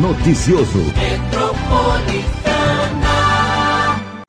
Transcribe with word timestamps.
Noticioso. 0.00 0.78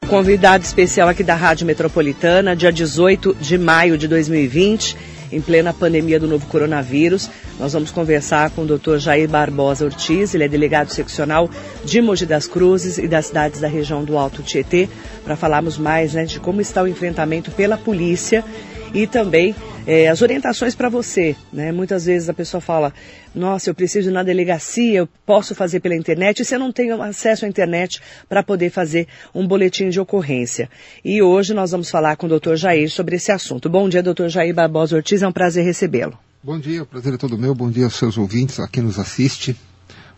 Convidado 0.08 0.64
especial 0.64 1.08
aqui 1.08 1.24
da 1.24 1.36
Rádio 1.36 1.68
Metropolitana, 1.68 2.56
dia 2.56 2.72
18 2.72 3.36
de 3.40 3.56
maio 3.56 3.96
de 3.96 4.08
2020, 4.08 4.98
em 5.32 5.40
plena 5.40 5.72
pandemia 5.72 6.20
do 6.20 6.28
novo 6.28 6.48
coronavírus. 6.48 7.30
Nós 7.60 7.74
vamos 7.74 7.92
conversar 7.92 8.50
com 8.50 8.64
o 8.64 8.66
Dr. 8.66 8.98
Jair 8.98 9.30
Barbosa 9.30 9.86
Ortiz, 9.86 10.34
ele 10.34 10.46
é 10.46 10.48
delegado 10.48 10.90
seccional 10.90 11.48
de 11.86 12.02
Mogi 12.02 12.26
das 12.26 12.48
Cruzes 12.48 12.98
e 12.98 13.08
das 13.08 13.28
cidades 13.28 13.62
da 13.62 13.68
região 13.68 14.04
do 14.04 14.18
Alto 14.18 14.42
Tietê, 14.42 14.90
para 15.24 15.36
falarmos 15.36 15.78
mais 15.78 16.16
né, 16.16 16.26
de 16.26 16.40
como 16.40 16.62
está 16.62 16.82
o 16.82 16.88
enfrentamento 16.88 17.52
pela 17.52 17.78
polícia 17.78 18.44
e 18.94 19.08
também 19.08 19.56
é, 19.86 20.08
as 20.08 20.22
orientações 20.22 20.76
para 20.76 20.90
você. 20.90 21.36
Né? 21.52 21.72
Muitas 21.72 22.06
vezes 22.06 22.30
a 22.30 22.34
pessoa 22.34 22.62
fala, 22.62 22.94
nossa, 23.34 23.70
eu 23.70 23.76
preciso 23.76 24.10
ir 24.10 24.14
na 24.14 24.24
delegacia, 24.24 25.00
eu 25.00 25.10
posso 25.26 25.56
fazer 25.56 25.80
pela 25.80 25.96
internet, 25.96 26.40
e 26.40 26.46
você 26.46 26.58
não 26.58 26.72
tem 26.72 26.92
acesso 26.92 27.46
à 27.46 27.48
internet 27.48 28.02
para 28.28 28.44
poder 28.44 28.70
fazer 28.70 29.08
um 29.34 29.48
boletim 29.48 29.90
de 29.90 30.00
ocorrência. 30.00 30.70
E 31.04 31.22
hoje 31.22 31.54
nós 31.54 31.72
vamos 31.72 31.90
falar 31.90 32.16
com 32.18 32.26
o 32.26 32.30
doutor 32.30 32.56
Jair 32.56 32.90
sobre 32.90 33.16
esse 33.16 33.32
assunto. 33.32 33.70
Bom 33.70 33.88
dia, 33.90 34.04
doutor 34.04 34.30
Jair 34.30 34.54
Barbosa 34.54 34.96
Ortiz, 34.96 35.22
é 35.22 35.28
um 35.28 35.32
prazer 35.32 35.64
recebê-lo. 35.64 36.18
Bom 36.42 36.60
dia, 36.60 36.84
o 36.84 36.86
prazer 36.86 37.14
é 37.14 37.18
todo 37.18 37.38
meu, 37.38 37.54
bom 37.54 37.70
dia 37.70 37.86
aos 37.86 37.96
seus 37.96 38.18
ouvintes, 38.18 38.60
a 38.60 38.68
quem 38.68 38.84
nos 38.84 38.98
assiste. 38.98 39.56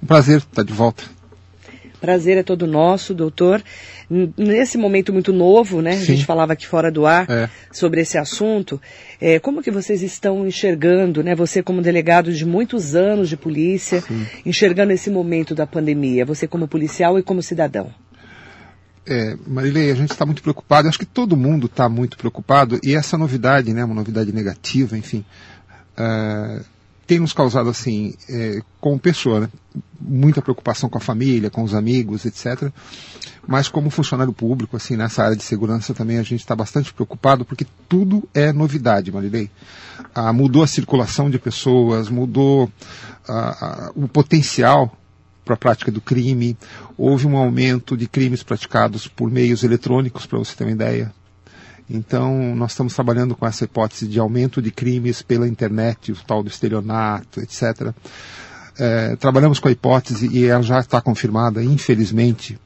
Um 0.01 0.05
prazer 0.05 0.37
estar 0.37 0.63
de 0.63 0.73
volta. 0.73 1.20
Prazer 2.01 2.35
é 2.35 2.43
todo 2.43 2.65
nosso, 2.65 3.13
doutor. 3.13 3.63
Nesse 4.35 4.75
momento 4.75 5.13
muito 5.13 5.31
novo, 5.31 5.83
né? 5.83 5.93
Sim. 5.93 6.01
A 6.01 6.05
gente 6.05 6.25
falava 6.25 6.53
aqui 6.53 6.65
fora 6.65 6.91
do 6.91 7.05
ar 7.05 7.29
é. 7.29 7.47
sobre 7.71 8.01
esse 8.01 8.17
assunto. 8.17 8.81
É, 9.21 9.37
como 9.37 9.61
que 9.61 9.69
vocês 9.69 10.01
estão 10.01 10.47
enxergando, 10.47 11.23
né? 11.23 11.35
Você 11.35 11.61
como 11.61 11.79
delegado 11.79 12.33
de 12.33 12.43
muitos 12.43 12.95
anos 12.95 13.29
de 13.29 13.37
polícia, 13.37 14.01
Sim. 14.01 14.25
enxergando 14.43 14.91
esse 14.91 15.11
momento 15.11 15.53
da 15.53 15.67
pandemia, 15.67 16.25
você 16.25 16.47
como 16.47 16.67
policial 16.67 17.19
e 17.19 17.23
como 17.23 17.43
cidadão? 17.43 17.93
É, 19.05 19.35
Marilei, 19.47 19.91
a 19.91 19.95
gente 19.95 20.11
está 20.11 20.25
muito 20.25 20.41
preocupado, 20.41 20.87
acho 20.87 20.97
que 20.97 21.05
todo 21.05 21.37
mundo 21.37 21.67
está 21.67 21.87
muito 21.87 22.17
preocupado, 22.17 22.79
e 22.83 22.95
essa 22.95 23.17
novidade, 23.17 23.73
né, 23.73 23.83
uma 23.83 23.95
novidade 23.95 24.31
negativa, 24.31 24.95
enfim, 24.95 25.25
uh, 25.97 26.63
tem 27.11 27.19
nos 27.19 27.33
causado, 27.33 27.69
assim, 27.69 28.13
é, 28.29 28.61
como 28.79 28.97
pessoa, 28.97 29.41
né? 29.41 29.49
muita 29.99 30.41
preocupação 30.41 30.89
com 30.89 30.97
a 30.97 31.01
família, 31.01 31.49
com 31.49 31.61
os 31.61 31.73
amigos, 31.73 32.23
etc. 32.23 32.71
Mas 33.45 33.67
como 33.67 33.89
funcionário 33.89 34.31
público, 34.31 34.77
assim, 34.77 34.95
nessa 34.95 35.21
área 35.21 35.35
de 35.35 35.43
segurança 35.43 35.93
também 35.93 36.19
a 36.19 36.23
gente 36.23 36.39
está 36.39 36.55
bastante 36.55 36.93
preocupado, 36.93 37.43
porque 37.43 37.67
tudo 37.89 38.23
é 38.33 38.53
novidade, 38.53 39.11
Marilei. 39.11 39.51
Ah, 40.15 40.31
mudou 40.31 40.63
a 40.63 40.67
circulação 40.67 41.29
de 41.29 41.37
pessoas, 41.37 42.07
mudou 42.07 42.71
ah, 43.27 43.57
ah, 43.59 43.91
o 43.93 44.07
potencial 44.07 44.97
para 45.43 45.55
a 45.55 45.57
prática 45.57 45.91
do 45.91 45.99
crime, 45.99 46.57
houve 46.97 47.27
um 47.27 47.35
aumento 47.35 47.97
de 47.97 48.07
crimes 48.07 48.41
praticados 48.41 49.05
por 49.05 49.29
meios 49.29 49.65
eletrônicos, 49.65 50.25
para 50.25 50.39
você 50.39 50.55
ter 50.55 50.63
uma 50.63 50.71
ideia. 50.71 51.13
Então, 51.93 52.55
nós 52.55 52.71
estamos 52.71 52.93
trabalhando 52.93 53.35
com 53.35 53.45
essa 53.45 53.65
hipótese 53.65 54.07
de 54.07 54.17
aumento 54.17 54.61
de 54.61 54.71
crimes 54.71 55.21
pela 55.21 55.47
internet, 55.47 56.11
o 56.11 56.15
tal 56.15 56.41
do 56.41 56.49
estelionato, 56.49 57.41
etc. 57.41 57.93
É, 58.79 59.15
trabalhamos 59.17 59.59
com 59.59 59.67
a 59.67 59.71
hipótese, 59.71 60.29
e 60.31 60.45
ela 60.45 60.63
já 60.63 60.79
está 60.79 61.01
confirmada, 61.01 61.61
infelizmente, 61.61 62.57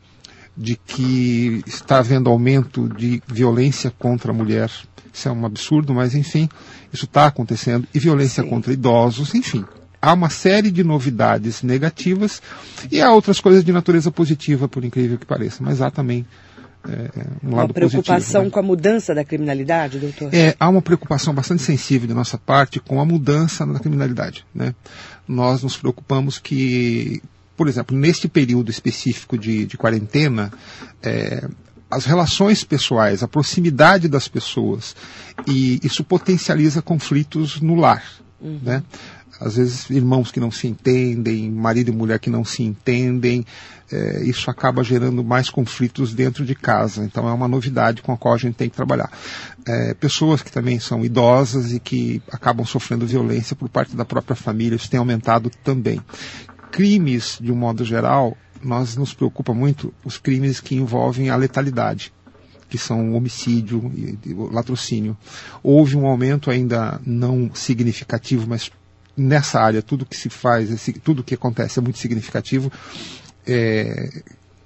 de 0.55 0.75
que 0.75 1.63
está 1.65 1.97
havendo 1.97 2.29
aumento 2.29 2.87
de 2.87 3.21
violência 3.27 3.91
contra 3.97 4.31
a 4.31 4.33
mulher. 4.33 4.69
Isso 5.11 5.27
é 5.27 5.31
um 5.31 5.45
absurdo, 5.45 5.93
mas 5.93 6.13
enfim, 6.13 6.47
isso 6.93 7.05
está 7.05 7.25
acontecendo. 7.25 7.87
E 7.93 7.99
violência 7.99 8.43
Sim. 8.43 8.49
contra 8.49 8.71
idosos, 8.73 9.33
enfim. 9.33 9.65
Há 9.99 10.13
uma 10.13 10.29
série 10.29 10.69
de 10.69 10.83
novidades 10.83 11.63
negativas 11.63 12.41
e 12.91 13.01
há 13.01 13.11
outras 13.11 13.39
coisas 13.39 13.63
de 13.63 13.71
natureza 13.71 14.11
positiva, 14.11 14.67
por 14.67 14.85
incrível 14.85 15.17
que 15.17 15.25
pareça. 15.25 15.63
Mas 15.63 15.81
há 15.81 15.89
também 15.89 16.25
um 17.43 17.55
lado 17.55 17.65
uma 17.65 17.73
preocupação 17.73 18.17
positivo, 18.17 18.43
né? 18.43 18.49
com 18.51 18.59
a 18.59 18.63
mudança 18.63 19.15
da 19.15 19.23
criminalidade, 19.23 19.99
doutor? 19.99 20.33
É, 20.33 20.55
há 20.59 20.69
uma 20.69 20.81
preocupação 20.81 21.33
bastante 21.33 21.63
sensível 21.63 22.07
de 22.07 22.13
nossa 22.13 22.37
parte 22.37 22.79
com 22.79 23.01
a 23.01 23.05
mudança 23.05 23.65
da 23.65 23.79
criminalidade. 23.79 24.45
Né? 24.53 24.73
Nós 25.27 25.63
nos 25.63 25.77
preocupamos 25.77 26.37
que, 26.37 27.21
por 27.57 27.67
exemplo, 27.67 27.97
neste 27.97 28.27
período 28.27 28.69
específico 28.69 29.37
de, 29.37 29.65
de 29.65 29.77
quarentena, 29.77 30.51
é, 31.01 31.47
as 31.89 32.05
relações 32.05 32.63
pessoais, 32.63 33.23
a 33.23 33.27
proximidade 33.27 34.07
das 34.07 34.27
pessoas, 34.27 34.95
e 35.47 35.79
isso 35.83 36.03
potencializa 36.03 36.81
conflitos 36.81 37.61
no 37.61 37.75
lar. 37.75 38.03
Uhum. 38.41 38.59
Né? 38.61 38.83
Às 39.39 39.57
vezes 39.57 39.89
irmãos 39.89 40.31
que 40.31 40.39
não 40.39 40.51
se 40.51 40.67
entendem, 40.67 41.49
marido 41.51 41.89
e 41.91 41.95
mulher 41.95 42.19
que 42.19 42.29
não 42.29 42.45
se 42.45 42.63
entendem, 42.63 43.45
é, 43.91 44.23
isso 44.23 44.49
acaba 44.49 44.83
gerando 44.83 45.23
mais 45.23 45.49
conflitos 45.49 46.13
dentro 46.13 46.45
de 46.45 46.55
casa. 46.55 47.03
Então 47.03 47.27
é 47.27 47.33
uma 47.33 47.47
novidade 47.47 48.01
com 48.01 48.11
a 48.11 48.17
qual 48.17 48.33
a 48.33 48.37
gente 48.37 48.55
tem 48.55 48.69
que 48.69 48.75
trabalhar. 48.75 49.11
É, 49.65 49.93
pessoas 49.93 50.41
que 50.41 50.51
também 50.51 50.79
são 50.79 51.03
idosas 51.03 51.71
e 51.71 51.79
que 51.79 52.21
acabam 52.31 52.65
sofrendo 52.65 53.05
violência 53.05 53.55
por 53.55 53.69
parte 53.69 53.95
da 53.95 54.05
própria 54.05 54.35
família, 54.35 54.75
isso 54.75 54.89
tem 54.89 54.99
aumentado 54.99 55.51
também. 55.63 56.01
Crimes, 56.71 57.37
de 57.41 57.51
um 57.51 57.55
modo 57.55 57.85
geral, 57.85 58.37
nós 58.63 58.95
nos 58.95 59.13
preocupa 59.13 59.53
muito 59.53 59.93
os 60.03 60.17
crimes 60.17 60.59
que 60.59 60.75
envolvem 60.75 61.29
a 61.29 61.35
letalidade 61.35 62.13
que 62.67 62.79
são 62.79 63.13
homicídio 63.13 63.91
e 63.95 64.33
latrocínio. 64.51 65.15
Houve 65.61 65.95
um 65.95 66.07
aumento 66.07 66.49
ainda 66.49 66.99
não 67.05 67.51
significativo, 67.53 68.47
mas 68.49 68.71
nessa 69.17 69.59
área 69.59 69.81
tudo 69.81 70.05
que 70.05 70.15
se 70.15 70.29
faz, 70.29 70.69
tudo 71.03 71.23
que 71.23 71.35
acontece 71.35 71.79
é 71.79 71.81
muito 71.81 71.99
significativo 71.99 72.71
é, 73.47 74.09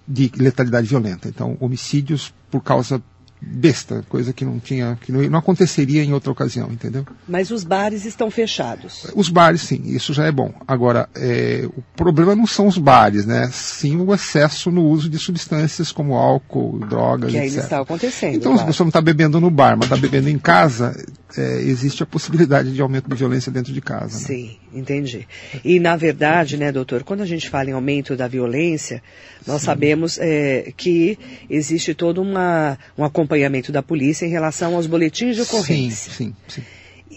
de 0.07 0.31
letalidade 0.37 0.87
violenta. 0.87 1.27
Então, 1.27 1.57
homicídios 1.59 2.33
por 2.49 2.61
causa 2.61 3.01
besta, 3.41 4.03
coisa 4.09 4.33
que 4.33 4.43
não 4.43 4.59
tinha, 4.59 4.97
que 5.01 5.11
não, 5.11 5.21
não, 5.29 5.39
aconteceria 5.39 6.03
em 6.03 6.11
outra 6.11 6.31
ocasião, 6.31 6.69
entendeu? 6.71 7.05
Mas 7.27 7.51
os 7.51 7.63
bares 7.63 8.05
estão 8.05 8.29
fechados. 8.29 9.07
Os 9.15 9.29
bares, 9.29 9.61
sim, 9.61 9.81
isso 9.85 10.13
já 10.13 10.25
é 10.25 10.31
bom. 10.31 10.53
Agora, 10.67 11.07
é, 11.15 11.65
o 11.65 11.81
problema 11.95 12.35
não 12.35 12.45
são 12.45 12.67
os 12.67 12.77
bares, 12.77 13.25
né? 13.25 13.49
Sim 13.51 13.97
o 14.01 14.13
excesso 14.13 14.69
no 14.71 14.83
uso 14.85 15.09
de 15.09 15.17
substâncias 15.17 15.91
como 15.91 16.15
álcool, 16.15 16.79
drogas, 16.79 17.31
que 17.31 17.37
etc. 17.37 17.49
ainda 17.49 17.63
está 17.63 17.79
acontecendo. 17.79 18.35
Então, 18.35 18.53
claro. 18.53 18.71
se 18.71 18.77
você 18.77 18.83
não 18.83 18.89
está 18.89 19.01
bebendo 19.01 19.39
no 19.39 19.49
bar, 19.49 19.77
mas 19.77 19.85
está 19.85 19.95
bebendo 19.95 20.29
em 20.29 20.37
casa, 20.37 20.95
é, 21.37 21.61
existe 21.61 22.01
a 22.01 22.05
possibilidade 22.05 22.73
de 22.73 22.81
aumento 22.81 23.09
de 23.09 23.15
violência 23.15 23.51
dentro 23.51 23.71
de 23.71 23.81
casa. 23.81 24.17
Né? 24.19 24.25
Sim, 24.25 24.57
entendi. 24.73 25.27
E 25.63 25.79
na 25.79 25.95
verdade, 25.95 26.57
né, 26.57 26.71
doutor, 26.71 27.03
quando 27.03 27.21
a 27.21 27.25
gente 27.25 27.49
fala 27.49 27.69
em 27.69 27.73
aumento 27.73 28.15
da 28.15 28.27
violência, 28.27 29.01
nós 29.45 29.61
Sim. 29.61 29.65
sabemos 29.65 30.17
é, 30.19 30.73
que 30.75 31.17
existe 31.49 31.93
todo 31.93 32.21
uma, 32.21 32.77
um 32.97 33.03
acompanhamento 33.03 33.71
da 33.71 33.83
polícia 33.83 34.25
em 34.25 34.29
relação 34.29 34.75
aos 34.75 34.87
boletins 34.87 35.35
de 35.35 35.41
ocorrência. 35.43 36.11
Sim, 36.11 36.33
sim, 36.47 36.61
sim. 36.61 36.63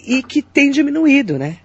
E 0.05 0.21
que 0.21 0.41
tem 0.41 0.69
diminuído, 0.69 1.37
né? 1.39 1.57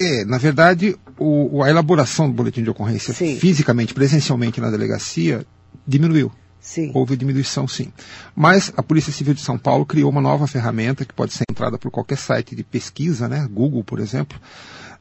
É, 0.00 0.24
na 0.24 0.38
verdade, 0.38 0.96
o, 1.18 1.62
a 1.62 1.68
elaboração 1.68 2.28
do 2.28 2.32
boletim 2.32 2.62
de 2.62 2.70
ocorrência 2.70 3.12
sim. 3.12 3.36
fisicamente, 3.36 3.92
presencialmente 3.92 4.60
na 4.60 4.70
delegacia, 4.70 5.44
diminuiu. 5.86 6.30
Sim. 6.68 6.90
Houve 6.92 7.16
diminuição, 7.16 7.66
sim. 7.66 7.90
Mas 8.36 8.70
a 8.76 8.82
Polícia 8.82 9.10
Civil 9.10 9.32
de 9.32 9.40
São 9.40 9.58
Paulo 9.58 9.86
criou 9.86 10.10
uma 10.10 10.20
nova 10.20 10.46
ferramenta 10.46 11.02
que 11.02 11.14
pode 11.14 11.32
ser 11.32 11.44
entrada 11.50 11.78
por 11.78 11.90
qualquer 11.90 12.18
site 12.18 12.54
de 12.54 12.62
pesquisa, 12.62 13.26
né, 13.26 13.48
Google, 13.50 13.82
por 13.82 13.98
exemplo, 13.98 14.38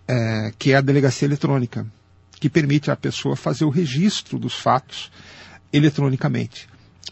é, 0.07 0.53
que 0.57 0.71
é 0.71 0.77
a 0.77 0.81
delegacia 0.81 1.25
eletrônica, 1.25 1.85
que 2.39 2.49
permite 2.49 2.89
à 2.89 2.95
pessoa 2.95 3.35
fazer 3.35 3.65
o 3.65 3.69
registro 3.69 4.39
dos 4.39 4.53
fatos 4.53 5.11
eletronicamente. 5.73 6.69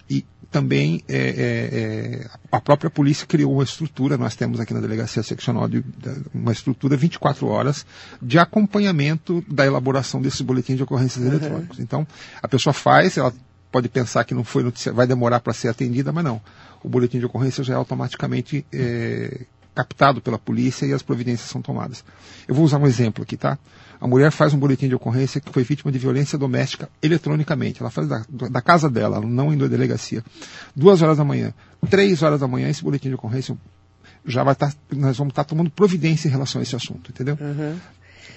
E 0.10 0.26
também 0.50 1.04
é, 1.10 1.18
é, 1.18 2.22
é 2.24 2.30
a 2.50 2.62
própria 2.62 2.90
polícia 2.90 3.28
criou 3.28 3.52
uma 3.52 3.64
estrutura, 3.64 4.18
nós 4.18 4.38
temos 4.38 4.62
aqui 4.62 4.74
na 4.74 4.80
delegacia 4.80 5.22
seccional 5.22 5.68
de, 5.68 5.82
de, 5.82 6.16
uma 6.34 6.54
estrutura 6.54 6.96
24 6.96 7.46
horas 7.46 7.86
de 8.22 8.40
acompanhamento 8.40 9.44
da 9.50 9.66
elaboração 9.66 10.22
desses 10.22 10.40
boletins 10.40 10.78
de 10.78 10.84
ocorrências 10.84 11.26
uhum. 11.26 11.32
eletrônicos. 11.32 11.78
Então, 11.78 12.08
a 12.42 12.48
pessoa 12.48 12.74
faz, 12.74 13.18
ela 13.18 13.34
pode 13.76 13.90
pensar 13.90 14.24
que 14.24 14.34
não 14.34 14.46
foi 14.46 14.64
notícia, 14.64 14.94
vai 14.94 15.06
demorar 15.06 15.42
para 15.42 15.52
ser 15.52 15.68
atendida, 15.68 16.10
mas 16.10 16.24
não. 16.24 16.42
O 16.82 16.88
boletim 16.88 17.20
de 17.20 17.26
ocorrência 17.26 17.62
já 17.62 17.74
é 17.74 17.76
automaticamente 17.76 18.66
é, 18.72 19.42
captado 19.76 20.22
pela 20.22 20.40
polícia 20.40 20.86
e 20.86 20.94
as 20.94 21.02
providências 21.02 21.50
são 21.50 21.62
tomadas. 21.62 22.02
Eu 22.48 22.56
vou 22.56 22.64
usar 22.64 22.78
um 22.78 22.88
exemplo 22.88 23.22
aqui, 23.22 23.36
tá? 23.36 23.60
A 24.00 24.08
mulher 24.08 24.32
faz 24.32 24.54
um 24.54 24.58
boletim 24.58 24.88
de 24.88 24.96
ocorrência 24.96 25.42
que 25.42 25.52
foi 25.52 25.66
vítima 25.66 25.92
de 25.92 26.00
violência 26.00 26.38
doméstica 26.38 26.88
eletronicamente. 27.04 27.82
Ela 27.82 27.92
faz 27.92 28.08
da, 28.08 28.24
da 28.30 28.62
casa 28.62 28.90
dela, 28.90 29.20
não 29.20 29.54
indo 29.54 29.66
à 29.66 29.68
delegacia. 29.68 30.24
Duas 30.74 31.02
horas 31.02 31.18
da 31.18 31.26
manhã, 31.26 31.54
três 31.90 32.24
horas 32.24 32.40
da 32.40 32.48
manhã, 32.48 32.70
esse 32.70 32.82
boletim 32.82 33.10
de 33.10 33.16
ocorrência 33.16 33.58
já 34.26 34.42
vai 34.42 34.54
estar, 34.54 34.72
tá, 34.72 34.78
nós 34.94 35.18
vamos 35.18 35.34
estar 35.34 35.44
tá 35.44 35.50
tomando 35.50 35.70
providência 35.70 36.30
em 36.30 36.32
relação 36.32 36.62
a 36.62 36.64
esse 36.64 36.78
assunto, 36.78 37.12
entendeu? 37.12 37.38
Uhum. 37.42 37.78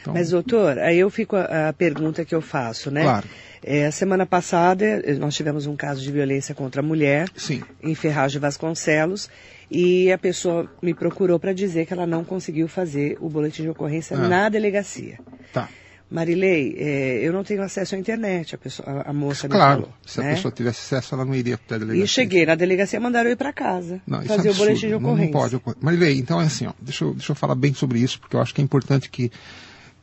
Então... 0.01 0.15
Mas, 0.15 0.31
doutor, 0.31 0.79
aí 0.79 0.99
eu 0.99 1.11
fico 1.11 1.37
a, 1.37 1.69
a 1.69 1.73
pergunta 1.73 2.25
que 2.25 2.35
eu 2.35 2.41
faço, 2.41 2.91
né? 2.91 3.03
Claro. 3.03 3.29
É, 3.63 3.87
a 3.87 3.93
semana 3.93 4.25
passada 4.25 4.85
eh, 4.85 5.15
nós 5.15 5.35
tivemos 5.35 5.67
um 5.67 5.75
caso 5.75 6.01
de 6.01 6.13
violência 6.13 6.55
contra 6.55 6.81
a 6.81 6.85
mulher 6.85 7.29
Sim. 7.37 7.63
em 7.83 7.95
Ferraz 7.95 8.31
de 8.31 8.39
Vasconcelos 8.39 9.29
e 9.71 10.11
a 10.13 10.19
pessoa 10.19 10.71
me 10.81 10.95
procurou 10.95 11.39
para 11.39 11.53
dizer 11.53 11.85
que 11.85 11.93
ela 11.93 12.07
não 12.07 12.25
conseguiu 12.25 12.69
fazer 12.69 13.19
o 13.21 13.29
boletim 13.29 13.63
de 13.63 13.69
ocorrência 13.69 14.17
ah. 14.17 14.29
na 14.29 14.49
delegacia. 14.49 15.19
Tá. 15.53 15.69
Marilei, 16.11 16.75
é, 16.79 17.19
eu 17.23 17.35
não 17.35 17.45
tenho 17.45 17.63
acesso 17.63 17.95
à 17.95 17.99
internet, 17.99 18.55
a, 18.55 18.59
pessoa, 18.59 19.03
a, 19.05 19.13
moça 19.13 19.47
claro, 19.47 19.81
me 19.81 19.83
falou. 19.83 19.99
se 20.07 20.21
né? 20.21 20.31
a 20.31 20.35
pessoa 20.35 20.53
tivesse 20.53 20.81
acesso, 20.81 21.15
ela 21.15 21.23
não 21.23 21.35
iria 21.35 21.59
para 21.59 21.77
a 21.77 21.79
delegacia. 21.81 22.05
E 22.05 22.09
cheguei 22.09 22.47
na 22.47 22.55
delegacia, 22.55 22.99
mandaram 22.99 23.29
eu 23.29 23.35
ir 23.35 23.37
para 23.37 23.53
casa, 23.53 24.01
não, 24.07 24.21
isso 24.21 24.29
fazer 24.29 24.49
é 24.49 24.53
o 24.53 24.55
boletim 24.55 24.87
de 24.87 24.93
não, 24.93 24.99
ocorrência. 25.01 25.25
Não 25.27 25.33
pode 25.33 25.57
ocorrer. 25.57 25.79
Marilei, 25.83 26.19
então 26.19 26.41
é 26.41 26.47
assim, 26.47 26.67
ó, 26.67 26.73
deixa, 26.81 27.05
eu, 27.05 27.13
deixa 27.13 27.33
eu 27.33 27.37
falar 27.37 27.55
bem 27.55 27.75
sobre 27.75 27.99
isso, 27.99 28.19
porque 28.19 28.35
eu 28.35 28.41
acho 28.41 28.55
que 28.55 28.63
é 28.63 28.65
importante 28.65 29.11
que 29.11 29.31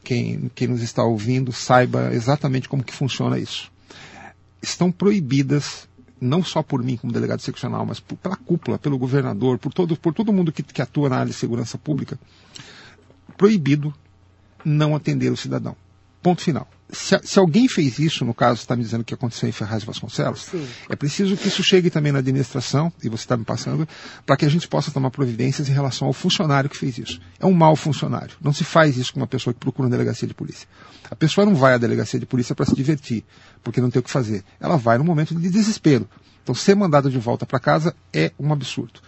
quem, 0.06 0.52
quem 0.54 0.68
nos 0.68 0.81
está 0.81 1.04
ouvindo 1.04 1.52
saiba 1.52 2.13
exatamente 2.13 2.69
como 2.69 2.84
que 2.84 2.94
funciona 2.94 3.40
isso. 3.40 3.72
Estão 4.62 4.92
proibidas 4.92 5.90
não 6.22 6.44
só 6.44 6.62
por 6.62 6.81
mim 6.84 6.96
como 6.96 7.12
delegado 7.12 7.42
seccional, 7.42 7.86
mas 7.86 8.00
por, 8.00 8.16
pela 8.16 8.36
cúpula, 8.36 8.78
pelo 8.78 8.98
governador, 8.98 9.57
por 9.57 9.74
todo, 9.74 9.98
por 9.98 10.13
todo 10.13 10.31
mundo 10.31 10.52
que, 10.52 10.63
que 10.63 10.81
atua 10.81 11.10
na 11.10 11.18
área 11.18 11.31
de 11.31 11.38
segurança 11.38 11.78
pública, 11.78 12.19
proibido 13.36 13.94
não 14.63 14.96
atender 14.96 15.31
o 15.31 15.38
cidadão. 15.38 15.75
Ponto 16.22 16.42
final. 16.42 16.68
Se, 16.91 17.19
se 17.23 17.39
alguém 17.39 17.67
fez 17.67 17.97
isso, 17.97 18.23
no 18.23 18.33
caso 18.33 18.61
está 18.61 18.75
me 18.75 18.83
dizendo 18.83 19.03
que 19.03 19.13
aconteceu 19.13 19.49
em 19.49 19.51
Ferraz 19.51 19.81
de 19.81 19.87
Vasconcelos, 19.87 20.43
Sim. 20.43 20.67
é 20.87 20.95
preciso 20.95 21.35
que 21.35 21.47
isso 21.47 21.63
chegue 21.63 21.89
também 21.89 22.11
na 22.11 22.19
administração, 22.19 22.93
e 23.03 23.09
você 23.09 23.23
está 23.23 23.35
me 23.35 23.43
passando, 23.43 23.87
para 24.25 24.37
que 24.37 24.45
a 24.45 24.49
gente 24.49 24.67
possa 24.67 24.91
tomar 24.91 25.09
providências 25.09 25.67
em 25.67 25.73
relação 25.73 26.07
ao 26.07 26.13
funcionário 26.13 26.69
que 26.69 26.77
fez 26.77 26.97
isso. 26.97 27.19
É 27.39 27.45
um 27.45 27.53
mau 27.53 27.75
funcionário. 27.75 28.35
Não 28.39 28.53
se 28.53 28.63
faz 28.63 28.97
isso 28.97 29.13
com 29.13 29.19
uma 29.19 29.27
pessoa 29.27 29.53
que 29.53 29.59
procura 29.59 29.87
uma 29.87 29.91
delegacia 29.91 30.27
de 30.27 30.33
polícia. 30.33 30.67
A 31.09 31.15
pessoa 31.15 31.45
não 31.45 31.55
vai 31.55 31.73
à 31.73 31.77
delegacia 31.77 32.19
de 32.19 32.25
polícia 32.25 32.53
para 32.53 32.65
se 32.65 32.75
divertir, 32.75 33.23
porque 33.63 33.81
não 33.81 33.89
tem 33.89 33.99
o 33.99 34.03
que 34.03 34.11
fazer. 34.11 34.43
Ela 34.59 34.77
vai 34.77 34.97
no 34.97 35.03
momento 35.03 35.33
de 35.33 35.49
desespero. 35.49 36.07
Então, 36.43 36.53
ser 36.53 36.75
mandada 36.75 37.09
de 37.09 37.17
volta 37.17 37.45
para 37.45 37.59
casa 37.59 37.95
é 38.13 38.31
um 38.39 38.53
absurdo. 38.53 38.99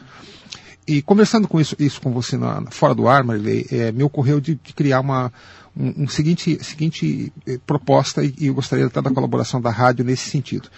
E 0.87 1.01
conversando 1.01 1.47
com 1.47 1.59
isso, 1.59 1.75
isso 1.77 1.99
com 1.99 2.11
você 2.11 2.37
na, 2.37 2.63
fora 2.71 2.95
do 2.95 3.07
ar, 3.07 3.23
Marilei, 3.23 3.67
é, 3.69 3.91
me 3.91 4.03
ocorreu 4.03 4.39
de, 4.39 4.55
de 4.55 4.73
criar 4.73 5.01
uma 5.01 5.31
um, 5.75 6.03
um 6.03 6.07
seguinte, 6.07 6.63
seguinte 6.63 7.31
eh, 7.45 7.59
proposta 7.65 8.23
e, 8.23 8.33
e, 8.39 8.47
eu 8.47 8.53
gostaria 8.53 8.85
até 8.87 9.01
da 9.01 9.11
colaboração 9.11 9.61
da 9.61 9.69
rádio 9.69 10.03
nesse 10.03 10.29
sentido. 10.29 10.69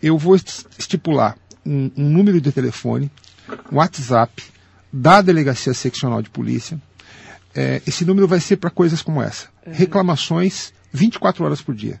Eu 0.00 0.16
vou 0.16 0.36
estipular 0.36 1.36
um, 1.66 1.90
um 1.96 2.08
número 2.08 2.40
de 2.40 2.50
telefone, 2.50 3.10
um 3.70 3.76
WhatsApp 3.76 4.42
da 4.92 5.20
delegacia 5.20 5.74
seccional 5.74 6.22
de 6.22 6.30
polícia. 6.30 6.80
É, 7.54 7.82
esse 7.86 8.04
número 8.04 8.26
vai 8.26 8.40
ser 8.40 8.56
para 8.56 8.70
coisas 8.70 9.02
como 9.02 9.22
essa: 9.22 9.48
uhum. 9.66 9.72
reclamações 9.72 10.72
24 10.92 11.44
horas 11.44 11.60
por 11.60 11.74
dia. 11.74 12.00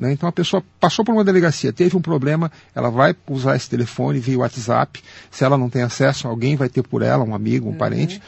Né? 0.00 0.12
Então 0.12 0.26
a 0.26 0.32
pessoa 0.32 0.64
passou 0.80 1.04
por 1.04 1.12
uma 1.12 1.22
delegacia, 1.22 1.72
teve 1.72 1.94
um 1.94 2.00
problema, 2.00 2.50
ela 2.74 2.90
vai 2.90 3.14
usar 3.28 3.54
esse 3.54 3.68
telefone 3.68 4.18
via 4.18 4.38
WhatsApp. 4.38 5.02
Se 5.30 5.44
ela 5.44 5.58
não 5.58 5.68
tem 5.68 5.82
acesso, 5.82 6.26
alguém 6.26 6.56
vai 6.56 6.70
ter 6.70 6.82
por 6.82 7.02
ela, 7.02 7.22
um 7.22 7.34
amigo, 7.34 7.68
um 7.68 7.72
uhum. 7.72 7.76
parente, 7.76 8.20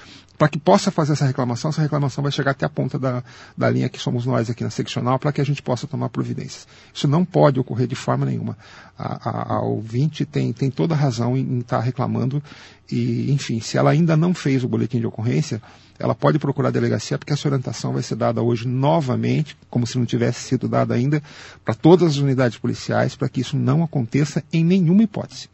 para 0.42 0.48
que 0.48 0.58
possa 0.58 0.90
fazer 0.90 1.12
essa 1.12 1.24
reclamação. 1.24 1.68
Essa 1.68 1.82
reclamação 1.82 2.20
vai 2.20 2.32
chegar 2.32 2.50
até 2.50 2.66
a 2.66 2.68
ponta 2.68 2.98
da, 2.98 3.22
da 3.56 3.70
linha 3.70 3.88
que 3.88 3.96
somos 3.96 4.26
nós 4.26 4.50
aqui 4.50 4.64
na 4.64 4.70
seccional, 4.70 5.16
para 5.16 5.30
que 5.30 5.40
a 5.40 5.44
gente 5.44 5.62
possa 5.62 5.86
tomar 5.86 6.08
providências. 6.08 6.66
Isso 6.92 7.06
não 7.06 7.24
pode 7.24 7.60
ocorrer 7.60 7.86
de 7.86 7.94
forma 7.94 8.26
nenhuma. 8.26 8.58
A, 8.98 9.30
a, 9.30 9.54
a 9.58 9.60
ouvinte 9.60 10.26
tem, 10.26 10.52
tem 10.52 10.68
toda 10.68 10.94
a 10.94 10.96
razão 10.96 11.36
em 11.36 11.60
estar 11.60 11.78
tá 11.78 11.82
reclamando 11.84 12.42
e, 12.90 13.30
enfim, 13.30 13.60
se 13.60 13.78
ela 13.78 13.92
ainda 13.92 14.16
não 14.16 14.34
fez 14.34 14.64
o 14.64 14.68
boletim 14.68 14.98
de 14.98 15.06
ocorrência, 15.06 15.62
ela 15.96 16.12
pode 16.12 16.40
procurar 16.40 16.70
a 16.70 16.72
delegacia, 16.72 17.16
porque 17.16 17.32
essa 17.32 17.46
orientação 17.46 17.92
vai 17.92 18.02
ser 18.02 18.16
dada 18.16 18.42
hoje 18.42 18.66
novamente, 18.66 19.56
como 19.70 19.86
se 19.86 19.96
não 19.96 20.04
tivesse 20.04 20.40
sido 20.40 20.66
dada 20.66 20.92
ainda, 20.92 21.22
para 21.64 21.72
todas 21.72 22.14
as 22.14 22.16
unidades 22.16 22.58
policiais, 22.58 23.14
para 23.14 23.28
que 23.28 23.42
isso 23.42 23.56
não 23.56 23.84
aconteça 23.84 24.42
em 24.52 24.64
nenhuma 24.64 25.04
hipótese. 25.04 25.48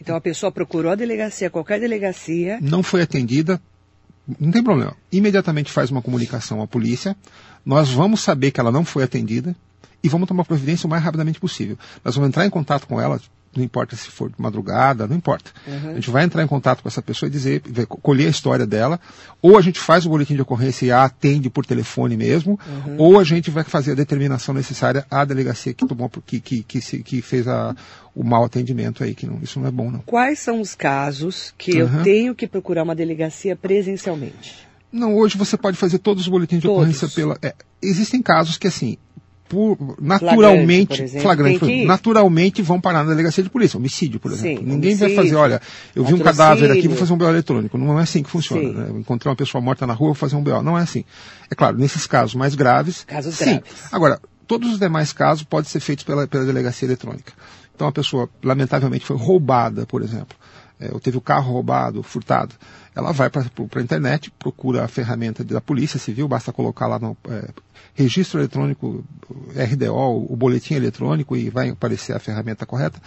Então 0.00 0.16
a 0.16 0.20
pessoa 0.20 0.50
procurou 0.50 0.90
a 0.90 0.96
delegacia, 0.96 1.48
qualquer 1.48 1.78
delegacia. 1.78 2.58
Não 2.60 2.82
foi 2.82 3.02
atendida, 3.02 3.62
não 4.38 4.50
tem 4.50 4.62
problema. 4.62 4.96
Imediatamente 5.10 5.70
faz 5.70 5.90
uma 5.90 6.02
comunicação 6.02 6.62
à 6.62 6.66
polícia, 6.66 7.16
nós 7.64 7.90
vamos 7.90 8.20
saber 8.20 8.50
que 8.50 8.60
ela 8.60 8.72
não 8.72 8.84
foi 8.84 9.04
atendida 9.04 9.54
e 10.02 10.08
vamos 10.08 10.28
tomar 10.28 10.44
providência 10.44 10.86
o 10.86 10.90
mais 10.90 11.02
rapidamente 11.02 11.40
possível. 11.40 11.78
Nós 12.04 12.14
vamos 12.14 12.28
entrar 12.28 12.44
em 12.46 12.50
contato 12.50 12.86
com 12.86 13.00
ela, 13.00 13.20
não 13.54 13.64
importa 13.64 13.96
se 13.96 14.08
for 14.10 14.30
de 14.30 14.34
madrugada, 14.38 15.06
não 15.06 15.16
importa. 15.16 15.50
Uhum. 15.66 15.90
A 15.90 15.94
gente 15.94 16.10
vai 16.10 16.24
entrar 16.24 16.42
em 16.42 16.46
contato 16.46 16.82
com 16.82 16.88
essa 16.88 17.02
pessoa 17.02 17.28
e 17.28 17.30
dizer, 17.30 17.62
colher 17.86 18.26
a 18.26 18.30
história 18.30 18.66
dela, 18.66 18.98
ou 19.40 19.58
a 19.58 19.60
gente 19.60 19.78
faz 19.78 20.06
o 20.06 20.08
boletim 20.08 20.34
de 20.34 20.42
ocorrência 20.42 20.86
e 20.86 20.90
a 20.90 21.04
atende 21.04 21.50
por 21.50 21.66
telefone 21.66 22.16
mesmo, 22.16 22.58
uhum. 22.66 22.96
ou 22.98 23.18
a 23.18 23.24
gente 23.24 23.50
vai 23.50 23.64
fazer 23.64 23.92
a 23.92 23.94
determinação 23.94 24.54
necessária 24.54 25.06
à 25.10 25.24
delegacia 25.24 25.74
que 25.74 25.86
tomou, 25.86 26.10
que, 26.24 26.40
que, 26.40 26.62
que, 26.62 26.80
que 27.02 27.22
fez 27.22 27.46
a, 27.46 27.74
o 28.14 28.24
mau 28.24 28.44
atendimento 28.44 29.04
aí, 29.04 29.14
que 29.14 29.26
não, 29.26 29.38
isso 29.42 29.60
não 29.60 29.68
é 29.68 29.70
bom 29.70 29.90
não. 29.90 30.00
Quais 30.00 30.38
são 30.38 30.60
os 30.60 30.74
casos 30.74 31.54
que 31.56 31.82
uhum. 31.82 31.98
eu 31.98 32.02
tenho 32.02 32.34
que 32.34 32.46
procurar 32.46 32.82
uma 32.82 32.94
delegacia 32.94 33.56
presencialmente? 33.56 34.66
Não, 34.92 35.16
hoje 35.16 35.38
você 35.38 35.56
pode 35.56 35.76
fazer 35.76 35.98
todos 35.98 36.24
os 36.24 36.28
boletins 36.28 36.60
de 36.60 36.66
todos. 36.66 36.76
ocorrência 36.76 37.08
pela. 37.08 37.38
É, 37.40 37.54
existem 37.80 38.20
casos 38.20 38.58
que 38.58 38.68
assim, 38.68 38.98
por, 39.52 39.76
naturalmente, 40.00 41.06
flagrante, 41.06 41.20
flagrante 41.20 41.84
naturalmente 41.84 42.62
vão 42.62 42.80
parar 42.80 43.04
na 43.04 43.10
delegacia 43.10 43.44
de 43.44 43.50
polícia, 43.50 43.76
homicídio, 43.76 44.18
por 44.18 44.32
exemplo. 44.32 44.64
Sim, 44.64 44.70
Ninguém 44.70 44.92
homicídio, 44.92 45.14
vai 45.14 45.24
fazer, 45.24 45.36
olha, 45.36 45.60
eu 45.94 46.02
vi 46.06 46.14
um 46.14 46.18
cadáver 46.20 46.70
aqui, 46.70 46.88
vou 46.88 46.96
fazer 46.96 47.12
um 47.12 47.18
BO 47.18 47.28
eletrônico. 47.28 47.76
Não 47.76 48.00
é 48.00 48.02
assim 48.02 48.22
que 48.22 48.30
funciona. 48.30 48.72
Né? 48.72 49.00
Encontrei 49.00 49.28
uma 49.28 49.36
pessoa 49.36 49.60
morta 49.60 49.86
na 49.86 49.92
rua, 49.92 50.08
vou 50.08 50.14
fazer 50.14 50.36
um 50.36 50.42
BO. 50.42 50.62
Não 50.62 50.78
é 50.78 50.80
assim. 50.80 51.04
É 51.50 51.54
claro, 51.54 51.76
nesses 51.76 52.06
casos 52.06 52.34
mais 52.34 52.54
graves. 52.54 53.04
Casos 53.04 53.34
sim. 53.34 53.44
graves. 53.44 53.62
Agora, 53.92 54.18
todos 54.46 54.72
os 54.72 54.78
demais 54.78 55.12
casos 55.12 55.44
podem 55.44 55.68
ser 55.68 55.80
feitos 55.80 56.02
pela, 56.02 56.26
pela 56.26 56.46
delegacia 56.46 56.88
eletrônica. 56.88 57.34
Então 57.74 57.86
a 57.86 57.92
pessoa, 57.92 58.30
lamentavelmente, 58.42 59.04
foi 59.04 59.18
roubada, 59.18 59.84
por 59.84 60.00
exemplo. 60.00 60.34
É, 60.80 60.88
ou 60.94 60.98
teve 60.98 61.18
o 61.18 61.20
carro 61.20 61.52
roubado, 61.52 62.02
furtado 62.02 62.54
ela 62.94 63.12
vai 63.12 63.30
para 63.30 63.42
a 63.42 63.80
internet, 63.80 64.30
procura 64.38 64.84
a 64.84 64.88
ferramenta 64.88 65.42
da 65.42 65.60
Polícia 65.60 65.98
Civil, 65.98 66.28
basta 66.28 66.52
colocar 66.52 66.86
lá 66.86 66.98
no 66.98 67.16
é, 67.28 67.48
registro 67.94 68.40
eletrônico, 68.40 69.04
RDO, 69.54 70.26
o 70.28 70.36
boletim 70.36 70.74
eletrônico 70.74 71.36
e 71.36 71.50
vai 71.50 71.70
aparecer 71.70 72.14
a 72.14 72.18
ferramenta 72.18 72.64
correta. 72.64 73.00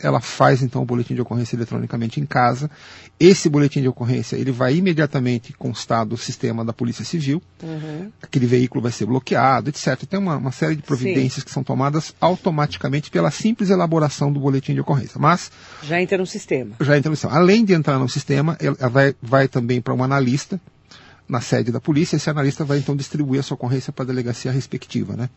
Ela 0.00 0.20
faz 0.20 0.62
então 0.62 0.82
o 0.82 0.84
boletim 0.84 1.14
de 1.14 1.20
ocorrência 1.20 1.56
eletronicamente 1.56 2.20
em 2.20 2.26
casa. 2.26 2.70
Esse 3.18 3.48
boletim 3.48 3.80
de 3.80 3.88
ocorrência 3.88 4.36
ele 4.36 4.52
vai 4.52 4.76
imediatamente 4.76 5.52
constar 5.52 6.06
do 6.06 6.16
sistema 6.16 6.64
da 6.64 6.72
Polícia 6.72 7.04
Civil. 7.04 7.42
Uhum. 7.62 8.12
Aquele 8.22 8.46
veículo 8.46 8.80
vai 8.80 8.92
ser 8.92 9.06
bloqueado, 9.06 9.70
etc. 9.70 9.96
Tem 10.08 10.18
uma, 10.18 10.36
uma 10.36 10.52
série 10.52 10.76
de 10.76 10.82
providências 10.82 11.42
Sim. 11.42 11.44
que 11.44 11.50
são 11.50 11.64
tomadas 11.64 12.14
automaticamente 12.20 13.10
pela 13.10 13.30
simples 13.30 13.70
elaboração 13.70 14.32
do 14.32 14.38
boletim 14.38 14.74
de 14.74 14.80
ocorrência. 14.80 15.18
Mas 15.18 15.50
já 15.82 16.00
entra 16.00 16.16
no 16.18 16.26
sistema. 16.26 16.76
Já 16.80 16.96
entra 16.96 17.10
no 17.10 17.16
sistema. 17.16 17.36
Além 17.36 17.64
de 17.64 17.72
entrar 17.72 17.98
no 17.98 18.08
sistema, 18.08 18.56
ela 18.60 18.88
vai 18.88 19.14
vai 19.28 19.46
também 19.46 19.80
para 19.80 19.94
um 19.94 20.02
analista 20.02 20.60
na 21.28 21.40
sede 21.40 21.70
da 21.70 21.80
polícia. 21.80 22.16
Esse 22.16 22.30
analista 22.30 22.64
vai 22.64 22.78
então 22.78 22.96
distribuir 22.96 23.40
a 23.40 23.42
sua 23.42 23.54
ocorrência 23.54 23.92
para 23.92 24.04
a 24.04 24.06
delegacia 24.06 24.50
respectiva, 24.50 25.14
né? 25.14 25.28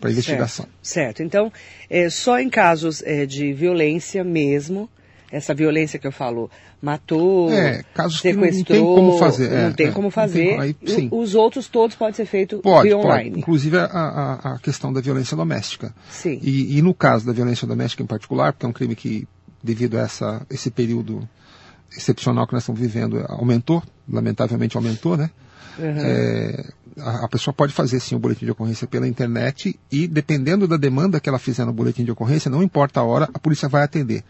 Para 0.00 0.10
investigação. 0.10 0.66
Certo. 0.82 1.18
certo. 1.18 1.22
Então, 1.22 1.52
é, 1.88 2.10
só 2.10 2.38
em 2.38 2.50
casos 2.50 3.02
é, 3.02 3.24
de 3.24 3.52
violência 3.54 4.22
mesmo, 4.22 4.90
essa 5.30 5.54
violência 5.54 5.98
que 5.98 6.06
eu 6.06 6.12
falo, 6.12 6.50
matou, 6.80 7.50
é, 7.52 7.82
casos 7.94 8.20
sequestrou, 8.20 8.64
que 8.64 8.72
não, 8.72 8.78
tem 8.78 8.94
como 8.94 9.18
fazer. 9.18 9.50
não 9.50 9.56
é, 9.56 9.72
tem 9.72 9.86
é, 9.86 9.90
como 9.90 10.10
fazer. 10.10 10.48
Tem, 10.48 10.60
aí, 10.60 10.76
sim. 10.86 11.08
Os 11.10 11.34
outros 11.34 11.68
todos 11.68 11.96
podem 11.96 12.14
ser 12.14 12.26
feitos 12.26 12.60
pode, 12.60 12.88
via 12.88 12.96
online. 12.96 13.30
Pode. 13.30 13.40
Inclusive 13.40 13.78
a, 13.78 13.84
a, 13.84 14.54
a, 14.54 14.58
questão 14.58 14.92
da 14.92 15.00
violência 15.00 15.36
doméstica. 15.36 15.94
Sim. 16.10 16.38
E, 16.42 16.78
e, 16.78 16.82
no 16.82 16.92
caso 16.92 17.26
da 17.26 17.32
violência 17.32 17.66
doméstica 17.66 18.02
em 18.02 18.06
particular, 18.06 18.52
porque 18.52 18.66
é 18.66 18.68
um 18.68 18.72
crime 18.72 18.94
que, 18.94 19.26
devido 19.62 19.96
a 19.96 20.02
essa, 20.02 20.46
esse 20.50 20.70
período 20.70 21.26
excepcional 21.96 22.46
que 22.46 22.52
nós 22.52 22.62
estamos 22.62 22.80
vivendo 22.80 23.24
aumentou, 23.28 23.82
lamentavelmente 24.08 24.76
aumentou, 24.76 25.16
né? 25.16 25.30
Uhum. 25.78 25.98
É, 25.98 26.72
a, 26.98 27.24
a, 27.24 27.28
pessoa 27.28 27.52
pode 27.52 27.72
fazer 27.72 28.00
sim 28.00 28.14
o 28.14 28.18
boletim 28.18 28.46
de 28.46 28.50
ocorrência 28.50 28.86
pela 28.86 29.06
internet 29.06 29.78
e, 29.92 30.06
dependendo 30.06 30.66
da 30.66 30.76
demanda 30.76 31.20
que 31.20 31.28
ela 31.28 31.38
fizer 31.38 31.64
no 31.64 31.72
boletim 31.72 32.04
de 32.04 32.10
ocorrência, 32.10 32.50
não 32.50 32.62
importa 32.62 33.00
a 33.00 33.02
hora, 33.02 33.28
a 33.32 33.38
polícia 33.38 33.68
vai 33.68 33.82
atender. 33.82 34.24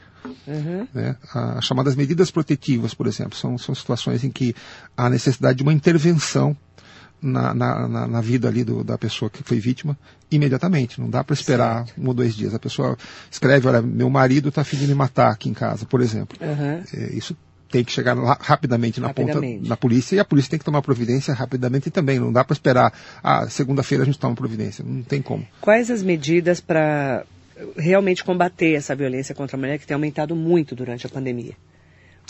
Uhum. 0.47 0.89
Né? 0.93 1.17
As 1.33 1.65
chamadas 1.65 1.95
medidas 1.95 2.31
protetivas, 2.31 2.95
por 2.95 3.07
exemplo, 3.07 3.37
são, 3.37 3.57
são 3.57 3.75
situações 3.75 4.25
em 4.25 4.31
que 4.31 4.55
há 4.97 5.09
necessidade 5.09 5.59
de 5.59 5.63
uma 5.63 5.73
intervenção 5.73 6.57
na, 7.23 7.55
na, 7.55 7.89
na, 7.89 8.07
na, 8.07 8.21
vida 8.21 8.49
ali 8.49 8.63
do, 8.63 8.85
da 8.85 8.99
pessoa 8.99 9.31
que 9.31 9.43
foi 9.43 9.59
vítima 9.59 9.97
imediatamente. 10.31 11.01
Não 11.01 11.09
dá 11.09 11.25
para 11.25 11.35
esperar 11.35 11.87
certo. 11.87 12.01
um 12.01 12.09
ou 12.09 12.15
dois 12.15 12.35
dias. 12.35 12.55
A 12.55 12.59
pessoa 12.59 12.97
escreve, 13.31 13.67
olha, 13.69 13.81
meu 13.81 14.11
marido 14.11 14.49
está 14.49 14.61
afim 14.63 14.77
de 14.77 14.87
me 14.87 14.95
matar 14.95 15.31
aqui 15.31 15.49
em 15.49 15.55
casa, 15.55 15.87
por 15.87 16.01
exemplo. 16.01 16.37
Uhum. 16.41 16.83
É, 16.93 17.15
isso 17.15 17.37
tem 17.71 17.85
que 17.85 17.93
chegar 17.93 18.17
rapidamente 18.41 19.01
na 19.01 19.09
rapidamente. 19.09 19.59
ponta 19.59 19.69
da 19.69 19.77
polícia 19.77 20.17
e 20.17 20.19
a 20.19 20.25
polícia 20.25 20.51
tem 20.51 20.59
que 20.59 20.65
tomar 20.65 20.83
providência 20.83 21.35
rapidamente 21.35 21.91
também. 21.91 22.19
Não 22.19 22.33
dá 22.33 22.45
para 22.45 22.55
esperar, 22.55 22.93
ah, 23.23 23.49
segunda-feira 23.49 24.03
a 24.03 24.07
gente 24.07 24.19
toma 24.19 24.35
providência. 24.35 24.85
Não 24.85 25.03
tem 25.03 25.21
como. 25.21 25.47
Quais 25.61 25.91
as 25.91 26.03
medidas 26.03 26.61
para 26.61 27.25
realmente 27.77 28.23
combater 28.23 28.75
essa 28.75 28.95
violência 28.95 29.35
contra 29.35 29.57
a 29.57 29.61
mulher 29.61 29.79
que 29.79 29.87
tem 29.87 29.95
aumentado 29.95 30.37
muito 30.37 30.75
durante 30.75 31.07
a 31.07 31.09
pandemia? 31.09 31.55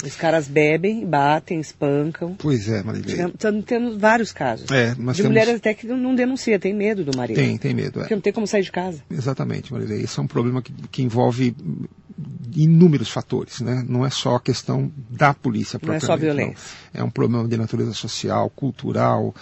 Os 0.05 0.15
caras 0.15 0.47
bebem, 0.47 1.07
batem, 1.07 1.59
espancam. 1.59 2.35
Pois 2.39 2.69
é, 2.69 2.83
Marilei. 2.83 3.17
Estamos 3.33 3.65
tendo 3.65 3.99
vários 3.99 4.31
casos. 4.31 4.71
É, 4.71 4.91
de 4.91 4.97
temos... 4.97 5.21
mulheres 5.21 5.55
até 5.55 5.73
que 5.73 5.87
não 5.87 6.15
denuncia, 6.15 6.59
tem 6.59 6.75
medo 6.75 7.03
do 7.03 7.17
marido. 7.17 7.37
Tem, 7.37 7.57
tem 7.57 7.73
medo. 7.73 8.01
Porque 8.01 8.13
é. 8.13 8.17
não 8.17 8.21
tem 8.21 8.33
como 8.33 8.47
sair 8.47 8.63
de 8.63 8.71
casa. 8.71 9.03
Exatamente, 9.11 9.73
Marilei. 9.73 10.03
Isso 10.03 10.21
é 10.21 10.25
um 10.25 10.27
problema 10.27 10.61
que, 10.61 10.73
que 10.91 11.03
envolve 11.03 11.57
inúmeros 12.57 13.11
fatores, 13.11 13.61
né? 13.61 13.85
Não 13.87 14.05
é 14.05 14.11
só 14.11 14.37
a 14.37 14.41
questão 14.41 14.91
da 15.11 15.35
polícia. 15.35 15.79
Não 15.83 15.93
é 15.93 16.01
só 16.01 16.17
violência. 16.17 16.57
Não. 16.95 17.03
É 17.03 17.05
um 17.05 17.11
problema 17.11 17.47
de 17.47 17.57
natureza 17.57 17.93
social, 17.93 18.49
cultural, 18.49 19.35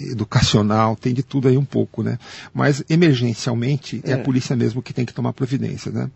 educacional, 0.00 0.94
tem 0.96 1.12
de 1.12 1.22
tudo 1.22 1.48
aí 1.48 1.58
um 1.58 1.64
pouco, 1.64 2.02
né? 2.02 2.18
Mas 2.54 2.84
emergencialmente 2.88 4.00
é, 4.04 4.12
é 4.12 4.14
a 4.14 4.18
polícia 4.18 4.54
mesmo 4.54 4.80
que 4.80 4.94
tem 4.94 5.04
que 5.04 5.12
tomar 5.12 5.32
providências, 5.32 5.92
né? 5.92 6.08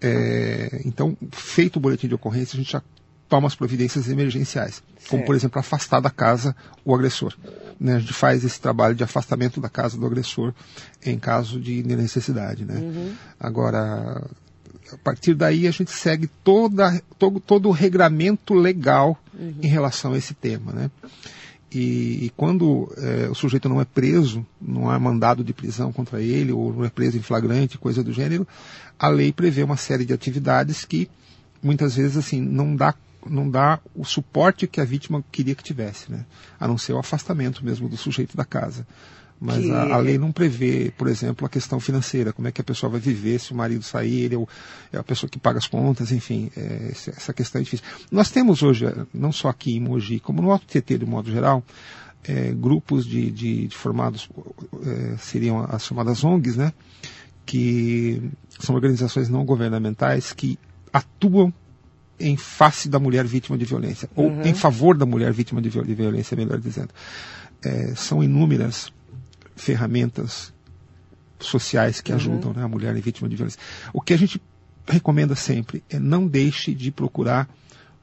É, 0.00 0.82
então, 0.84 1.16
feito 1.30 1.76
o 1.76 1.80
boletim 1.80 2.08
de 2.08 2.14
ocorrência, 2.14 2.56
a 2.56 2.60
gente 2.60 2.72
já 2.72 2.82
toma 3.28 3.46
as 3.46 3.54
providências 3.54 4.08
emergenciais, 4.08 4.74
certo. 4.74 5.08
como 5.08 5.24
por 5.24 5.34
exemplo 5.34 5.58
afastar 5.58 6.00
da 6.00 6.10
casa 6.10 6.54
o 6.84 6.94
agressor. 6.94 7.34
Né? 7.80 7.94
A 7.94 7.98
gente 7.98 8.12
faz 8.12 8.44
esse 8.44 8.60
trabalho 8.60 8.94
de 8.94 9.02
afastamento 9.02 9.60
da 9.60 9.70
casa 9.70 9.96
do 9.96 10.04
agressor 10.04 10.52
em 11.02 11.18
caso 11.18 11.58
de 11.58 11.82
necessidade, 11.82 12.64
né? 12.64 12.74
Uhum. 12.74 13.14
Agora, 13.40 14.22
a 14.92 14.98
partir 14.98 15.34
daí 15.34 15.66
a 15.66 15.70
gente 15.70 15.90
segue 15.90 16.28
toda, 16.44 17.02
todo, 17.18 17.40
todo 17.40 17.68
o 17.68 17.72
regramento 17.72 18.54
legal 18.54 19.18
uhum. 19.32 19.54
em 19.62 19.66
relação 19.66 20.12
a 20.12 20.18
esse 20.18 20.34
tema, 20.34 20.72
né? 20.72 20.90
E, 21.74 22.26
e 22.26 22.32
quando 22.36 22.92
é, 22.98 23.30
o 23.30 23.34
sujeito 23.34 23.68
não 23.68 23.80
é 23.80 23.84
preso, 23.84 24.44
não 24.60 24.90
há 24.90 24.98
mandado 24.98 25.42
de 25.42 25.54
prisão 25.54 25.90
contra 25.90 26.20
ele, 26.20 26.52
ou 26.52 26.72
não 26.72 26.84
é 26.84 26.90
preso 26.90 27.16
em 27.16 27.22
flagrante, 27.22 27.78
coisa 27.78 28.04
do 28.04 28.12
gênero, 28.12 28.46
a 28.98 29.08
lei 29.08 29.32
prevê 29.32 29.62
uma 29.62 29.76
série 29.76 30.04
de 30.04 30.12
atividades 30.12 30.84
que 30.84 31.08
muitas 31.62 31.96
vezes 31.96 32.16
assim 32.16 32.40
não 32.40 32.76
dá 32.76 32.94
não 33.24 33.48
dá 33.48 33.78
o 33.94 34.04
suporte 34.04 34.66
que 34.66 34.80
a 34.80 34.84
vítima 34.84 35.24
queria 35.30 35.54
que 35.54 35.62
tivesse, 35.62 36.10
né? 36.10 36.26
a 36.58 36.66
não 36.66 36.76
ser 36.76 36.92
o 36.92 36.98
afastamento 36.98 37.64
mesmo 37.64 37.88
do 37.88 37.96
sujeito 37.96 38.36
da 38.36 38.44
casa. 38.44 38.84
Mas 39.44 39.64
que... 39.64 39.72
a, 39.72 39.94
a, 39.94 39.98
lei 39.98 40.16
não 40.18 40.30
prevê, 40.30 40.92
por 40.96 41.08
exemplo, 41.08 41.44
a 41.44 41.48
questão 41.48 41.80
financeira, 41.80 42.32
como 42.32 42.46
é 42.46 42.52
que 42.52 42.60
a 42.60 42.64
pessoa 42.64 42.90
vai 42.90 43.00
viver 43.00 43.40
se 43.40 43.52
o 43.52 43.56
marido 43.56 43.82
sair, 43.82 44.26
ele 44.26 44.36
é, 44.36 44.46
é 44.92 44.98
a 44.98 45.02
pessoa 45.02 45.28
que 45.28 45.36
paga 45.36 45.58
as 45.58 45.66
contas, 45.66 46.12
enfim, 46.12 46.48
é, 46.56 46.92
essa 46.92 47.32
questão 47.32 47.60
é 47.60 47.64
difícil. 47.64 47.84
Nós 48.08 48.30
temos 48.30 48.62
hoje, 48.62 48.86
não 49.12 49.32
só 49.32 49.48
aqui 49.48 49.76
em 49.76 49.80
Mogi, 49.80 50.20
como 50.20 50.40
no 50.40 50.52
Alto 50.52 50.64
TT 50.66 50.98
de 50.98 51.04
modo 51.04 51.28
geral, 51.28 51.64
é, 52.22 52.52
grupos 52.52 53.04
de, 53.04 53.32
de, 53.32 53.66
de 53.66 53.76
formados, 53.76 54.28
é, 54.86 55.16
seriam 55.18 55.66
as 55.68 55.84
chamadas 55.84 56.22
ONGs, 56.22 56.56
né, 56.56 56.72
que 57.44 58.22
são 58.60 58.76
organizações 58.76 59.28
não 59.28 59.44
governamentais 59.44 60.32
que 60.32 60.56
atuam 60.92 61.52
em 62.20 62.36
face 62.36 62.88
da 62.88 63.00
mulher 63.00 63.26
vítima 63.26 63.58
de 63.58 63.64
violência, 63.64 64.08
uhum. 64.14 64.38
ou 64.38 64.46
em 64.46 64.54
favor 64.54 64.96
da 64.96 65.04
mulher 65.04 65.32
vítima 65.32 65.60
de 65.60 65.68
violência, 65.68 66.36
melhor 66.36 66.60
dizendo. 66.60 66.90
É, 67.60 67.92
são 67.96 68.22
inúmeras 68.22 68.92
ferramentas 69.62 70.52
sociais 71.38 72.00
que 72.00 72.12
uhum. 72.12 72.16
ajudam 72.16 72.52
né, 72.52 72.62
a 72.62 72.68
mulher 72.68 72.94
vítima 73.00 73.28
de 73.28 73.36
violência. 73.36 73.60
O 73.92 74.00
que 74.00 74.12
a 74.12 74.18
gente 74.18 74.40
recomenda 74.86 75.34
sempre 75.34 75.82
é 75.90 75.98
não 75.98 76.26
deixe 76.26 76.74
de 76.74 76.90
procurar 76.90 77.48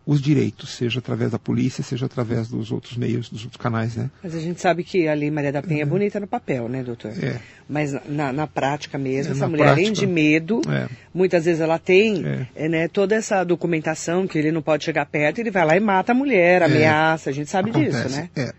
os 0.06 0.20
direitos, 0.20 0.72
seja 0.72 0.98
através 0.98 1.30
da 1.30 1.38
polícia, 1.38 1.84
seja 1.84 2.08
através 2.08 2.48
dos 2.48 2.72
outros 2.72 2.98
meios, 2.98 3.30
dos 3.30 3.44
outros 3.44 3.62
canais, 3.62 3.96
né? 3.96 4.10
Mas 4.24 4.34
a 4.34 4.40
gente 4.40 4.60
sabe 4.60 4.84
que 4.84 5.08
a 5.08 5.14
Lei 5.14 5.30
Maria 5.30 5.52
da 5.52 5.62
Penha 5.62 5.82
é, 5.82 5.84
é 5.84 5.86
bonita 5.86 6.20
no 6.20 6.26
papel, 6.26 6.68
né, 6.68 6.82
doutor? 6.82 7.12
É. 7.24 7.40
Mas 7.68 7.94
na, 8.08 8.34
na 8.34 8.48
prática 8.48 8.98
mesmo, 8.98 9.34
é, 9.34 9.36
essa 9.36 9.48
mulher, 9.48 9.66
prática, 9.66 9.82
além 9.82 9.94
de 9.94 10.08
medo, 10.08 10.62
é. 10.68 10.90
muitas 11.14 11.46
vezes 11.46 11.62
ela 11.62 11.78
tem 11.78 12.26
é. 12.26 12.48
é. 12.56 12.68
né, 12.68 12.88
toda 12.88 13.14
essa 13.14 13.44
documentação 13.44 14.26
que 14.26 14.40
ele 14.40 14.52
não 14.52 14.64
pode 14.64 14.84
chegar 14.84 15.06
perto, 15.06 15.42
ele 15.42 15.52
vai 15.52 15.64
lá 15.64 15.78
e 15.78 15.80
mata 15.80 16.12
a 16.12 16.16
mulher, 16.16 16.64
ameaça, 16.64 17.30
a 17.30 17.34
gente 17.34 17.52
sabe 17.52 17.70
Acontece. 17.70 18.04
disso, 18.04 18.16
né? 18.16 18.30
É. 18.36 18.52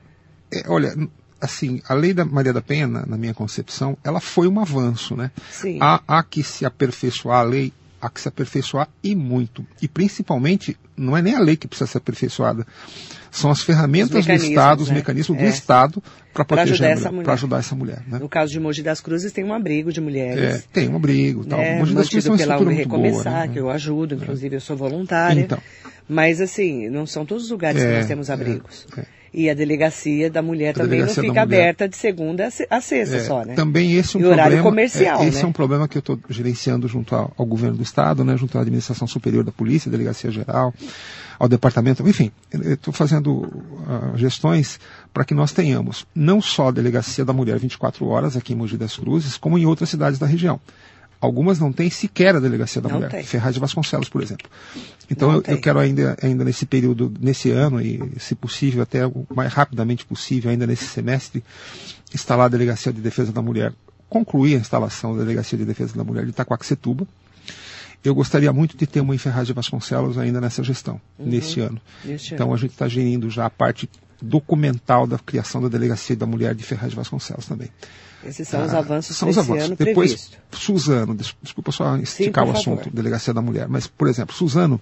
olha, 0.68 0.94
assim, 1.40 1.80
a 1.88 1.94
lei 1.94 2.12
da 2.12 2.24
Maria 2.24 2.52
da 2.52 2.60
Penha, 2.60 2.86
na, 2.86 3.06
na, 3.06 3.16
minha 3.16 3.34
concepção, 3.34 3.96
ela 4.04 4.20
foi 4.20 4.46
um 4.46 4.60
avanço, 4.60 5.16
né? 5.16 5.30
Sim. 5.50 5.78
Há, 5.80 6.00
há 6.06 6.22
que 6.22 6.42
se 6.42 6.64
aperfeiçoar 6.64 7.40
a 7.40 7.42
lei, 7.42 7.72
há 8.00 8.10
que 8.10 8.20
se 8.20 8.28
aperfeiçoar 8.28 8.88
e 9.02 9.14
muito. 9.14 9.64
E 9.80 9.88
principalmente, 9.88 10.76
não 10.96 11.16
é 11.16 11.22
nem 11.22 11.34
a 11.34 11.40
lei 11.40 11.56
que 11.56 11.66
precisa 11.66 11.90
ser 11.90 11.98
aperfeiçoada, 11.98 12.66
são 13.30 13.50
as 13.50 13.62
ferramentas 13.62 14.26
do 14.26 14.32
Estado, 14.32 14.82
os 14.82 14.88
né? 14.88 14.96
mecanismos 14.96 15.38
é. 15.38 15.42
do 15.42 15.48
Estado 15.48 16.02
para 16.32 16.44
proteger 16.44 16.96
mulher, 17.12 17.30
ajudar 17.30 17.58
essa 17.58 17.74
mulher. 17.74 18.02
Né? 18.06 18.18
No 18.18 18.28
caso 18.28 18.52
de 18.52 18.60
Mogi 18.60 18.82
das 18.82 19.00
Cruzes 19.00 19.32
tem 19.32 19.44
um 19.44 19.54
abrigo 19.54 19.92
de 19.92 20.00
mulheres. 20.00 20.56
É, 20.56 20.62
tem 20.72 20.88
um 20.88 20.96
abrigo. 20.96 21.44
Tal. 21.44 21.58
Né? 21.58 21.78
Mogi 21.78 21.94
das 21.94 22.08
Cruzes 22.08 22.26
é 22.26 22.30
uma 22.30 22.38
pela 22.38 22.54
estrutura 22.54 22.76
Recomeçar, 22.76 23.32
boa, 23.32 23.46
né? 23.46 23.52
que 23.52 23.58
eu 23.58 23.70
ajudo, 23.70 24.14
inclusive 24.14 24.56
eu 24.56 24.60
sou 24.60 24.76
voluntária. 24.76 25.40
Então. 25.40 25.58
Mas 26.08 26.40
assim, 26.40 26.88
não 26.88 27.06
são 27.06 27.24
todos 27.24 27.44
os 27.44 27.50
lugares 27.50 27.80
é, 27.80 27.86
que 27.86 27.96
nós 27.98 28.06
temos 28.06 28.28
é, 28.28 28.32
abrigos. 28.32 28.86
É. 28.96 29.19
E 29.32 29.48
a 29.48 29.54
delegacia 29.54 30.28
da 30.28 30.42
mulher 30.42 30.70
a 30.70 30.82
também 30.82 31.00
não 31.00 31.08
fica 31.08 31.42
aberta 31.42 31.88
de 31.88 31.96
segunda 31.96 32.48
a 32.68 32.80
sexta 32.80 33.16
é, 33.16 33.20
só, 33.20 33.44
né? 33.44 33.54
Também 33.54 33.94
esse 33.94 34.16
é 34.16 34.18
um 34.18 34.22
e 34.22 34.24
problema. 34.24 34.48
horário 34.48 34.62
comercial, 34.62 35.22
é, 35.22 35.28
esse 35.28 35.38
né? 35.38 35.44
é 35.44 35.46
um 35.46 35.52
problema 35.52 35.86
que 35.86 35.96
eu 35.96 36.00
estou 36.00 36.18
gerenciando 36.28 36.88
junto 36.88 37.14
ao, 37.14 37.32
ao, 37.36 37.46
governo 37.46 37.76
do 37.76 37.82
estado, 37.82 38.24
né, 38.24 38.36
junto 38.36 38.58
à 38.58 38.62
administração 38.62 39.06
superior 39.06 39.44
da 39.44 39.52
polícia, 39.52 39.90
delegacia 39.90 40.30
geral, 40.30 40.74
ao 41.38 41.48
departamento, 41.48 42.06
enfim, 42.08 42.32
estou 42.52 42.92
fazendo 42.92 43.30
uh, 43.32 44.16
gestões 44.16 44.80
para 45.12 45.24
que 45.24 45.32
nós 45.32 45.52
tenhamos 45.52 46.04
não 46.14 46.42
só 46.42 46.68
a 46.68 46.72
delegacia 46.72 47.24
da 47.24 47.32
mulher 47.32 47.58
24 47.58 48.06
horas 48.06 48.36
aqui 48.36 48.52
em 48.52 48.56
Mogi 48.56 48.76
das 48.76 48.96
Cruzes, 48.96 49.36
como 49.38 49.56
em 49.56 49.64
outras 49.64 49.88
cidades 49.88 50.18
da 50.18 50.26
região. 50.26 50.60
Algumas 51.20 51.58
não 51.58 51.70
têm 51.70 51.90
sequer 51.90 52.34
a 52.34 52.40
delegacia 52.40 52.80
da 52.80 52.88
não 52.88 52.96
mulher. 52.96 53.10
Tem. 53.10 53.22
Ferraz 53.22 53.54
de 53.54 53.60
Vasconcelos, 53.60 54.08
por 54.08 54.22
exemplo. 54.22 54.48
Então 55.10 55.32
eu, 55.32 55.42
eu, 55.46 55.60
quero 55.60 55.78
ainda, 55.78 56.16
ainda 56.22 56.44
nesse 56.44 56.64
período, 56.64 57.12
nesse 57.20 57.50
ano, 57.50 57.80
e 57.80 58.00
se 58.18 58.34
possível, 58.34 58.82
até 58.82 59.06
o 59.06 59.26
mais 59.34 59.52
rapidamente 59.52 60.06
possível, 60.06 60.50
ainda 60.50 60.66
nesse 60.66 60.86
semestre, 60.86 61.44
instalar 62.14 62.46
a 62.46 62.48
delegacia 62.48 62.92
de 62.92 63.02
defesa 63.02 63.32
da 63.32 63.42
mulher, 63.42 63.74
concluir 64.08 64.54
a 64.54 64.58
instalação 64.58 65.14
da 65.14 65.22
delegacia 65.22 65.58
de 65.58 65.64
defesa 65.64 65.94
da 65.94 66.04
mulher 66.04 66.24
de 66.24 66.30
Itacoaxetuba. 66.30 67.06
Eu 68.02 68.14
gostaria 68.14 68.50
muito 68.50 68.76
de 68.76 68.86
ter 68.86 69.00
uma 69.00 69.14
em 69.14 69.18
Ferraz 69.18 69.46
de 69.46 69.52
Vasconcelos 69.52 70.16
ainda 70.16 70.40
nessa 70.40 70.62
gestão, 70.62 70.98
uhum. 71.18 71.26
neste 71.26 71.60
ano. 71.60 71.78
Este 72.08 72.32
então 72.32 72.46
ano. 72.46 72.54
a 72.54 72.58
gente 72.58 72.70
está 72.70 72.88
gerindo 72.88 73.28
já 73.28 73.44
a 73.44 73.50
parte 73.50 73.90
documental 74.22 75.06
da 75.06 75.18
criação 75.18 75.60
da 75.60 75.68
delegacia 75.68 76.16
da 76.16 76.24
mulher 76.24 76.54
de 76.54 76.64
Ferraz 76.64 76.90
de 76.90 76.96
Vasconcelos 76.96 77.46
também. 77.46 77.68
Esses 78.24 78.46
são 78.48 78.60
ah, 78.60 78.66
os 78.66 78.74
avanços 78.74 79.16
são 79.16 79.28
os 79.28 79.38
avanços. 79.38 79.64
ano 79.64 79.76
Depois, 79.76 80.12
previsto. 80.12 80.38
Suzano, 80.52 81.16
desculpa 81.42 81.72
só 81.72 81.96
esticar 81.96 82.44
Sim, 82.44 82.50
o 82.50 82.54
assunto, 82.54 82.78
favor. 82.84 82.92
Delegacia 82.92 83.32
da 83.32 83.40
Mulher, 83.40 83.68
mas, 83.68 83.86
por 83.86 84.08
exemplo, 84.08 84.34
Suzano, 84.34 84.80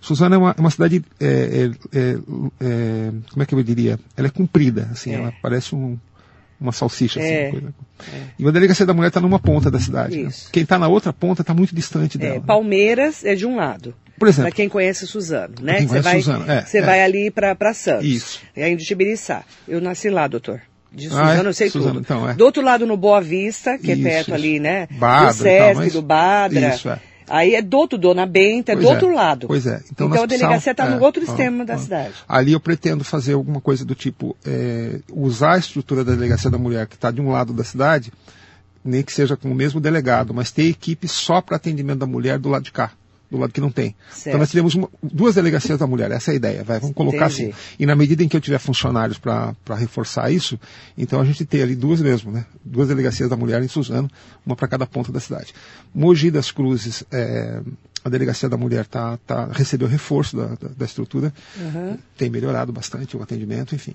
Suzano 0.00 0.34
é 0.34 0.38
uma, 0.38 0.54
é 0.56 0.60
uma 0.60 0.70
cidade, 0.70 1.04
é, 1.20 1.26
é, 1.26 1.98
é, 1.98 2.18
é, 2.60 3.10
como 3.30 3.42
é 3.42 3.46
que 3.46 3.54
eu 3.54 3.62
diria? 3.62 3.98
Ela 4.16 4.28
é 4.28 4.30
comprida, 4.30 4.88
assim, 4.92 5.12
ela 5.12 5.32
parece 5.40 5.74
um, 5.74 5.96
uma 6.60 6.72
salsicha, 6.72 7.20
assim, 7.20 7.28
é. 7.28 7.50
coisa. 7.50 7.74
É. 8.12 8.22
E 8.38 8.46
a 8.46 8.50
delegacia 8.50 8.86
da 8.86 8.94
mulher 8.94 9.08
está 9.08 9.20
numa 9.20 9.38
ponta 9.38 9.70
da 9.70 9.78
cidade. 9.78 10.22
Né? 10.22 10.30
Quem 10.50 10.62
está 10.62 10.78
na 10.78 10.88
outra 10.88 11.12
ponta 11.12 11.42
está 11.42 11.54
muito 11.54 11.74
distante 11.74 12.18
dela. 12.18 12.36
É, 12.36 12.40
Palmeiras 12.40 13.24
é 13.24 13.34
de 13.34 13.46
um 13.46 13.56
lado. 13.56 13.94
Por 14.18 14.28
exemplo. 14.28 14.50
Para 14.50 14.56
quem 14.56 14.68
conhece 14.68 15.06
Suzano, 15.06 15.54
né? 15.60 15.82
Você 15.86 16.00
vai, 16.00 16.20
Suzano. 16.20 16.44
É, 16.50 16.82
vai 16.82 17.02
ali 17.02 17.30
para 17.30 17.74
Santos. 17.74 18.06
Isso. 18.06 18.40
É 18.54 18.64
aí 18.64 18.74
de 18.74 18.84
Tibiriçá. 18.84 19.44
Eu 19.68 19.80
nasci 19.80 20.08
lá, 20.08 20.26
doutor. 20.26 20.62
De 20.96 21.10
Suzano, 21.10 21.28
ah, 21.28 21.36
é? 21.36 21.46
eu 21.46 21.52
sei 21.52 21.68
Suzano, 21.68 21.94
tudo. 21.94 22.00
Então, 22.00 22.28
é. 22.28 22.32
Do 22.32 22.44
outro 22.46 22.62
lado, 22.62 22.86
no 22.86 22.96
Boa 22.96 23.20
Vista, 23.20 23.76
que 23.76 23.90
é 23.90 23.94
isso, 23.94 24.08
é 24.08 24.10
perto 24.10 24.28
isso. 24.28 24.34
ali, 24.34 24.58
né? 24.58 24.88
Badra, 24.92 25.28
do 25.28 25.34
Sesc, 25.34 25.76
mas... 25.76 25.92
do 25.92 26.02
Badra. 26.02 26.74
Isso, 26.74 26.88
é. 26.88 27.00
Aí 27.28 27.54
é 27.54 27.60
do 27.60 27.76
outro, 27.76 27.98
Dona 27.98 28.24
Benta, 28.24 28.72
é 28.72 28.76
do 28.76 28.86
é. 28.86 28.88
outro 28.88 29.12
lado. 29.12 29.46
Pois 29.46 29.66
é. 29.66 29.82
Então, 29.92 30.08
então 30.08 30.22
a 30.22 30.26
delegacia 30.26 30.72
está 30.72 30.88
no 30.88 31.02
outro 31.02 31.22
extremo 31.22 31.66
da 31.66 31.76
cidade. 31.76 32.14
Ali 32.26 32.52
eu 32.52 32.60
pretendo 32.60 33.04
fazer 33.04 33.34
alguma 33.34 33.60
coisa 33.60 33.84
do 33.84 33.94
tipo, 33.94 34.34
é, 34.46 35.00
usar 35.12 35.54
a 35.54 35.58
estrutura 35.58 36.02
da 36.02 36.12
delegacia 36.12 36.48
da 36.48 36.56
mulher 36.56 36.86
que 36.86 36.94
está 36.94 37.10
de 37.10 37.20
um 37.20 37.30
lado 37.30 37.52
da 37.52 37.64
cidade, 37.64 38.10
nem 38.82 39.02
que 39.02 39.12
seja 39.12 39.36
com 39.36 39.50
o 39.50 39.54
mesmo 39.54 39.80
delegado, 39.80 40.32
mas 40.32 40.50
ter 40.50 40.68
equipe 40.68 41.08
só 41.08 41.42
para 41.42 41.56
atendimento 41.56 41.98
da 41.98 42.06
mulher 42.06 42.38
do 42.38 42.48
lado 42.48 42.62
de 42.62 42.72
cá 42.72 42.92
do 43.30 43.38
lado 43.38 43.52
que 43.52 43.60
não 43.60 43.70
tem. 43.70 43.94
Certo. 44.10 44.28
Então 44.28 44.38
nós 44.38 44.50
teremos 44.50 44.74
uma, 44.74 44.88
duas 45.02 45.34
delegacias 45.34 45.78
da 45.78 45.86
mulher, 45.86 46.10
essa 46.10 46.30
é 46.30 46.32
a 46.32 46.36
ideia, 46.36 46.64
vai, 46.64 46.78
vamos 46.78 46.94
colocar 46.94 47.30
Entendi. 47.30 47.50
assim. 47.50 47.74
E 47.78 47.86
na 47.86 47.94
medida 47.94 48.22
em 48.22 48.28
que 48.28 48.36
eu 48.36 48.40
tiver 48.40 48.58
funcionários 48.58 49.18
para 49.18 49.54
reforçar 49.76 50.30
isso, 50.30 50.58
então 50.96 51.20
a 51.20 51.24
gente 51.24 51.44
tem 51.44 51.62
ali 51.62 51.74
duas 51.74 52.00
mesmo, 52.00 52.30
né? 52.30 52.46
Duas 52.64 52.88
delegacias 52.88 53.28
da 53.28 53.36
mulher 53.36 53.62
em 53.62 53.68
Suzano, 53.68 54.10
uma 54.44 54.54
para 54.54 54.68
cada 54.68 54.86
ponta 54.86 55.10
da 55.10 55.20
cidade. 55.20 55.52
Mogi 55.94 56.30
das 56.30 56.50
Cruzes, 56.50 57.04
é, 57.10 57.60
a 58.04 58.08
delegacia 58.08 58.48
da 58.48 58.56
mulher 58.56 58.86
tá, 58.86 59.18
tá, 59.26 59.46
recebeu 59.52 59.88
reforço 59.88 60.36
da, 60.36 60.46
da, 60.46 60.68
da 60.76 60.84
estrutura, 60.84 61.32
uhum. 61.58 61.98
tem 62.16 62.30
melhorado 62.30 62.72
bastante 62.72 63.16
o 63.16 63.22
atendimento, 63.22 63.74
enfim. 63.74 63.94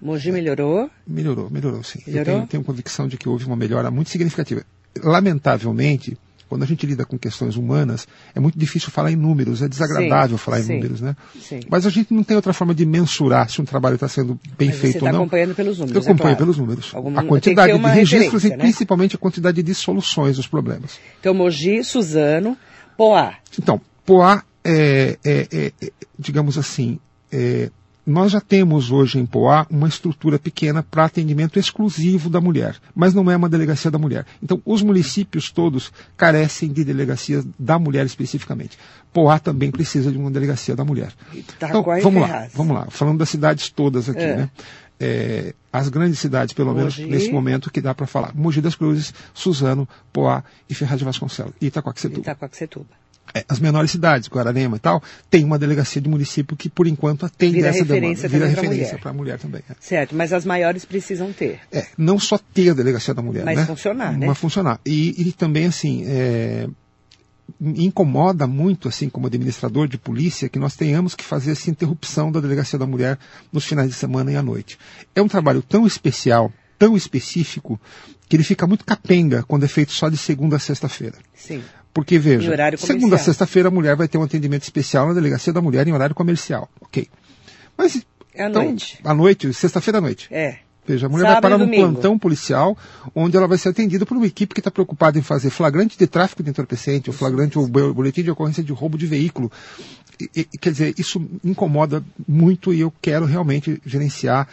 Mogi 0.00 0.32
melhorou? 0.32 0.90
Melhorou, 1.06 1.50
melhorou 1.50 1.82
sim. 1.82 2.00
Melhorou? 2.06 2.32
Eu 2.32 2.38
tenho, 2.38 2.46
tenho 2.48 2.64
convicção 2.64 3.06
de 3.06 3.18
que 3.18 3.28
houve 3.28 3.44
uma 3.44 3.56
melhora 3.56 3.90
muito 3.90 4.08
significativa. 4.08 4.62
Lamentavelmente, 5.02 6.16
quando 6.50 6.64
a 6.64 6.66
gente 6.66 6.84
lida 6.84 7.04
com 7.04 7.16
questões 7.16 7.56
humanas, 7.56 8.08
é 8.34 8.40
muito 8.40 8.58
difícil 8.58 8.90
falar 8.90 9.12
em 9.12 9.16
números, 9.16 9.62
é 9.62 9.68
desagradável 9.68 10.36
sim, 10.36 10.44
falar 10.44 10.60
sim, 10.60 10.72
em 10.72 10.76
números, 10.76 11.00
né? 11.00 11.14
Sim. 11.40 11.60
Mas 11.70 11.86
a 11.86 11.90
gente 11.90 12.12
não 12.12 12.24
tem 12.24 12.34
outra 12.34 12.52
forma 12.52 12.74
de 12.74 12.84
mensurar 12.84 13.48
se 13.48 13.62
um 13.62 13.64
trabalho 13.64 13.94
está 13.94 14.08
sendo 14.08 14.38
bem 14.58 14.68
Mas 14.68 14.78
feito 14.78 14.96
ou 14.96 15.02
tá 15.02 15.12
não. 15.12 15.20
Você 15.20 15.22
está 15.22 15.22
acompanhando 15.22 15.54
pelos 15.54 15.78
números. 15.78 15.94
Eu 15.94 16.02
acompanho 16.02 16.32
é 16.32 16.34
claro. 16.34 16.36
pelos 16.36 16.58
números. 16.58 16.92
A 17.16 17.22
quantidade 17.22 17.78
de 17.78 17.86
registros 17.86 18.44
e 18.44 18.48
né? 18.48 18.56
principalmente 18.56 19.14
a 19.14 19.18
quantidade 19.18 19.62
de 19.62 19.74
soluções 19.74 20.36
dos 20.36 20.48
problemas. 20.48 20.98
Então, 21.20 21.32
Mogi, 21.32 21.84
Suzano, 21.84 22.56
Poá. 22.96 23.34
Então, 23.56 23.80
Poá 24.04 24.42
é, 24.64 25.16
é, 25.24 25.48
é, 25.52 25.72
é 25.80 25.90
digamos 26.18 26.58
assim, 26.58 26.98
é, 27.30 27.70
nós 28.06 28.32
já 28.32 28.40
temos 28.40 28.90
hoje 28.90 29.18
em 29.18 29.26
Poá 29.26 29.66
uma 29.70 29.88
estrutura 29.88 30.38
pequena 30.38 30.82
para 30.82 31.04
atendimento 31.04 31.58
exclusivo 31.58 32.28
da 32.28 32.40
mulher, 32.40 32.76
mas 32.94 33.14
não 33.14 33.30
é 33.30 33.36
uma 33.36 33.48
delegacia 33.48 33.90
da 33.90 33.98
mulher. 33.98 34.26
Então, 34.42 34.60
os 34.64 34.82
municípios 34.82 35.50
todos 35.50 35.92
carecem 36.16 36.72
de 36.72 36.84
delegacias 36.84 37.46
da 37.58 37.78
mulher 37.78 38.06
especificamente. 38.06 38.78
Poá 39.12 39.38
também 39.38 39.70
precisa 39.70 40.10
de 40.10 40.18
uma 40.18 40.30
delegacia 40.30 40.74
da 40.74 40.84
mulher. 40.84 41.12
Tá 41.58 41.68
então, 41.68 41.82
vamos 42.02 42.22
lá, 42.22 42.48
vamos 42.54 42.74
lá. 42.76 42.86
Falando 42.90 43.18
das 43.18 43.28
cidades 43.28 43.68
todas 43.70 44.08
aqui, 44.08 44.20
é. 44.20 44.36
né? 44.36 44.50
é, 45.00 45.54
as 45.72 45.88
grandes 45.88 46.18
cidades, 46.18 46.52
pelo 46.52 46.74
Mogi. 46.74 46.78
menos 46.78 46.98
nesse 46.98 47.32
momento 47.32 47.70
que 47.70 47.80
dá 47.80 47.94
para 47.94 48.06
falar. 48.06 48.32
Mogi 48.34 48.60
das 48.60 48.74
Cruzes, 48.74 49.14
Suzano, 49.32 49.88
Poá 50.12 50.44
e 50.68 50.74
Ferraz 50.74 50.98
de 50.98 51.04
Vasconcelos. 51.04 51.54
E 51.60 51.66
Itacoaxetuba. 51.66 52.20
Itacoaxetuba. 52.20 53.00
É, 53.34 53.44
as 53.48 53.58
menores 53.60 53.90
cidades, 53.90 54.28
Guararema 54.28 54.76
e 54.76 54.80
tal, 54.80 55.02
tem 55.30 55.44
uma 55.44 55.58
delegacia 55.58 56.00
de 56.00 56.08
município 56.08 56.56
que, 56.56 56.68
por 56.68 56.86
enquanto, 56.86 57.24
atende 57.26 57.56
Vira 57.56 57.68
essa 57.68 57.78
referência 57.80 58.28
demanda. 58.28 58.46
Vira 58.46 58.60
referência 58.60 58.88
mulher. 58.88 59.00
para 59.00 59.10
a 59.10 59.14
mulher 59.14 59.38
também. 59.38 59.62
é. 59.68 59.74
Certo, 59.80 60.14
mas 60.14 60.32
as 60.32 60.44
maiores 60.44 60.84
precisam 60.84 61.32
ter. 61.32 61.60
É, 61.72 61.86
não 61.96 62.18
só 62.18 62.38
ter 62.38 62.70
a 62.70 62.74
delegacia 62.74 63.14
da 63.14 63.22
mulher, 63.22 63.44
Mas 63.44 63.56
né? 63.58 63.66
funcionar, 63.66 64.16
né? 64.16 64.26
Mas 64.26 64.38
funcionar. 64.38 64.80
E, 64.84 65.28
e 65.28 65.32
também, 65.32 65.66
assim, 65.66 66.04
é, 66.06 66.68
me 67.58 67.84
incomoda 67.86 68.46
muito, 68.46 68.88
assim, 68.88 69.08
como 69.08 69.26
administrador 69.26 69.88
de 69.88 69.98
polícia, 69.98 70.48
que 70.48 70.58
nós 70.58 70.76
tenhamos 70.76 71.14
que 71.14 71.24
fazer 71.24 71.52
essa 71.52 71.70
interrupção 71.70 72.30
da 72.30 72.40
delegacia 72.40 72.78
da 72.78 72.86
mulher 72.86 73.18
nos 73.52 73.64
finais 73.64 73.88
de 73.88 73.94
semana 73.94 74.32
e 74.32 74.36
à 74.36 74.42
noite. 74.42 74.78
É 75.14 75.22
um 75.22 75.28
trabalho 75.28 75.62
tão 75.62 75.86
especial, 75.86 76.52
tão 76.78 76.96
específico, 76.96 77.80
que 78.28 78.36
ele 78.36 78.44
fica 78.44 78.66
muito 78.66 78.84
capenga 78.84 79.42
quando 79.42 79.64
é 79.64 79.68
feito 79.68 79.92
só 79.92 80.08
de 80.08 80.16
segunda 80.16 80.56
a 80.56 80.60
sexta-feira. 80.60 81.16
Sim. 81.34 81.62
Porque, 81.92 82.18
veja, 82.18 82.52
segunda 82.78 83.16
a 83.16 83.18
sexta-feira 83.18 83.68
a 83.68 83.70
mulher 83.70 83.96
vai 83.96 84.06
ter 84.06 84.16
um 84.16 84.22
atendimento 84.22 84.62
especial 84.62 85.08
na 85.08 85.14
delegacia 85.14 85.52
da 85.52 85.60
mulher 85.60 85.86
em 85.88 85.92
horário 85.92 86.14
comercial. 86.14 86.68
Ok. 86.80 87.08
Mas. 87.76 88.04
É 88.32 88.44
à 88.44 88.48
então, 88.48 88.62
noite. 88.64 88.98
À 89.02 89.12
noite, 89.12 89.52
sexta-feira 89.52 89.98
à 89.98 90.00
noite. 90.00 90.28
É. 90.30 90.58
Veja, 90.86 91.06
a 91.06 91.08
mulher 91.10 91.26
Sábado 91.26 91.42
vai 91.42 91.50
parar 91.50 91.58
num 91.58 91.70
plantão 91.70 92.18
policial, 92.18 92.76
onde 93.14 93.36
ela 93.36 93.46
vai 93.46 93.58
ser 93.58 93.68
atendida 93.68 94.06
por 94.06 94.16
uma 94.16 94.26
equipe 94.26 94.54
que 94.54 94.60
está 94.60 94.70
preocupada 94.70 95.18
em 95.18 95.22
fazer 95.22 95.50
flagrante 95.50 95.98
de 95.98 96.06
tráfico 96.06 96.42
de 96.42 96.50
entorpecente, 96.50 97.10
ou 97.10 97.14
flagrante 97.14 97.58
ou 97.58 97.66
bo- 97.68 97.92
boletim 97.92 98.22
de 98.22 98.30
ocorrência 98.30 98.62
de 98.62 98.72
roubo 98.72 98.96
de 98.96 99.06
veículo. 99.06 99.50
E- 100.20 100.30
e- 100.36 100.58
quer 100.58 100.72
dizer, 100.72 100.94
isso 100.98 101.24
incomoda 101.44 102.02
muito 102.26 102.72
e 102.72 102.80
eu 102.80 102.92
quero 103.02 103.24
realmente 103.24 103.80
gerenciar 103.84 104.48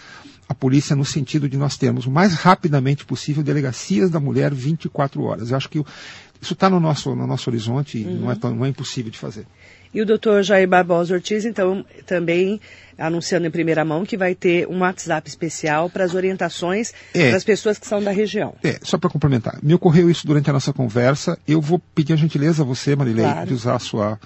a 0.49 0.53
polícia 0.53 0.95
no 0.95 1.03
sentido 1.03 1.49
de 1.49 1.57
nós 1.57 1.75
termos 1.75 2.05
o 2.05 2.11
mais 2.11 2.33
rapidamente 2.33 3.05
possível 3.05 3.43
delegacias 3.43 4.09
da 4.09 4.19
mulher 4.19 4.53
24 4.53 5.21
horas. 5.23 5.51
Eu 5.51 5.57
acho 5.57 5.69
que 5.69 5.83
isso 6.41 6.53
está 6.53 6.69
no 6.69 6.79
nosso, 6.79 7.15
no 7.15 7.25
nosso 7.27 7.49
horizonte 7.49 7.97
e 7.99 8.05
Uhum. 8.05 8.19
não, 8.21 8.31
é 8.31 8.35
tão, 8.35 8.55
não 8.55 8.65
é 8.65 8.69
impossível 8.69 9.11
de 9.11 9.17
fazer. 9.17 9.45
E 9.93 10.01
o 10.01 10.05
doutor 10.05 10.43
Jair 10.43 10.67
Barbosa 10.67 11.13
Ortiz, 11.13 11.45
então, 11.45 11.85
também 12.05 12.59
anunciando 12.97 13.45
em 13.45 13.51
primeira 13.51 13.85
mão 13.85 14.03
que 14.03 14.17
vai 14.17 14.33
ter 14.33 14.67
um 14.67 14.79
WhatsApp 14.79 15.29
especial 15.29 15.87
para 15.87 16.03
as 16.03 16.15
orientações 16.15 16.91
É. 17.13 17.31
das 17.31 17.43
pessoas 17.43 17.77
que 17.77 17.85
são 17.85 18.01
da 18.03 18.09
região. 18.09 18.55
É, 18.63 18.79
só 18.81 18.97
para 18.97 19.07
complementar, 19.09 19.59
me 19.61 19.73
ocorreu 19.75 20.09
isso 20.09 20.25
durante 20.25 20.49
a 20.49 20.53
nossa 20.53 20.73
conversa. 20.73 21.37
Eu 21.47 21.61
vou 21.61 21.77
pedir 21.93 22.13
a 22.13 22.15
gentileza 22.15 22.63
a 22.63 22.65
você, 22.65 22.95
Marilei, 22.95 23.23
Claro. 23.23 23.47
de 23.47 23.53
usar 23.53 23.75
a 23.75 23.79
sua, 23.79 24.19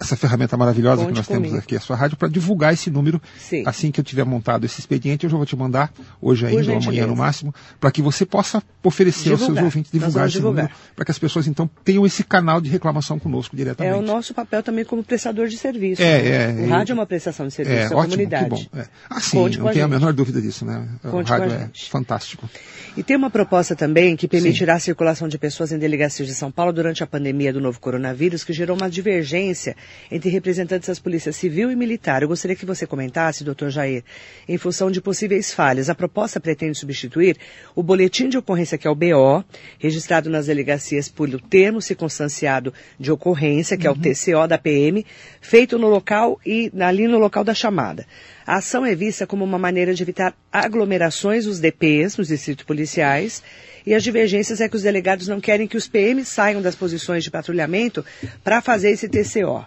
essa 0.00 0.16
ferramenta 0.16 0.56
maravilhosa 0.56 1.02
Conte 1.02 1.10
que 1.12 1.18
nós 1.18 1.26
temos 1.26 1.48
comigo. 1.48 1.58
aqui, 1.62 1.76
a 1.76 1.80
sua 1.80 1.96
rádio, 1.96 2.16
para 2.16 2.28
divulgar 2.28 2.72
esse 2.72 2.90
número. 2.90 3.20
Sim. 3.38 3.62
Assim 3.66 3.90
que 3.90 4.00
eu 4.00 4.04
tiver 4.04 4.24
montado 4.24 4.64
esse 4.64 4.80
expediente, 4.80 5.24
eu 5.24 5.30
já 5.30 5.36
vou 5.36 5.44
te 5.44 5.54
mandar, 5.54 5.92
hoje 6.18 6.46
ainda, 6.46 6.72
ou 6.72 6.78
amanhã 6.78 7.06
no 7.06 7.14
máximo, 7.16 7.54
para 7.78 7.90
que 7.90 8.00
você 8.00 8.24
possa 8.24 8.62
oferecer 8.82 9.32
aos 9.32 9.40
seus 9.40 9.48
Divulgar. 9.48 9.64
ouvintes, 9.64 9.92
divulgar 9.92 10.26
esse 10.28 10.36
divulgar. 10.38 10.64
número, 10.64 10.78
para 10.96 11.04
que 11.04 11.10
as 11.10 11.18
pessoas 11.18 11.46
então 11.46 11.68
tenham 11.84 12.06
esse 12.06 12.24
canal 12.24 12.58
de 12.58 12.70
reclamação 12.70 13.18
conosco 13.18 13.54
É 13.54 13.58
diretamente. 13.58 13.98
o 13.98 14.00
nosso 14.02 14.32
papel 14.32 14.62
também 14.62 14.82
como 14.86 15.03
prestador 15.04 15.48
de 15.48 15.56
serviço. 15.56 16.02
É, 16.02 16.22
né? 16.22 16.62
é, 16.62 16.64
o 16.64 16.68
rádio 16.68 16.92
é 16.92 16.94
uma 16.94 17.06
prestação 17.06 17.46
de 17.46 17.54
serviço 17.54 17.78
É, 17.78 17.84
à 17.84 17.86
ótimo, 17.96 18.02
comunidade. 18.02 18.44
que 18.44 18.76
bom. 18.76 18.80
É. 18.80 18.86
Ah, 19.08 19.20
sim, 19.20 19.36
Conte 19.36 19.58
não 19.58 19.72
tenho 19.72 19.84
a 19.84 19.88
menor 19.88 20.12
dúvida 20.12 20.40
disso, 20.40 20.64
né? 20.64 20.88
Conte 21.02 21.30
o 21.30 21.34
rádio 21.34 21.52
é 21.52 21.70
fantástico. 21.88 22.48
E 22.96 23.02
tem 23.02 23.16
uma 23.16 23.30
proposta 23.30 23.74
também 23.74 24.16
que 24.16 24.28
permitirá 24.28 24.74
a 24.74 24.78
circulação 24.78 25.26
de 25.26 25.36
pessoas 25.36 25.72
em 25.72 25.78
delegacias 25.78 26.28
de 26.28 26.34
São 26.34 26.50
Paulo 26.50 26.72
durante 26.72 27.02
a 27.02 27.06
pandemia 27.06 27.52
do 27.52 27.60
novo 27.60 27.80
coronavírus, 27.80 28.44
que 28.44 28.52
gerou 28.52 28.76
uma 28.76 28.88
divergência 28.88 29.74
entre 30.10 30.30
representantes 30.30 30.88
das 30.88 30.98
polícias 30.98 31.34
civil 31.34 31.70
e 31.70 31.76
militar. 31.76 32.22
Eu 32.22 32.28
gostaria 32.28 32.54
que 32.54 32.64
você 32.64 32.86
comentasse, 32.86 33.42
doutor 33.42 33.70
Jair, 33.70 34.04
em 34.48 34.56
função 34.56 34.90
de 34.90 35.00
possíveis 35.00 35.52
falhas. 35.52 35.90
A 35.90 35.94
proposta 35.94 36.38
pretende 36.38 36.78
substituir 36.78 37.36
o 37.74 37.82
boletim 37.82 38.28
de 38.28 38.38
ocorrência, 38.38 38.78
que 38.78 38.86
é 38.86 38.90
o 38.90 38.94
BO, 38.94 39.44
registrado 39.78 40.30
nas 40.30 40.46
delegacias 40.46 41.08
por 41.08 41.28
termo 41.42 41.82
circunstanciado 41.82 42.72
de 42.98 43.10
ocorrência, 43.10 43.76
que 43.76 43.86
é 43.86 43.90
o 43.90 43.96
TCO 43.96 44.46
da 44.46 44.58
PM, 44.58 44.93
feito 45.40 45.78
no 45.78 45.88
local 45.88 46.38
e 46.44 46.70
ali 46.80 47.06
no 47.08 47.18
local 47.18 47.42
da 47.42 47.54
chamada. 47.54 48.06
A 48.46 48.56
ação 48.56 48.84
é 48.84 48.94
vista 48.94 49.26
como 49.26 49.42
uma 49.44 49.58
maneira 49.58 49.94
de 49.94 50.02
evitar 50.02 50.34
aglomerações 50.52 51.44
dos 51.46 51.58
DPs 51.60 52.16
nos 52.18 52.28
distritos 52.28 52.64
policiais 52.64 53.42
e 53.86 53.94
as 53.94 54.02
divergências 54.02 54.60
é 54.60 54.68
que 54.68 54.76
os 54.76 54.82
delegados 54.82 55.28
não 55.28 55.40
querem 55.40 55.66
que 55.66 55.76
os 55.76 55.88
PMs 55.88 56.28
saiam 56.28 56.60
das 56.60 56.74
posições 56.74 57.24
de 57.24 57.30
patrulhamento 57.30 58.04
para 58.42 58.60
fazer 58.60 58.90
esse 58.90 59.08
TCO. 59.08 59.64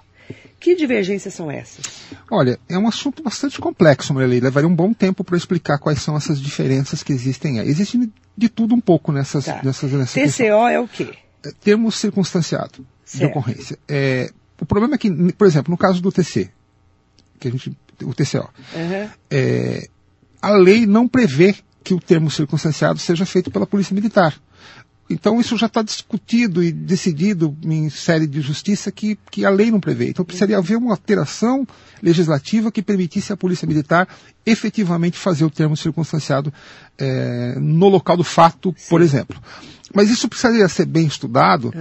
Que 0.59 0.75
divergências 0.75 1.35
são 1.35 1.51
essas? 1.51 1.85
Olha, 2.31 2.59
é 2.67 2.77
um 2.77 2.87
assunto 2.87 3.21
bastante 3.21 3.59
complexo, 3.61 4.11
Marilei. 4.13 4.39
Levaria 4.39 4.67
um 4.67 4.73
bom 4.75 4.91
tempo 4.91 5.23
para 5.23 5.37
explicar 5.37 5.77
quais 5.77 6.01
são 6.01 6.17
essas 6.17 6.41
diferenças 6.41 7.03
que 7.03 7.13
existem 7.13 7.59
aí. 7.59 7.67
Existe 7.69 8.09
de 8.35 8.49
tudo 8.49 8.73
um 8.73 8.81
pouco 8.81 9.11
nessas, 9.11 9.45
Tá. 9.45 9.61
nessas, 9.63 9.91
nessa 9.91 10.19
questão. 10.19 10.47
TCO 10.47 10.67
é 10.67 10.79
o 10.79 10.87
quê? 10.87 11.09
É, 11.45 11.51
Termo 11.63 11.91
circunstanciado 11.91 12.79
de 13.05 13.11
Certo. 13.19 13.29
ocorrência. 13.29 13.77
É, 13.87 14.31
o 14.61 14.65
problema 14.65 14.95
é 14.95 14.97
que, 14.97 15.09
por 15.33 15.47
exemplo, 15.47 15.71
no 15.71 15.77
caso 15.77 16.01
do 16.01 16.11
TC, 16.11 16.49
que 17.39 17.47
a 17.47 17.51
gente, 17.51 17.77
o 18.03 18.13
TCO, 18.13 18.49
Aham. 18.75 19.09
é, 19.29 19.87
a 20.41 20.51
lei 20.51 20.85
não 20.85 21.07
prevê 21.07 21.55
que 21.83 21.93
o 21.93 21.99
termo 21.99 22.29
circunstanciado 22.29 22.99
seja 22.99 23.25
feito 23.25 23.49
pela 23.49 23.65
Polícia 23.65 23.93
Militar. 23.93 24.35
Então 25.09 25.39
isso 25.39 25.57
já 25.57 25.67
está 25.67 25.81
discutido 25.81 26.61
e 26.63 26.71
decidido 26.71 27.55
em 27.63 27.89
série 27.89 28.27
de 28.27 28.41
justiça 28.41 28.91
que, 28.91 29.17
que 29.31 29.45
a 29.45 29.49
lei 29.49 29.71
não 29.71 29.79
prevê. 29.79 30.09
Então 30.09 30.25
precisaria 30.25 30.57
haver 30.57 30.77
uma 30.77 30.91
alteração 30.91 31.65
legislativa 32.01 32.71
que 32.71 32.81
permitisse 32.81 33.31
à 33.31 33.37
Polícia 33.37 33.67
Militar 33.67 34.07
efetivamente 34.45 35.17
fazer 35.17 35.45
o 35.45 35.49
termo 35.49 35.77
circunstanciado 35.77 36.53
eh, 36.97 37.55
no 37.59 37.87
local 37.87 38.17
do 38.17 38.23
fato, 38.23 38.75
por 38.89 39.01
exemplo. 39.01 39.39
Mas 39.93 40.09
isso 40.09 40.27
precisaria 40.27 40.67
ser 40.67 40.85
bem 40.85 41.07
estudado. 41.07 41.73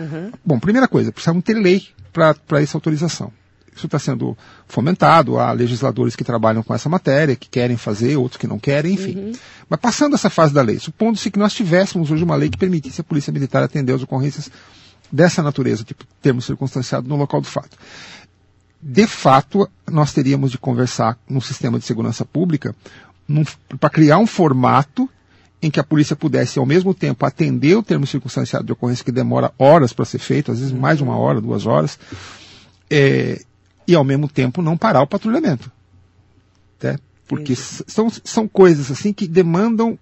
Bom, 0.45 0.59
primeira 0.61 0.87
coisa, 0.87 1.11
precisamos 1.11 1.43
ter 1.43 1.55
lei 1.55 1.83
para 2.13 2.63
essa 2.63 2.77
autorização. 2.77 3.33
Isso 3.77 3.87
está 3.87 3.99
sendo 3.99 4.37
fomentado, 4.67 5.39
há 5.39 5.53
legisladores 5.53 6.17
que 6.17 6.25
trabalham 6.25 6.63
com 6.63 6.75
essa 6.75 6.89
matéria, 6.89 7.37
que 7.37 7.49
querem 7.49 7.77
fazer, 7.77 8.17
outros 8.17 8.41
que 8.41 8.47
não 8.47 8.59
querem, 8.59 8.95
enfim. 8.95 9.33
Mas 9.69 9.79
passando 9.79 10.15
essa 10.15 10.31
fase 10.31 10.55
da 10.55 10.63
lei, 10.63 10.79
supondo-se 10.79 11.31
que 11.31 11.39
nós 11.39 11.53
tivéssemos 11.53 12.11
hoje 12.11 12.25
uma 12.25 12.37
lei 12.37 12.49
que 12.49 12.57
permitisse 12.57 13.03
a 13.03 13.05
Polícia 13.05 13.31
Militar 13.33 13.63
atender 13.63 13.93
as 13.93 14.03
ocorrências 14.03 14.51
dessa 15.13 15.43
natureza, 15.43 15.85
tipo 15.85 16.05
termo 16.23 16.41
circunstanciado 16.41 17.07
no 17.07 17.17
local 17.17 17.41
do 17.41 17.47
fato. 17.47 17.77
De 18.81 19.07
fato, 19.07 19.69
nós 19.91 20.13
teríamos 20.13 20.51
de 20.51 20.59
conversar 20.59 21.19
no 21.29 21.43
sistema 21.43 21.79
de 21.79 21.85
segurança 21.85 22.25
pública 22.25 22.75
para 23.79 23.91
criar 23.91 24.19
um 24.19 24.27
formato 24.27 25.09
em 25.61 25.71
que 25.71 25.81
a 25.81 25.85
polícia 25.85 26.15
pudesse, 26.15 26.59
ao 26.59 26.67
mesmo 26.67 26.95
tempo, 26.95 27.27
atender 27.27 27.77
o 27.77 27.83
termo 27.83 28.07
circunstanciado 28.07 28.65
de 28.65 28.73
ocorrência, 28.73 29.05
que 29.05 29.13
demora 29.13 29.53
horas 29.59 29.93
para 29.93 30.05
ser 30.05 30.19
feito, 30.19 30.53
às 30.53 30.61
vezes 30.61 30.73
mais 30.73 30.99
de 30.99 31.05
uma 31.05 31.17
hora, 31.17 31.41
duas 31.41 31.67
horas, 31.67 31.99
é, 32.91 33.43
e 33.87 33.95
ao 33.95 34.05
mesmo 34.05 34.29
tempo 34.29 34.63
não 34.63 34.77
parar 34.77 35.03
o 35.03 35.07
patrulhamento. 35.07 35.71
Né? 36.83 36.97
Porque 37.27 37.55
são, 37.57 38.09
são 38.25 38.47
coisas 38.47 38.91
assim 38.91 39.13
que 39.13 39.27
demandam, 39.27 39.99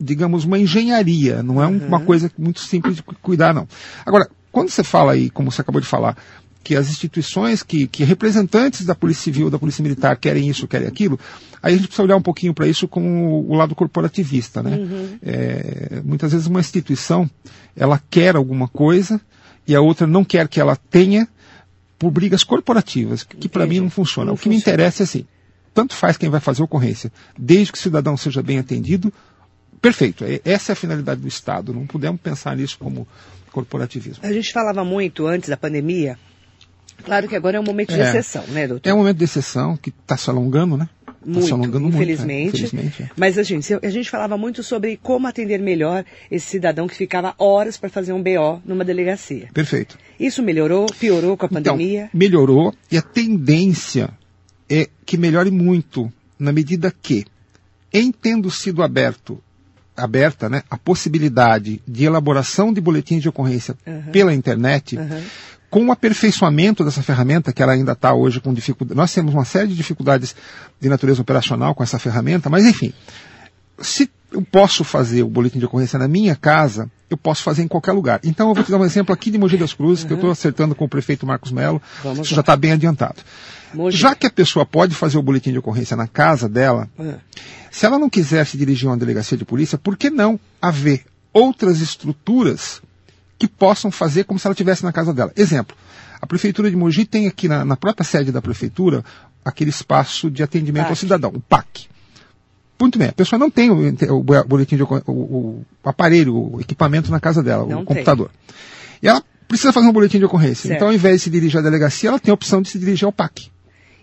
digamos, 0.00 0.44
uma 0.44 0.58
engenharia, 0.58 1.42
não 1.42 1.62
é 1.62 1.66
um- 1.66 1.78
uma 1.86 2.00
coisa 2.00 2.30
muito 2.38 2.60
simples 2.60 2.96
de 2.96 3.02
cu- 3.02 3.14
cuidar, 3.22 3.54
não. 3.54 3.66
Agora, 4.04 4.28
quando 4.50 4.68
você 4.70 4.82
fala 4.82 5.12
aí, 5.12 5.30
como 5.30 5.50
você 5.50 5.60
acabou 5.60 5.80
de 5.80 5.86
falar, 5.86 6.16
que 6.64 6.74
as 6.74 6.88
instituições, 6.88 7.62
que, 7.62 7.86
que 7.86 8.04
representantes 8.04 8.86
da 8.86 8.94
Polícia 8.94 9.24
Civil, 9.24 9.50
da 9.50 9.58
Polícia 9.58 9.82
Militar 9.82 10.16
querem 10.16 10.48
isso, 10.48 10.66
querem 10.66 10.88
aquilo, 10.88 11.20
aí 11.62 11.74
a 11.74 11.76
gente 11.76 11.86
precisa 11.88 12.02
olhar 12.02 12.16
um 12.16 12.22
pouquinho 12.22 12.54
para 12.54 12.66
isso 12.66 12.88
com 12.88 13.28
o, 13.46 13.54
lado 13.54 13.74
corporativista, 13.74 14.62
né? 14.62 14.78
É, 15.22 16.00
muitas 16.02 16.32
vezes 16.32 16.46
uma 16.46 16.60
instituição, 16.60 17.28
ela 17.76 18.00
quer 18.10 18.34
alguma 18.34 18.66
coisa 18.66 19.20
e 19.68 19.74
a 19.74 19.80
outra 19.82 20.06
não 20.06 20.24
quer 20.24 20.48
que 20.48 20.58
ela 20.58 20.74
tenha 20.74 21.28
por 22.04 22.10
brigas 22.10 22.44
corporativas, 22.44 23.22
que, 23.22 23.34
que 23.36 23.48
para 23.48 23.66
mim 23.66 23.80
não 23.80 23.88
funciona. 23.88 24.26
Não 24.26 24.34
o 24.34 24.38
que 24.38 24.46
me 24.48 24.56
funciona. 24.56 24.74
interessa 24.74 25.02
é 25.02 25.04
assim, 25.04 25.26
tanto 25.72 25.94
faz 25.94 26.18
quem 26.18 26.28
vai 26.28 26.38
fazer 26.40 26.60
a 26.60 26.66
ocorrência, 26.66 27.10
desde 27.38 27.72
que 27.72 27.78
o 27.78 27.80
cidadão 27.80 28.14
seja 28.14 28.42
bem 28.42 28.58
atendido, 28.58 29.10
perfeito. 29.80 30.22
É- 30.24 30.40
Essa 30.44 30.72
é 30.72 30.74
a 30.74 30.76
finalidade 30.76 31.22
do 31.22 31.28
Estado. 31.28 31.72
Não 31.72 31.86
podemos 31.86 32.20
pensar 32.20 32.56
nisso 32.56 32.76
como 32.78 33.08
corporativismo. 33.52 34.22
A 34.22 34.32
gente 34.32 34.52
falava 34.52 34.84
muito 34.84 35.26
antes 35.26 35.48
da 35.48 35.56
pandemia. 35.56 36.18
Claro 37.04 37.26
que 37.26 37.34
agora 37.34 37.56
é 37.56 37.60
um 37.60 37.64
momento 37.64 37.92
de 37.94 38.00
É. 38.00 38.08
exceção, 38.08 38.44
né, 38.48 38.68
doutor? 38.68 38.88
É 38.88 38.92
um 38.94 38.98
momento 38.98 39.16
de 39.16 39.24
exceção 39.24 39.76
que 39.76 39.88
está 39.88 40.16
se 40.16 40.28
alongando, 40.28 40.76
né? 40.76 40.88
Tá 41.24 41.30
Muito, 41.30 41.46
se 41.46 41.52
alongando 41.52 41.80
muito, 41.80 41.94
infelizmente. 41.94 42.32
é, 42.32 42.66
infelizmente 42.66 43.02
é. 43.04 43.10
Mas 43.16 43.38
a 43.38 43.42
gente, 43.42 43.72
a 43.74 43.90
gente 43.90 44.10
falava 44.10 44.36
muito 44.36 44.62
sobre 44.62 44.98
como 45.02 45.26
atender 45.26 45.58
melhor 45.58 46.04
esse 46.30 46.46
cidadão 46.46 46.86
que 46.86 46.94
ficava 46.94 47.34
horas 47.38 47.76
para 47.76 47.88
fazer 47.88 48.12
um 48.12 48.22
BO 48.22 48.60
numa 48.64 48.84
delegacia. 48.84 49.48
Perfeito. 49.54 49.98
Isso 50.20 50.42
melhorou, 50.42 50.86
piorou 50.86 51.36
com 51.36 51.46
a 51.46 51.48
pandemia? 51.48 52.04
Então, 52.04 52.10
melhorou 52.12 52.74
e 52.90 52.98
a 52.98 53.02
tendência 53.02 54.10
é 54.68 54.88
que 55.04 55.16
melhore 55.16 55.50
muito 55.50 56.12
na 56.38 56.52
medida 56.52 56.92
que, 57.02 57.24
em 57.92 58.12
tendo 58.12 58.50
sido 58.50 58.82
aberto, 58.82 59.42
aberta 59.96 60.48
né, 60.48 60.62
a 60.68 60.76
possibilidade 60.76 61.80
de 61.86 62.04
elaboração 62.04 62.72
de 62.72 62.80
boletins 62.80 63.22
de 63.22 63.28
ocorrência 63.28 63.76
pela 64.12 64.34
internet, 64.34 64.98
com 65.74 65.86
o 65.86 65.90
aperfeiçoamento 65.90 66.84
dessa 66.84 67.02
ferramenta, 67.02 67.52
que 67.52 67.60
ela 67.60 67.72
ainda 67.72 67.90
está 67.90 68.14
hoje 68.14 68.40
com 68.40 68.54
dificuldade. 68.54 68.96
Nós 68.96 69.12
temos 69.12 69.34
uma 69.34 69.44
série 69.44 69.66
de 69.66 69.74
dificuldades 69.74 70.36
de 70.80 70.88
natureza 70.88 71.20
operacional 71.20 71.74
com 71.74 71.82
essa 71.82 71.98
ferramenta, 71.98 72.48
mas 72.48 72.64
enfim, 72.64 72.92
se 73.80 74.08
eu 74.30 74.40
posso 74.40 74.84
fazer 74.84 75.24
o 75.24 75.28
boletim 75.28 75.58
de 75.58 75.64
ocorrência 75.64 75.98
na 75.98 76.06
minha 76.06 76.36
casa, 76.36 76.88
eu 77.10 77.16
posso 77.16 77.42
fazer 77.42 77.64
em 77.64 77.66
qualquer 77.66 77.90
lugar. 77.90 78.20
Então 78.22 78.50
eu 78.50 78.54
vou 78.54 78.62
te 78.62 78.70
dar 78.70 78.78
um 78.78 78.84
exemplo 78.84 79.12
aqui 79.12 79.32
de 79.32 79.36
Mogi 79.36 79.56
das 79.56 79.74
Cruzes, 79.74 80.04
uhum. 80.04 80.06
que 80.06 80.12
eu 80.12 80.18
estou 80.18 80.30
acertando 80.30 80.76
com 80.76 80.84
o 80.84 80.88
prefeito 80.88 81.26
Marcos 81.26 81.50
Melo. 81.50 81.82
Vamos 82.04 82.20
isso 82.20 82.34
lá. 82.34 82.36
já 82.36 82.40
está 82.42 82.54
bem 82.54 82.70
adiantado. 82.70 83.16
Mogi. 83.74 83.96
Já 83.96 84.14
que 84.14 84.28
a 84.28 84.30
pessoa 84.30 84.64
pode 84.64 84.94
fazer 84.94 85.18
o 85.18 85.22
boletim 85.24 85.50
de 85.50 85.58
ocorrência 85.58 85.96
na 85.96 86.06
casa 86.06 86.48
dela, 86.48 86.88
uhum. 86.96 87.16
se 87.72 87.84
ela 87.84 87.98
não 87.98 88.08
quiser 88.08 88.46
se 88.46 88.56
dirigir 88.56 88.86
a 88.86 88.92
uma 88.92 88.96
delegacia 88.96 89.36
de 89.36 89.44
polícia, 89.44 89.76
por 89.76 89.96
que 89.96 90.08
não 90.08 90.38
haver 90.62 91.04
outras 91.32 91.80
estruturas 91.80 92.80
que 93.38 93.48
possam 93.48 93.90
fazer 93.90 94.24
como 94.24 94.38
se 94.38 94.46
ela 94.46 94.52
estivesse 94.52 94.84
na 94.84 94.92
casa 94.92 95.12
dela? 95.12 95.32
Exemplo. 95.36 95.76
A 96.20 96.26
Prefeitura 96.26 96.70
de 96.70 96.76
Mogi 96.76 97.04
tem 97.04 97.26
aqui 97.26 97.48
na, 97.48 97.64
na 97.64 97.76
própria 97.76 98.04
sede 98.04 98.32
da 98.32 98.40
Prefeitura 98.40 99.04
aquele 99.44 99.70
espaço 99.70 100.30
de 100.30 100.42
atendimento 100.42 100.84
PAC. 100.84 100.90
ao 100.92 100.96
cidadão, 100.96 101.30
o 101.34 101.40
PAC. 101.40 101.86
Muito 102.80 102.98
bem, 102.98 103.08
a 103.08 103.12
pessoa 103.12 103.38
não 103.38 103.50
tem 103.50 103.70
o, 103.70 103.94
o 104.10 104.22
boletim 104.22 104.76
de 104.76 104.82
o, 104.82 104.88
o, 105.06 105.64
aparelho, 105.84 106.54
o 106.54 106.60
equipamento 106.60 107.10
na 107.10 107.20
casa 107.20 107.42
dela, 107.42 107.66
não 107.66 107.82
o 107.82 107.84
computador. 107.84 108.28
Tem. 108.28 108.54
E 109.02 109.08
ela 109.08 109.22
precisa 109.46 109.72
fazer 109.72 109.86
um 109.86 109.92
boletim 109.92 110.18
de 110.18 110.24
ocorrência. 110.24 110.68
Certo. 110.68 110.76
Então, 110.76 110.88
ao 110.88 110.94
invés 110.94 111.16
de 111.16 111.22
se 111.24 111.30
dirigir 111.30 111.58
à 111.58 111.62
delegacia, 111.62 112.08
ela 112.08 112.18
tem 112.18 112.30
a 112.30 112.34
opção 112.34 112.62
de 112.62 112.68
se 112.68 112.78
dirigir 112.78 113.04
ao 113.04 113.12
PAC. 113.12 113.50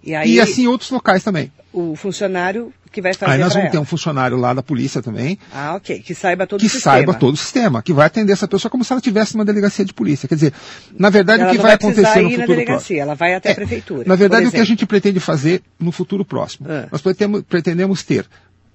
E, 0.03 0.15
aí, 0.15 0.33
e 0.33 0.39
assim 0.39 0.67
outros 0.67 0.89
locais 0.89 1.23
também. 1.23 1.51
O 1.73 1.95
funcionário 1.95 2.73
que 2.91 3.01
vai 3.01 3.13
fazer. 3.13 3.31
Aí 3.31 3.39
nós 3.39 3.53
vamos 3.53 3.71
ter 3.71 3.77
um 3.77 3.85
funcionário 3.85 4.37
lá 4.37 4.53
da 4.53 4.61
polícia 4.61 5.01
também. 5.01 5.39
Ah, 5.53 5.75
ok. 5.75 6.01
Que 6.01 6.13
saiba 6.13 6.45
todo 6.45 6.59
que 6.59 6.65
o 6.65 6.69
sistema. 6.69 6.95
Que 6.95 6.99
saiba 6.99 7.13
todo 7.13 7.33
o 7.33 7.37
sistema, 7.37 7.81
que 7.81 7.93
vai 7.93 8.07
atender 8.07 8.33
essa 8.33 8.47
pessoa 8.47 8.69
como 8.69 8.83
se 8.83 8.91
ela 8.91 9.01
tivesse 9.01 9.35
uma 9.35 9.45
delegacia 9.45 9.85
de 9.85 9.93
polícia. 9.93 10.27
Quer 10.27 10.35
dizer, 10.35 10.53
na 10.97 11.09
verdade 11.09 11.41
ela 11.41 11.51
o 11.51 11.55
que 11.55 11.57
vai, 11.57 11.67
vai 11.67 11.75
acontecer 11.75 12.21
no 12.21 12.29
futuro 12.29 12.39
na 12.39 12.45
delegacia, 12.45 12.65
próximo. 12.65 12.99
Ela 12.99 13.15
vai 13.15 13.33
até 13.33 13.49
a 13.49 13.51
é, 13.53 13.55
prefeitura. 13.55 14.03
Na 14.05 14.15
verdade, 14.15 14.47
o 14.47 14.51
que 14.51 14.59
a 14.59 14.65
gente 14.65 14.85
pretende 14.85 15.19
fazer 15.19 15.61
no 15.79 15.91
futuro 15.91 16.25
próximo. 16.25 16.67
Ah. 16.69 16.87
Nós 16.91 17.01
pretendemos, 17.01 17.43
pretendemos 17.43 18.03
ter 18.03 18.25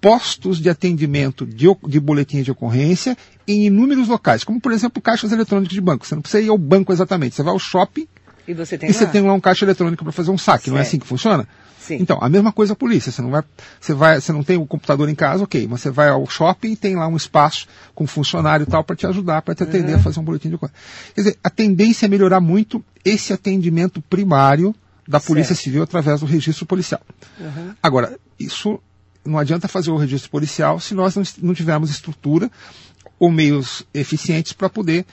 postos 0.00 0.58
de 0.58 0.70
atendimento 0.70 1.46
de, 1.46 1.66
de 1.86 2.00
boletins 2.00 2.44
de 2.44 2.50
ocorrência 2.50 3.16
em 3.46 3.66
inúmeros 3.66 4.08
locais, 4.08 4.44
como 4.44 4.60
por 4.60 4.72
exemplo 4.72 5.02
caixas 5.02 5.32
eletrônicas 5.32 5.74
de 5.74 5.80
banco. 5.80 6.06
Você 6.06 6.14
não 6.14 6.22
precisa 6.22 6.42
ir 6.42 6.48
ao 6.48 6.58
banco 6.58 6.92
exatamente, 6.92 7.34
você 7.34 7.42
vai 7.42 7.52
ao 7.52 7.58
shopping 7.58 8.06
e 8.46 8.54
você 8.54 8.78
tem, 8.78 8.88
e 8.88 8.92
lá? 8.92 8.98
Você 8.98 9.06
tem 9.06 9.22
lá 9.22 9.32
um 9.32 9.40
caixa 9.40 9.64
eletrônico 9.64 10.04
para 10.04 10.12
fazer 10.12 10.30
um 10.30 10.38
saque, 10.38 10.64
certo. 10.64 10.74
não 10.74 10.78
é 10.78 10.82
assim 10.82 10.98
que 10.98 11.06
funciona? 11.06 11.46
Sim. 11.86 11.98
Então, 12.00 12.18
a 12.20 12.28
mesma 12.28 12.52
coisa 12.52 12.72
a 12.72 12.76
polícia. 12.76 13.12
Você 13.12 13.22
não 13.22 13.30
vai, 13.30 13.44
você 13.80 13.94
vai, 13.94 14.20
você 14.20 14.32
não 14.32 14.42
tem 14.42 14.56
o 14.56 14.66
computador 14.66 15.08
em 15.08 15.14
casa, 15.14 15.44
ok, 15.44 15.68
mas 15.70 15.80
você 15.80 15.90
vai 15.90 16.08
ao 16.08 16.26
shopping 16.28 16.72
e 16.72 16.76
tem 16.76 16.96
lá 16.96 17.06
um 17.06 17.16
espaço 17.16 17.68
com 17.94 18.06
funcionário 18.08 18.64
e 18.64 18.66
tal 18.66 18.82
para 18.82 18.96
te 18.96 19.06
ajudar, 19.06 19.42
para 19.42 19.54
te 19.54 19.62
atender 19.62 19.92
uhum. 19.92 20.00
a 20.00 20.02
fazer 20.02 20.18
um 20.18 20.24
boletim 20.24 20.48
de 20.48 20.56
ocorrência. 20.56 20.80
Quer 21.14 21.20
dizer, 21.20 21.38
a 21.44 21.48
tendência 21.48 22.06
é 22.06 22.08
melhorar 22.08 22.40
muito 22.40 22.84
esse 23.04 23.32
atendimento 23.32 24.02
primário 24.02 24.74
da 25.06 25.20
Polícia 25.20 25.54
certo. 25.54 25.62
Civil 25.62 25.82
através 25.84 26.20
do 26.20 26.26
registro 26.26 26.66
policial. 26.66 27.00
Uhum. 27.38 27.74
Agora, 27.80 28.18
isso 28.38 28.80
não 29.24 29.38
adianta 29.38 29.68
fazer 29.68 29.92
o 29.92 29.96
registro 29.96 30.28
policial 30.28 30.80
se 30.80 30.92
nós 30.92 31.14
não, 31.14 31.22
não 31.40 31.54
tivermos 31.54 31.90
estrutura 31.90 32.50
ou 33.18 33.30
meios 33.30 33.84
eficientes 33.94 34.52
para 34.52 34.68
poder 34.68 35.06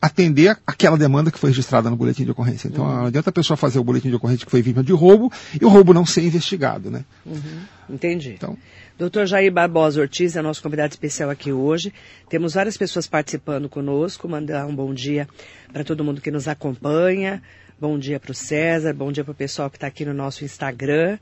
atender 0.00 0.56
aquela 0.66 0.96
demanda 0.96 1.30
que 1.30 1.38
foi 1.38 1.50
registrada 1.50 1.90
no 1.90 1.96
boletim 1.96 2.24
de 2.24 2.30
ocorrência. 2.30 2.68
Então, 2.68 2.84
uhum. 2.84 2.96
não 2.96 3.06
adianta 3.06 3.30
a 3.30 3.32
pessoa 3.32 3.56
fazer 3.56 3.78
o 3.78 3.84
boletim 3.84 4.08
de 4.08 4.16
ocorrência 4.16 4.44
que 4.44 4.50
foi 4.50 4.62
vítima 4.62 4.82
de 4.82 4.92
roubo 4.92 5.30
e 5.60 5.64
o 5.64 5.68
roubo 5.68 5.92
não 5.92 6.06
ser 6.06 6.22
investigado, 6.22 6.90
né? 6.90 7.04
Uhum. 7.26 7.60
Entendi. 7.88 8.34
Então, 8.36 8.56
Doutor 9.00 9.26
Jair 9.26 9.50
Barbosa 9.50 10.00
Ortiz 10.00 10.36
é 10.36 10.42
nosso 10.42 10.62
convidado 10.62 10.92
especial 10.92 11.30
aqui 11.30 11.50
hoje. 11.52 11.92
Temos 12.28 12.54
várias 12.54 12.76
pessoas 12.76 13.06
participando 13.06 13.68
conosco. 13.68 14.28
Mandar 14.28 14.66
um 14.66 14.74
bom 14.74 14.92
dia 14.92 15.26
para 15.72 15.82
todo 15.82 16.04
mundo 16.04 16.20
que 16.20 16.30
nos 16.30 16.46
acompanha. 16.46 17.42
Bom 17.80 17.98
dia 17.98 18.20
para 18.20 18.32
o 18.32 18.34
César, 18.34 18.92
bom 18.92 19.10
dia 19.10 19.24
para 19.24 19.32
o 19.32 19.34
pessoal 19.34 19.70
que 19.70 19.78
está 19.78 19.86
aqui 19.86 20.04
no 20.04 20.12
nosso 20.12 20.44
Instagram, 20.44 21.18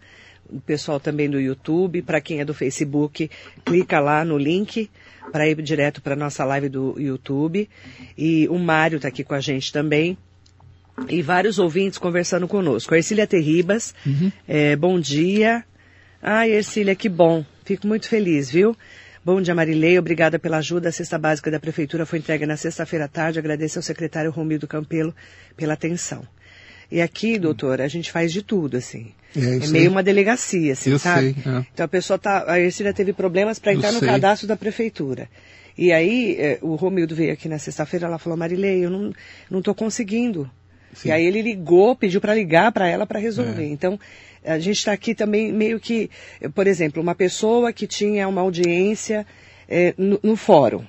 o 0.48 0.60
pessoal 0.60 0.98
também 0.98 1.28
do 1.28 1.40
YouTube. 1.40 2.02
Para 2.02 2.20
quem 2.20 2.40
é 2.40 2.44
do 2.44 2.54
Facebook, 2.54 3.30
clica 3.64 4.00
lá 4.00 4.24
no 4.24 4.38
link 4.38 4.90
para 5.30 5.48
ir 5.48 5.60
direto 5.62 6.00
para 6.00 6.16
nossa 6.16 6.44
live 6.44 6.68
do 6.68 6.98
YouTube. 6.98 7.68
E 8.16 8.48
o 8.48 8.58
Mário 8.58 8.96
está 8.96 9.08
aqui 9.08 9.22
com 9.22 9.34
a 9.34 9.40
gente 9.40 9.72
também. 9.72 10.16
E 11.08 11.22
vários 11.22 11.58
ouvintes 11.58 11.98
conversando 11.98 12.48
conosco. 12.48 12.92
A 12.92 12.96
Ercília 12.96 13.26
Terribas, 13.26 13.94
uhum. 14.04 14.32
é, 14.48 14.74
bom 14.74 14.98
dia. 14.98 15.64
Ai, 16.20 16.50
Ercília, 16.50 16.94
que 16.94 17.08
bom. 17.08 17.44
Fico 17.64 17.86
muito 17.86 18.08
feliz, 18.08 18.50
viu? 18.50 18.76
Bom 19.24 19.40
dia, 19.40 19.54
Marilei. 19.54 19.98
Obrigada 19.98 20.38
pela 20.38 20.56
ajuda. 20.56 20.88
A 20.88 20.92
cesta 20.92 21.18
básica 21.18 21.50
da 21.50 21.60
Prefeitura 21.60 22.06
foi 22.06 22.18
entregue 22.18 22.46
na 22.46 22.56
sexta-feira 22.56 23.04
à 23.04 23.08
tarde. 23.08 23.38
Agradeço 23.38 23.78
ao 23.78 23.82
secretário 23.82 24.30
Romildo 24.30 24.66
Campelo 24.66 25.14
pela 25.56 25.74
atenção. 25.74 26.26
E 26.90 27.00
aqui, 27.00 27.38
doutor, 27.38 27.80
a 27.80 27.88
gente 27.88 28.10
faz 28.10 28.32
de 28.32 28.42
tudo, 28.42 28.78
assim. 28.78 29.12
É, 29.36 29.64
é 29.64 29.68
meio 29.68 29.90
uma 29.90 30.02
delegacia, 30.02 30.72
assim, 30.72 30.90
eu 30.90 30.98
sabe? 30.98 31.34
Sei, 31.42 31.52
é. 31.52 31.66
Então 31.72 31.84
a 31.84 31.88
pessoa 31.88 32.18
tá. 32.18 32.44
A 32.46 32.58
Ercília 32.58 32.92
teve 32.92 33.12
problemas 33.12 33.58
para 33.58 33.74
entrar 33.74 33.88
eu 33.88 33.94
no 33.94 33.98
sei. 34.00 34.08
cadastro 34.08 34.48
da 34.48 34.56
prefeitura. 34.56 35.28
E 35.76 35.92
aí, 35.92 36.36
é, 36.38 36.58
o 36.60 36.74
Romildo 36.74 37.14
veio 37.14 37.32
aqui 37.32 37.48
na 37.48 37.58
sexta-feira, 37.58 38.06
ela 38.06 38.18
falou, 38.18 38.36
Marilei, 38.36 38.84
eu 38.84 38.90
não, 38.90 39.12
não 39.48 39.62
tô 39.62 39.72
conseguindo. 39.74 40.50
Sim. 40.92 41.08
E 41.08 41.12
aí 41.12 41.24
ele 41.24 41.40
ligou, 41.40 41.94
pediu 41.94 42.20
para 42.20 42.34
ligar 42.34 42.72
para 42.72 42.88
ela 42.88 43.06
para 43.06 43.20
resolver. 43.20 43.62
É. 43.62 43.66
Então, 43.66 44.00
a 44.44 44.58
gente 44.58 44.78
está 44.78 44.92
aqui 44.92 45.14
também 45.14 45.52
meio 45.52 45.78
que, 45.78 46.10
por 46.52 46.66
exemplo, 46.66 47.00
uma 47.00 47.14
pessoa 47.14 47.72
que 47.72 47.86
tinha 47.86 48.26
uma 48.26 48.40
audiência 48.40 49.24
é, 49.68 49.94
no, 49.96 50.18
no, 50.20 50.34
fórum, 50.34 50.84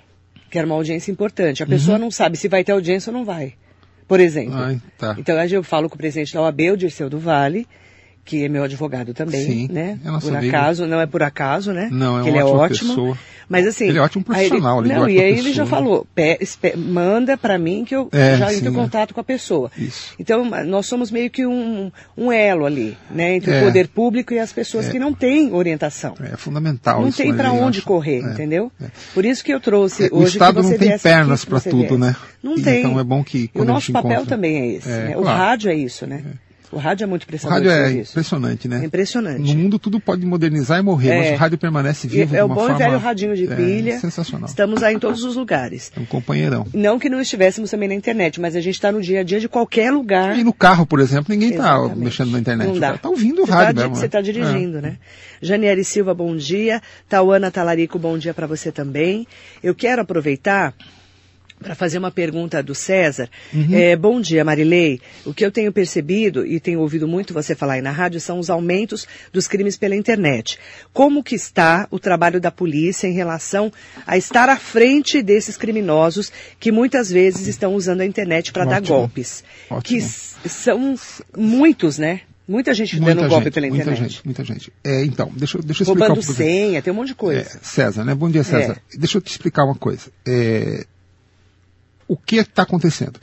que 0.49 0.58
era 0.58 0.65
uma 0.65 0.75
audiência 0.75 1.12
importante. 1.12 1.62
A 1.62 1.67
pessoa 1.67 1.97
uhum. 1.97 2.06
não 2.06 2.12
sabe 2.12 2.36
se 2.36 2.47
vai 2.47 2.63
ter 2.63 2.71
audiência 2.71 3.12
ou 3.12 3.17
não 3.17 3.25
vai 3.25 3.54
por 4.10 4.19
exemplo. 4.19 4.56
Ai, 4.56 4.82
tá. 4.97 5.15
Então, 5.19 5.39
eu 5.45 5.63
falo 5.63 5.88
com 5.88 5.93
o 5.93 5.97
presidente 5.97 6.34
da 6.34 6.41
OAB, 6.41 6.62
o 6.73 6.75
Dirceu 6.75 7.12
do 7.12 7.19
Vale, 7.19 7.67
que 8.29 8.45
é 8.45 8.47
meu 8.47 8.63
advogado 8.63 9.11
também, 9.11 9.43
Sim, 9.43 9.69
né? 9.71 9.97
É 10.05 10.19
por 10.19 10.35
acaso, 10.35 10.85
não 10.85 11.01
é 11.01 11.07
por 11.07 11.23
acaso, 11.23 11.73
né? 11.73 11.89
Não, 11.91 12.19
é 12.19 12.21
que 12.21 12.29
ele 12.29 12.37
é 12.37 12.45
ótimo. 12.45 12.89
Pessoa. 12.89 13.17
Mas 13.49 13.65
assim, 13.65 13.87
ele 13.87 13.97
é 13.97 14.01
ótimo 14.01 14.23
profissional, 14.23 14.79
ele, 14.79 14.93
ele 14.93 14.99
não, 14.99 15.09
e 15.09 15.19
aí 15.19 15.39
ele 15.39 15.51
já 15.51 15.65
falou, 15.65 16.05
pe, 16.13 16.37
manda 16.77 17.35
para 17.35 17.57
mim 17.57 17.83
que 17.83 17.95
eu 17.95 18.07
é, 18.11 18.37
já 18.37 18.53
entro 18.53 18.69
em 18.69 18.71
é. 18.71 18.75
contato 18.75 19.11
com 19.15 19.19
a 19.19 19.23
pessoa. 19.23 19.71
Isso. 19.75 20.13
Então 20.19 20.45
nós 20.67 20.85
somos 20.85 21.09
meio 21.09 21.31
que 21.31 21.47
um, 21.47 21.91
um 22.15 22.31
elo 22.31 22.67
ali, 22.67 22.95
né, 23.09 23.37
entre 23.37 23.51
é. 23.51 23.61
o 23.61 23.65
poder 23.65 23.87
público 23.87 24.31
e 24.31 24.37
as 24.37 24.53
pessoas 24.53 24.87
é. 24.87 24.91
que 24.91 24.99
não 24.99 25.11
têm 25.11 25.51
orientação. 25.51 26.13
É 26.21 26.37
fundamental. 26.37 27.01
Não 27.01 27.11
tem 27.11 27.33
para 27.33 27.51
onde 27.51 27.79
acho. 27.79 27.87
correr, 27.87 28.23
é, 28.23 28.31
entendeu? 28.31 28.71
Por 29.15 29.25
isso 29.25 29.43
que 29.43 29.51
eu 29.51 29.59
trouxe 29.59 30.03
hoje. 30.03 30.13
O 30.13 30.23
Estado 30.27 30.61
não 30.61 30.77
tem 30.77 30.99
pernas 30.99 31.43
para 31.43 31.59
tudo, 31.59 31.97
né? 31.97 32.15
Não 32.43 32.61
tem. 32.61 32.81
Então 32.81 32.99
é 32.99 33.03
bom 33.03 33.23
que 33.23 33.49
o 33.55 33.65
nosso 33.65 33.91
papel 33.91 34.11
encontra... 34.11 34.35
também 34.35 34.57
é 34.59 34.67
esse. 34.75 34.87
Né? 34.87 35.17
O 35.17 35.23
rádio 35.23 35.71
é 35.71 35.73
isso, 35.73 36.05
né? 36.05 36.23
O 36.71 36.77
rádio 36.77 37.03
é 37.03 37.08
muito 37.08 37.23
impressionante. 37.23 37.65
O 37.65 37.69
rádio 37.69 37.86
é 37.86 38.01
impressionante, 38.01 38.67
né? 38.67 38.82
É 38.82 38.86
impressionante. 38.86 39.41
No 39.41 39.60
mundo 39.60 39.79
tudo 39.79 39.99
pode 39.99 40.25
modernizar 40.25 40.79
e 40.79 40.82
morrer, 40.84 41.10
é. 41.10 41.17
mas 41.17 41.32
o 41.32 41.36
rádio 41.36 41.58
permanece 41.58 42.08
vivo 42.08 42.36
é, 42.36 42.39
é 42.39 42.43
o 42.43 42.47
bom 42.47 42.55
forma... 42.55 42.75
e 42.75 42.77
velho 42.77 42.97
radinho 42.99 43.36
de 43.36 43.47
pilha. 43.47 43.93
É 43.93 43.99
sensacional. 43.99 44.47
Estamos 44.47 44.84
aí 44.84 44.95
em 44.95 44.99
todos 44.99 45.23
os 45.23 45.36
lugares. 45.36 45.91
É 45.95 45.99
um 45.99 46.05
companheirão. 46.05 46.67
Não 46.73 46.99
que 46.99 47.10
não 47.10 47.19
estivéssemos 47.19 47.71
também 47.71 47.89
na 47.89 47.95
internet, 47.95 48.39
mas 48.39 48.55
a 48.55 48.62
gente 48.62 48.75
está 48.75 48.91
no 48.91 49.01
dia 49.01 49.21
a 49.21 49.23
dia 49.23 49.39
de 49.39 49.49
qualquer 49.49 49.91
lugar. 49.91 50.38
E 50.38 50.43
no 50.43 50.53
carro, 50.53 50.86
por 50.86 50.99
exemplo, 50.99 51.34
ninguém 51.34 51.51
está 51.51 51.79
mexendo 51.95 52.32
na 52.32 52.39
internet. 52.39 52.67
Não 52.67 52.79
dá. 52.79 52.95
Está 52.95 53.10
ouvindo 53.10 53.43
o 53.43 53.45
você 53.45 53.51
rádio 53.51 53.75
tá, 53.75 53.82
mesmo. 53.82 53.95
Você 53.95 54.05
está 54.05 54.19
né? 54.19 54.23
dirigindo, 54.23 54.77
é. 54.77 54.82
né? 54.82 54.97
Janiere 55.41 55.84
Silva, 55.84 56.13
bom 56.13 56.36
dia. 56.36 56.82
Tauana 57.08 57.49
Talarico, 57.49 57.97
bom 57.97 58.17
dia 58.17 58.34
para 58.34 58.45
você 58.45 58.71
também. 58.71 59.27
Eu 59.63 59.73
quero 59.73 60.01
aproveitar 60.01 60.75
para 61.61 61.75
fazer 61.75 61.97
uma 61.97 62.11
pergunta 62.11 62.63
do 62.63 62.73
César. 62.73 63.29
Uhum. 63.53 63.67
É, 63.73 63.95
bom 63.95 64.21
dia, 64.21 64.43
Marilei. 64.43 65.01
O 65.25 65.33
que 65.33 65.45
eu 65.45 65.51
tenho 65.51 65.71
percebido 65.71 66.45
e 66.45 66.59
tenho 66.59 66.79
ouvido 66.79 67.07
muito 67.07 67.33
você 67.33 67.53
falar 67.53 67.73
aí 67.73 67.81
na 67.81 67.91
rádio 67.91 68.19
são 68.19 68.39
os 68.39 68.49
aumentos 68.49 69.07
dos 69.31 69.47
crimes 69.47 69.77
pela 69.77 69.95
internet. 69.95 70.57
Como 70.93 71.23
que 71.23 71.35
está 71.35 71.87
o 71.91 71.99
trabalho 71.99 72.39
da 72.39 72.49
polícia 72.49 73.07
em 73.07 73.13
relação 73.13 73.71
a 74.07 74.17
estar 74.17 74.49
à 74.49 74.57
frente 74.57 75.21
desses 75.21 75.57
criminosos 75.57 76.31
que 76.59 76.71
muitas 76.71 77.11
vezes 77.11 77.47
estão 77.47 77.75
usando 77.75 78.01
a 78.01 78.05
internet 78.05 78.51
para 78.51 78.65
dar 78.65 78.81
golpes? 78.81 79.43
Ótimo. 79.69 79.83
Que 79.83 80.49
são 80.49 80.95
muitos, 81.35 81.97
né? 81.97 82.21
Muita 82.47 82.73
gente 82.73 82.95
muita 82.95 83.13
dando 83.13 83.21
gente, 83.21 83.29
golpe 83.29 83.51
pela 83.51 83.67
muita 83.67 83.83
internet. 83.83 84.01
Gente, 84.01 84.25
muita 84.25 84.43
gente. 84.43 84.73
É, 84.83 85.05
então, 85.05 85.31
deixa, 85.35 85.59
deixa 85.59 85.83
eu 85.83 85.85
explicar 85.85 86.07
Roubando 86.07 86.23
senha, 86.23 86.81
tem 86.81 86.91
um 86.91 86.95
monte 86.95 87.09
de 87.09 87.15
coisa. 87.15 87.41
É, 87.41 87.59
César, 87.61 88.03
né? 88.03 88.15
Bom 88.15 88.27
dia, 88.27 88.43
César. 88.43 88.81
É. 88.91 88.97
Deixa 88.97 89.19
eu 89.19 89.21
te 89.21 89.29
explicar 89.29 89.65
uma 89.65 89.75
coisa. 89.75 90.09
É, 90.25 90.83
o 92.09 92.17
que 92.17 92.37
está 92.37 92.63
acontecendo. 92.63 93.19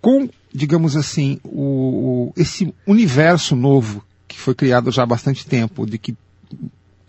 Com, 0.00 0.28
digamos 0.52 0.96
assim, 0.96 1.40
o, 1.42 2.28
o, 2.28 2.32
esse 2.36 2.72
universo 2.86 3.56
novo 3.56 4.04
que 4.28 4.38
foi 4.38 4.54
criado 4.54 4.92
já 4.92 5.02
há 5.02 5.06
bastante 5.06 5.46
tempo, 5.46 5.86
de 5.86 5.98
que 5.98 6.14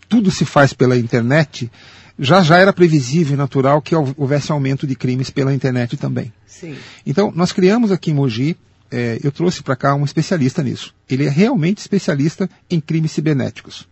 tudo 0.08 0.30
se 0.30 0.44
faz 0.44 0.72
pela 0.72 0.96
internet, 0.96 1.70
já 2.18 2.42
já 2.42 2.58
era 2.58 2.72
previsível 2.72 3.34
e 3.34 3.36
natural 3.36 3.82
que 3.82 3.94
houvesse 3.94 4.50
aumento 4.50 4.86
de 4.86 4.94
crimes 4.94 5.30
pela 5.30 5.52
internet 5.52 5.96
também. 5.96 6.32
Sim. 6.46 6.76
Então, 7.04 7.32
nós 7.34 7.52
criamos 7.52 7.92
aqui 7.92 8.10
em 8.10 8.14
Mogi, 8.14 8.56
é, 8.90 9.18
eu 9.22 9.32
trouxe 9.32 9.62
para 9.62 9.76
cá 9.76 9.94
um 9.94 10.04
especialista 10.04 10.62
nisso. 10.62 10.94
Ele 11.08 11.26
é 11.26 11.28
realmente 11.28 11.78
especialista 11.78 12.48
em 12.70 12.80
crimes 12.80 13.12
cibernéticos. 13.12 13.88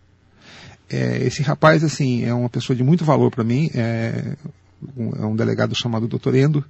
É, 0.89 1.23
esse 1.25 1.41
rapaz, 1.41 1.83
assim, 1.83 2.23
é 2.23 2.33
uma 2.33 2.49
pessoa 2.49 2.75
de 2.75 2.83
muito 2.83 3.03
valor 3.03 3.29
para 3.29 3.43
mim. 3.43 3.69
É, 3.73 4.35
um, 4.95 5.09
é 5.23 5.25
um 5.25 5.35
delegado 5.35 5.75
chamado 5.75 6.07
Dr. 6.07 6.35
Endo. 6.35 6.65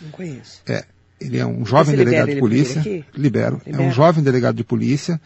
Não 0.00 0.10
conheço. 0.10 0.60
É, 0.66 0.84
ele 1.20 1.38
é 1.38 1.46
um 1.46 1.64
jovem 1.64 1.96
delegado 1.96 2.30
de 2.30 2.36
polícia. 2.36 2.80
Libero. 2.80 3.06
Libero. 3.14 3.62
É 3.66 3.80
um 3.80 3.90
jovem 3.90 4.22
delegado 4.22 4.56
de 4.56 4.64
polícia. 4.64 5.20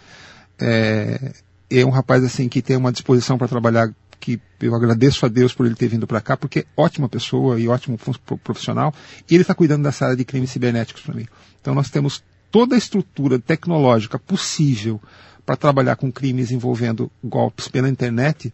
É, 0.59 1.33
é 1.71 1.85
um 1.85 1.91
rapaz 1.91 2.25
assim 2.25 2.49
que 2.49 2.63
tem 2.63 2.77
uma 2.77 2.93
disposição 2.93 3.37
para 3.39 3.49
trabalhar 3.49 3.93
que 4.19 4.41
eu 4.61 4.75
agradeço 4.75 5.25
a 5.27 5.29
Deus 5.29 5.55
por 5.55 5.67
ele 5.67 5.75
ter 5.75 5.89
vindo 5.89 6.07
para 6.07 6.21
cá, 6.21 6.37
porque 6.37 6.61
é 6.61 6.65
ótima 6.77 7.09
pessoa 7.09 7.61
e 7.61 7.69
ótimo 7.69 7.99
profissional, 8.43 8.93
e 9.29 9.35
ele 9.35 9.43
está 9.43 9.55
cuidando 9.55 9.83
dessa 9.85 10.07
área 10.07 10.17
de 10.17 10.25
crimes 10.25 10.51
cibernéticos 10.51 11.03
para 11.03 11.15
mim. 11.15 11.27
Então 11.61 11.75
nós 11.75 11.91
temos 11.91 12.25
toda 12.51 12.75
a 12.75 12.79
estrutura 12.79 13.39
tecnológica 13.39 14.19
possível 14.19 15.01
para 15.45 15.57
trabalhar 15.57 15.97
com 15.97 16.11
crimes 16.11 16.51
envolvendo 16.51 17.11
golpes 17.23 17.69
pela 17.69 17.89
internet. 17.89 18.53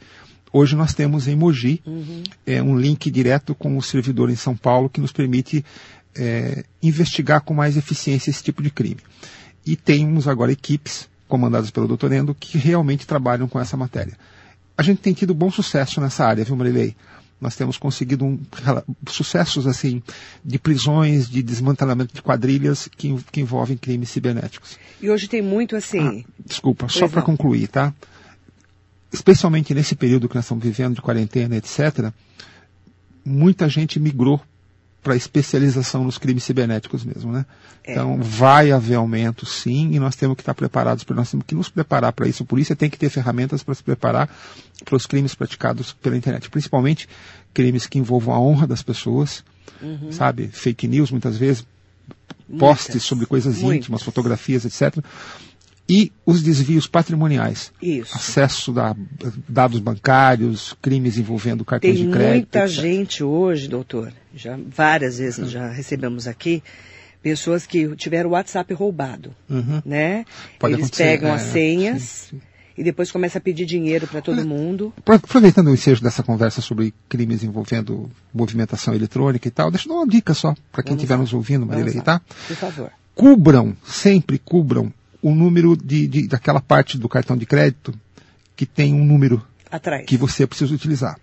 Hoje 0.52 0.76
nós 0.76 0.92
temos 0.92 1.26
em 1.26 1.34
Mogi 1.34 1.80
uhum. 1.86 2.22
é, 2.46 2.62
um 2.62 2.76
link 2.76 3.10
direto 3.10 3.54
com 3.54 3.76
o 3.76 3.82
servidor 3.82 4.28
em 4.28 4.36
São 4.36 4.54
Paulo 4.54 4.90
que 4.90 5.00
nos 5.00 5.10
permite 5.10 5.64
é, 6.14 6.64
investigar 6.82 7.40
com 7.40 7.54
mais 7.54 7.76
eficiência 7.76 8.30
esse 8.30 8.42
tipo 8.42 8.62
de 8.62 8.70
crime. 8.70 9.00
E 9.64 9.76
temos 9.76 10.28
agora 10.28 10.52
equipes 10.52 11.08
comandadas 11.26 11.70
pelo 11.70 11.88
Dr. 11.88 12.12
Endo 12.12 12.34
que 12.34 12.58
realmente 12.58 13.06
trabalham 13.06 13.48
com 13.48 13.58
essa 13.58 13.76
matéria. 13.76 14.12
A 14.76 14.82
gente 14.82 15.00
tem 15.00 15.14
tido 15.14 15.32
bom 15.32 15.50
sucesso 15.50 16.00
nessa 16.00 16.26
área, 16.26 16.44
viu, 16.44 16.56
Marilei? 16.56 16.94
Nós 17.40 17.56
temos 17.56 17.76
conseguido 17.76 18.24
um, 18.24 18.38
sucessos 19.08 19.66
assim 19.66 20.02
de 20.44 20.58
prisões, 20.58 21.28
de 21.28 21.42
desmantelamento 21.42 22.14
de 22.14 22.22
quadrilhas 22.22 22.88
que, 22.96 23.16
que 23.32 23.40
envolvem 23.40 23.76
crimes 23.76 24.10
cibernéticos. 24.10 24.78
E 25.00 25.10
hoje 25.10 25.26
tem 25.26 25.42
muito 25.42 25.74
assim. 25.74 26.24
Ah, 26.24 26.32
desculpa, 26.46 26.86
pois 26.86 26.92
só 26.92 27.08
para 27.08 27.22
concluir, 27.22 27.66
tá? 27.66 27.92
Especialmente 29.12 29.74
nesse 29.74 29.94
período 29.94 30.28
que 30.28 30.34
nós 30.34 30.44
estamos 30.44 30.64
vivendo 30.64 30.94
de 30.94 31.02
quarentena, 31.02 31.56
etc., 31.56 32.10
muita 33.24 33.68
gente 33.68 34.00
migrou 34.00 34.40
para 35.02 35.16
especialização 35.16 36.04
nos 36.04 36.16
crimes 36.16 36.44
cibernéticos 36.44 37.04
mesmo, 37.04 37.32
né? 37.32 37.44
É. 37.82 37.92
Então 37.92 38.22
vai 38.22 38.70
haver 38.70 38.94
aumento, 38.94 39.44
sim, 39.44 39.90
e 39.92 39.98
nós 39.98 40.14
temos 40.14 40.36
que 40.36 40.42
estar 40.42 40.54
preparados 40.54 41.02
para 41.02 41.16
nós 41.16 41.30
temos 41.30 41.44
que 41.44 41.54
nos 41.54 41.68
preparar 41.68 42.12
para 42.12 42.28
isso. 42.28 42.44
A 42.44 42.46
polícia 42.46 42.76
tem 42.76 42.88
que 42.88 42.96
ter 42.96 43.10
ferramentas 43.10 43.64
para 43.64 43.74
se 43.74 43.82
preparar 43.82 44.30
para 44.84 44.96
os 44.96 45.04
crimes 45.04 45.34
praticados 45.34 45.92
pela 45.92 46.16
internet, 46.16 46.48
principalmente 46.48 47.08
crimes 47.52 47.86
que 47.86 47.98
envolvam 47.98 48.34
a 48.34 48.40
honra 48.40 48.66
das 48.66 48.82
pessoas, 48.82 49.44
uhum. 49.82 50.12
sabe? 50.12 50.48
Fake 50.48 50.86
news 50.86 51.10
muitas 51.10 51.36
vezes, 51.36 51.66
posts 52.58 52.88
Muitas. 52.88 53.02
sobre 53.02 53.26
coisas 53.26 53.58
Muitas. 53.58 53.76
íntimas, 53.78 54.02
fotografias, 54.02 54.64
etc 54.64 55.04
e 55.88 56.12
os 56.24 56.42
desvios 56.42 56.86
patrimoniais. 56.86 57.72
Isso. 57.82 58.16
Acesso 58.16 58.78
a 58.78 58.96
dados 59.48 59.80
bancários, 59.80 60.76
crimes 60.80 61.18
envolvendo 61.18 61.64
cartões 61.64 61.96
Tem 61.96 62.06
de 62.06 62.10
crédito. 62.10 62.50
Tem 62.50 62.60
muita 62.60 62.64
etc. 62.64 62.80
gente 62.80 63.24
hoje, 63.24 63.68
doutor, 63.68 64.12
já 64.34 64.58
várias 64.74 65.18
vezes 65.18 65.38
uhum. 65.38 65.48
já 65.48 65.68
recebemos 65.68 66.26
aqui, 66.26 66.62
pessoas 67.22 67.66
que 67.66 67.94
tiveram 67.96 68.30
o 68.30 68.32
WhatsApp 68.32 68.72
roubado, 68.74 69.34
uhum. 69.48 69.82
né? 69.84 70.24
Pode 70.58 70.74
Eles 70.74 70.90
pegam 70.90 71.30
é, 71.30 71.34
as 71.34 71.42
senhas 71.42 72.02
sim, 72.02 72.36
sim. 72.36 72.40
e 72.76 72.82
depois 72.82 73.12
começam 73.12 73.38
a 73.38 73.42
pedir 73.42 73.66
dinheiro 73.66 74.06
para 74.06 74.20
todo 74.20 74.46
mundo. 74.46 74.92
Aproveitando 75.04 75.68
o 75.68 75.74
ensejo 75.74 76.02
dessa 76.02 76.22
conversa 76.22 76.60
sobre 76.60 76.94
crimes 77.08 77.44
envolvendo 77.44 78.10
movimentação 78.32 78.94
eletrônica 78.94 79.46
e 79.46 79.50
tal, 79.50 79.70
deixa 79.70 79.88
eu 79.88 79.92
dar 79.92 79.98
uma 80.00 80.06
dica 80.06 80.32
só 80.34 80.54
para 80.70 80.82
quem 80.82 80.94
estiver 80.94 81.18
nos 81.18 81.32
ouvindo, 81.32 81.66
Marilei, 81.66 82.00
tá? 82.00 82.20
Por 82.48 82.56
favor. 82.56 82.90
Cubram, 83.14 83.76
sempre 83.84 84.38
cubram 84.38 84.92
o 85.22 85.34
número 85.34 85.76
de, 85.76 86.06
de, 86.08 86.26
daquela 86.26 86.60
parte 86.60 86.98
do 86.98 87.08
cartão 87.08 87.36
de 87.36 87.46
crédito 87.46 87.94
que 88.56 88.66
tem 88.66 88.92
um 88.92 89.04
número 89.04 89.42
Atrás. 89.70 90.04
que 90.04 90.16
você 90.16 90.46
precisa 90.46 90.74
utilizar. 90.74 91.18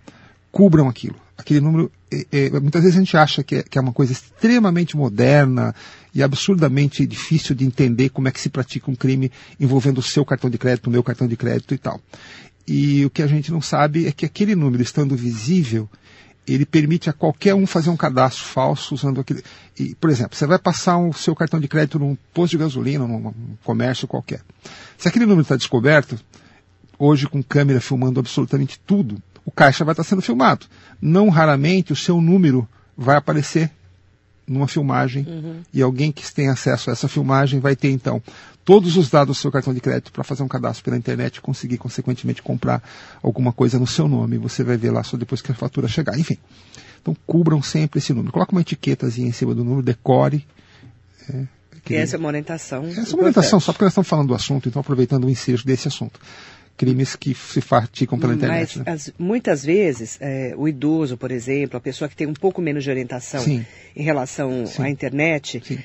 Cubram 0.50 0.88
aquilo. 0.88 1.16
Aquele 1.36 1.60
número, 1.60 1.92
é, 2.10 2.26
é, 2.32 2.50
muitas 2.60 2.82
vezes 2.82 2.96
a 2.96 3.00
gente 3.00 3.16
acha 3.16 3.42
que 3.42 3.56
é, 3.56 3.62
que 3.62 3.78
é 3.78 3.80
uma 3.80 3.92
coisa 3.92 4.12
extremamente 4.12 4.96
moderna 4.96 5.74
e 6.14 6.22
absurdamente 6.22 7.06
difícil 7.06 7.54
de 7.54 7.64
entender 7.64 8.08
como 8.10 8.28
é 8.28 8.30
que 8.30 8.40
se 8.40 8.48
pratica 8.48 8.90
um 8.90 8.94
crime 8.94 9.30
envolvendo 9.58 9.98
o 9.98 10.02
seu 10.02 10.24
cartão 10.24 10.50
de 10.50 10.58
crédito, 10.58 10.88
o 10.88 10.90
meu 10.90 11.02
cartão 11.02 11.28
de 11.28 11.36
crédito 11.36 11.72
e 11.74 11.78
tal. 11.78 12.00
E 12.66 13.04
o 13.04 13.10
que 13.10 13.22
a 13.22 13.26
gente 13.26 13.50
não 13.50 13.60
sabe 13.60 14.06
é 14.06 14.12
que 14.12 14.26
aquele 14.26 14.54
número 14.54 14.82
estando 14.82 15.16
visível, 15.16 15.88
ele 16.46 16.66
permite 16.66 17.08
a 17.08 17.12
qualquer 17.12 17.54
um 17.54 17.66
fazer 17.66 17.90
um 17.90 17.96
cadastro 17.96 18.44
falso 18.44 18.94
usando 18.94 19.20
aquele. 19.20 19.42
E, 19.78 19.94
por 19.94 20.10
exemplo, 20.10 20.36
você 20.36 20.46
vai 20.46 20.58
passar 20.58 20.98
o 20.98 21.12
seu 21.12 21.34
cartão 21.34 21.60
de 21.60 21.68
crédito 21.68 21.98
num 21.98 22.16
posto 22.34 22.52
de 22.52 22.58
gasolina, 22.58 23.06
num 23.06 23.32
comércio 23.62 24.08
qualquer. 24.08 24.40
Se 24.98 25.08
aquele 25.08 25.26
número 25.26 25.42
está 25.42 25.56
descoberto, 25.56 26.18
hoje 26.98 27.26
com 27.26 27.42
câmera 27.42 27.80
filmando 27.80 28.20
absolutamente 28.20 28.80
tudo, 28.86 29.22
o 29.44 29.50
caixa 29.50 29.84
vai 29.84 29.92
estar 29.92 30.04
sendo 30.04 30.22
filmado. 30.22 30.66
Não 31.00 31.28
raramente 31.28 31.92
o 31.92 31.96
seu 31.96 32.20
número 32.20 32.68
vai 32.96 33.16
aparecer 33.16 33.70
numa 34.50 34.66
filmagem 34.66 35.24
uhum. 35.26 35.60
e 35.72 35.80
alguém 35.80 36.10
que 36.10 36.30
tem 36.32 36.48
acesso 36.48 36.90
a 36.90 36.92
essa 36.92 37.08
filmagem 37.08 37.60
vai 37.60 37.76
ter 37.76 37.90
então 37.90 38.20
todos 38.64 38.96
os 38.96 39.08
dados 39.08 39.36
do 39.36 39.40
seu 39.40 39.50
cartão 39.50 39.72
de 39.72 39.80
crédito 39.80 40.12
para 40.12 40.24
fazer 40.24 40.42
um 40.42 40.48
cadastro 40.48 40.84
pela 40.84 40.96
internet 40.96 41.36
e 41.36 41.40
conseguir 41.40 41.78
consequentemente 41.78 42.42
comprar 42.42 42.82
alguma 43.22 43.52
coisa 43.52 43.78
no 43.78 43.86
seu 43.86 44.06
nome. 44.06 44.38
Você 44.38 44.62
vai 44.62 44.76
ver 44.76 44.90
lá 44.90 45.02
só 45.02 45.16
depois 45.16 45.40
que 45.40 45.50
a 45.50 45.54
fatura 45.54 45.88
chegar. 45.88 46.18
Enfim, 46.18 46.36
então 47.00 47.16
cubram 47.26 47.62
sempre 47.62 47.98
esse 47.98 48.12
número. 48.12 48.32
Coloque 48.32 48.52
uma 48.52 48.60
etiquetazinha 48.60 49.28
em 49.28 49.32
cima 49.32 49.54
do 49.54 49.64
número, 49.64 49.82
decore. 49.82 50.46
É, 51.28 51.44
que... 51.84 51.94
essa 51.94 52.16
é 52.16 52.18
uma 52.18 52.28
orientação. 52.28 52.84
Essa 52.86 53.00
é 53.00 53.14
uma 53.14 53.22
orientação, 53.22 53.58
só 53.58 53.72
porque 53.72 53.84
nós 53.84 53.92
estamos 53.92 54.08
falando 54.08 54.28
do 54.28 54.34
assunto, 54.34 54.68
então 54.68 54.80
aproveitando 54.80 55.24
o 55.24 55.30
ensejo 55.30 55.64
desse 55.64 55.88
assunto 55.88 56.20
crimes 56.80 57.14
que 57.14 57.34
se 57.34 57.60
praticam 57.60 58.18
pela 58.18 58.32
internet. 58.32 58.78
Mas 58.78 58.86
né? 58.86 58.92
as, 58.94 59.12
muitas 59.18 59.62
vezes 59.62 60.16
é, 60.18 60.54
o 60.56 60.66
idoso, 60.66 61.14
por 61.14 61.30
exemplo, 61.30 61.76
a 61.76 61.80
pessoa 61.80 62.08
que 62.08 62.16
tem 62.16 62.26
um 62.26 62.32
pouco 62.32 62.62
menos 62.62 62.82
de 62.82 62.88
orientação 62.88 63.42
Sim. 63.42 63.66
em 63.94 64.02
relação 64.02 64.64
Sim. 64.64 64.84
à 64.84 64.88
internet, 64.88 65.60
Sim. 65.62 65.78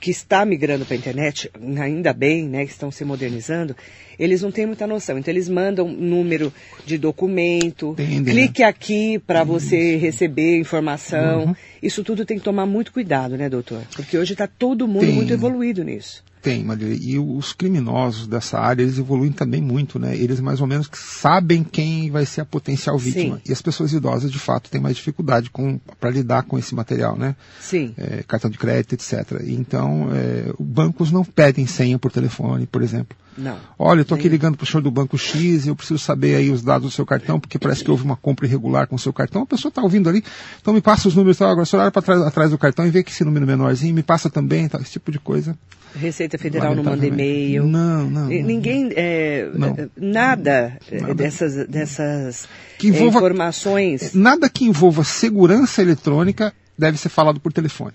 que 0.00 0.08
está 0.08 0.44
migrando 0.44 0.84
para 0.84 0.94
a 0.94 0.96
internet, 0.96 1.50
ainda 1.80 2.12
bem, 2.12 2.46
né, 2.46 2.64
que 2.64 2.70
estão 2.70 2.92
se 2.92 3.04
modernizando, 3.04 3.74
eles 4.16 4.40
não 4.40 4.52
têm 4.52 4.66
muita 4.66 4.86
noção. 4.86 5.18
Então 5.18 5.34
eles 5.34 5.48
mandam 5.48 5.88
número 5.88 6.52
de 6.86 6.96
documento, 6.96 7.96
clique 7.96 8.62
né? 8.62 8.68
aqui 8.68 9.18
para 9.18 9.42
você 9.42 9.96
receber 9.96 10.60
informação. 10.60 11.46
Uhum. 11.46 11.56
Isso 11.82 12.04
tudo 12.04 12.24
tem 12.24 12.38
que 12.38 12.44
tomar 12.44 12.66
muito 12.66 12.92
cuidado, 12.92 13.36
né, 13.36 13.48
doutor? 13.48 13.82
Porque 13.96 14.16
hoje 14.16 14.34
está 14.34 14.46
todo 14.46 14.86
mundo 14.86 15.06
tem. 15.06 15.12
muito 15.12 15.32
evoluído 15.32 15.82
nisso. 15.82 16.24
Tem, 16.42 16.62
Maria. 16.62 16.94
E 16.94 17.18
os 17.18 17.52
criminosos 17.52 18.26
dessa 18.26 18.58
área, 18.58 18.82
eles 18.82 18.98
evoluem 18.98 19.32
também 19.32 19.60
muito, 19.60 19.98
né? 19.98 20.16
Eles 20.16 20.40
mais 20.40 20.60
ou 20.60 20.66
menos 20.66 20.88
sabem 20.92 21.64
quem 21.64 22.10
vai 22.10 22.24
ser 22.24 22.42
a 22.42 22.44
potencial 22.44 22.96
vítima. 22.98 23.36
Sim. 23.36 23.42
E 23.48 23.52
as 23.52 23.60
pessoas 23.60 23.92
idosas, 23.92 24.30
de 24.30 24.38
fato, 24.38 24.70
têm 24.70 24.80
mais 24.80 24.96
dificuldade 24.96 25.50
para 25.98 26.10
lidar 26.10 26.44
com 26.44 26.58
esse 26.58 26.74
material, 26.74 27.16
né? 27.16 27.34
Sim. 27.60 27.94
É, 27.96 28.22
cartão 28.22 28.50
de 28.50 28.58
crédito, 28.58 28.94
etc. 28.94 29.42
Então, 29.46 30.08
é, 30.12 30.52
bancos 30.58 31.10
não 31.10 31.24
pedem 31.24 31.66
senha 31.66 31.98
por 31.98 32.12
telefone, 32.12 32.66
por 32.66 32.82
exemplo. 32.82 33.16
Não. 33.36 33.58
Olha, 33.78 33.98
eu 33.98 34.02
estou 34.02 34.16
aqui 34.16 34.28
ligando 34.28 34.56
para 34.56 34.64
o 34.64 34.66
senhor 34.66 34.80
do 34.82 34.90
Banco 34.90 35.18
X 35.18 35.66
e 35.66 35.68
eu 35.68 35.76
preciso 35.76 35.98
saber 35.98 36.36
aí 36.36 36.50
os 36.50 36.62
dados 36.62 36.88
do 36.88 36.94
seu 36.94 37.04
cartão, 37.04 37.38
porque 37.38 37.58
parece 37.58 37.84
que 37.84 37.90
houve 37.90 38.02
uma 38.02 38.16
compra 38.16 38.46
irregular 38.46 38.86
com 38.86 38.96
o 38.96 38.98
seu 38.98 39.12
cartão. 39.12 39.42
A 39.42 39.46
pessoa 39.46 39.68
está 39.68 39.82
ouvindo 39.82 40.08
ali, 40.08 40.24
então 40.60 40.72
me 40.72 40.80
passa 40.80 41.08
os 41.08 41.14
números, 41.14 41.36
tá? 41.36 41.46
agora 41.46 41.62
o 41.62 41.66
senhor 41.66 41.82
olha 41.82 41.90
para 41.90 42.02
trás, 42.02 42.22
atrás 42.22 42.50
do 42.50 42.58
cartão 42.58 42.86
e 42.86 42.90
vê 42.90 43.02
que 43.02 43.10
esse 43.10 43.24
número 43.24 43.46
menorzinho, 43.46 43.94
me 43.94 44.02
passa 44.02 44.30
também, 44.30 44.68
tá? 44.68 44.78
esse 44.80 44.92
tipo 44.92 45.12
de 45.12 45.18
coisa. 45.18 45.56
Receita 45.94 46.35
Federal 46.38 46.74
não 46.74 46.82
manda 46.82 47.06
e-mail. 47.06 47.66
Não, 47.66 48.10
não. 48.10 48.26
Ninguém, 48.26 48.90
é, 48.94 49.50
não. 49.54 49.76
nada, 49.96 50.78
nada, 50.90 51.14
dessas, 51.14 51.66
dessas 51.66 52.48
que 52.78 52.88
envolva, 52.88 53.18
informações. 53.18 54.14
Nada 54.14 54.48
que 54.48 54.64
envolva 54.64 55.04
segurança 55.04 55.82
eletrônica 55.82 56.52
deve 56.78 56.98
ser 56.98 57.08
falado 57.08 57.40
por 57.40 57.52
telefone. 57.52 57.94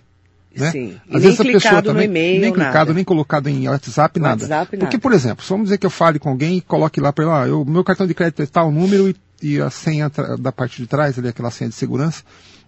Né? 0.56 0.71
Sim. 0.71 0.99
E 1.10 1.15
Às 1.15 1.23
vezes 1.23 1.39
a 1.39 1.43
pessoa 1.43 1.82
também 1.82 2.08
nem 2.08 2.51
clicado, 2.51 2.73
nada. 2.73 2.93
nem 2.93 3.04
colocado 3.04 3.47
em 3.47 3.67
WhatsApp, 3.69 4.19
nada. 4.19 4.43
WhatsApp, 4.43 4.77
Porque, 4.77 4.97
por 4.97 5.13
exemplo, 5.13 5.45
vamos 5.47 5.65
dizer 5.65 5.77
que 5.77 5.86
eu 5.86 5.89
fale 5.89 6.19
com 6.19 6.30
alguém 6.30 6.58
e 6.58 6.62
coloque 6.62 6.99
lá 6.99 7.13
para 7.13 7.23
ele, 7.23 7.34
ah, 7.34 7.65
meu 7.65 7.84
cartão 7.84 8.06
de 8.06 8.13
crédito 8.13 8.41
é 8.41 8.45
tal 8.45 8.71
número 8.71 9.10
e, 9.10 9.15
e 9.41 9.62
a 9.62 9.69
senha 9.69 10.12
da 10.39 10.51
parte 10.51 10.82
de 10.82 10.88
trás, 10.88 11.17
ali, 11.17 11.30
aquela 11.30 11.51
senha 11.51 11.69
de 11.69 11.75
segurança, 11.75 12.23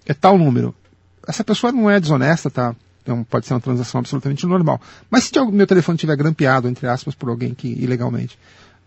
é 0.05 0.13
tal 0.13 0.37
número. 0.37 0.73
Essa 1.27 1.43
pessoa 1.43 1.71
não 1.71 1.89
é 1.89 1.99
desonesta, 1.99 2.49
tá? 2.49 2.75
Então 3.03 3.23
pode 3.23 3.45
ser 3.45 3.53
uma 3.53 3.59
transação 3.59 3.99
absolutamente 3.99 4.47
normal. 4.47 4.81
Mas 5.09 5.25
se 5.25 5.45
meu 5.51 5.67
telefone 5.67 5.97
estiver 5.97 6.15
grampeado, 6.15 6.67
entre 6.67 6.87
aspas, 6.87 7.13
por 7.13 7.29
alguém 7.29 7.53
que 7.53 7.67
ilegalmente, 7.67 8.39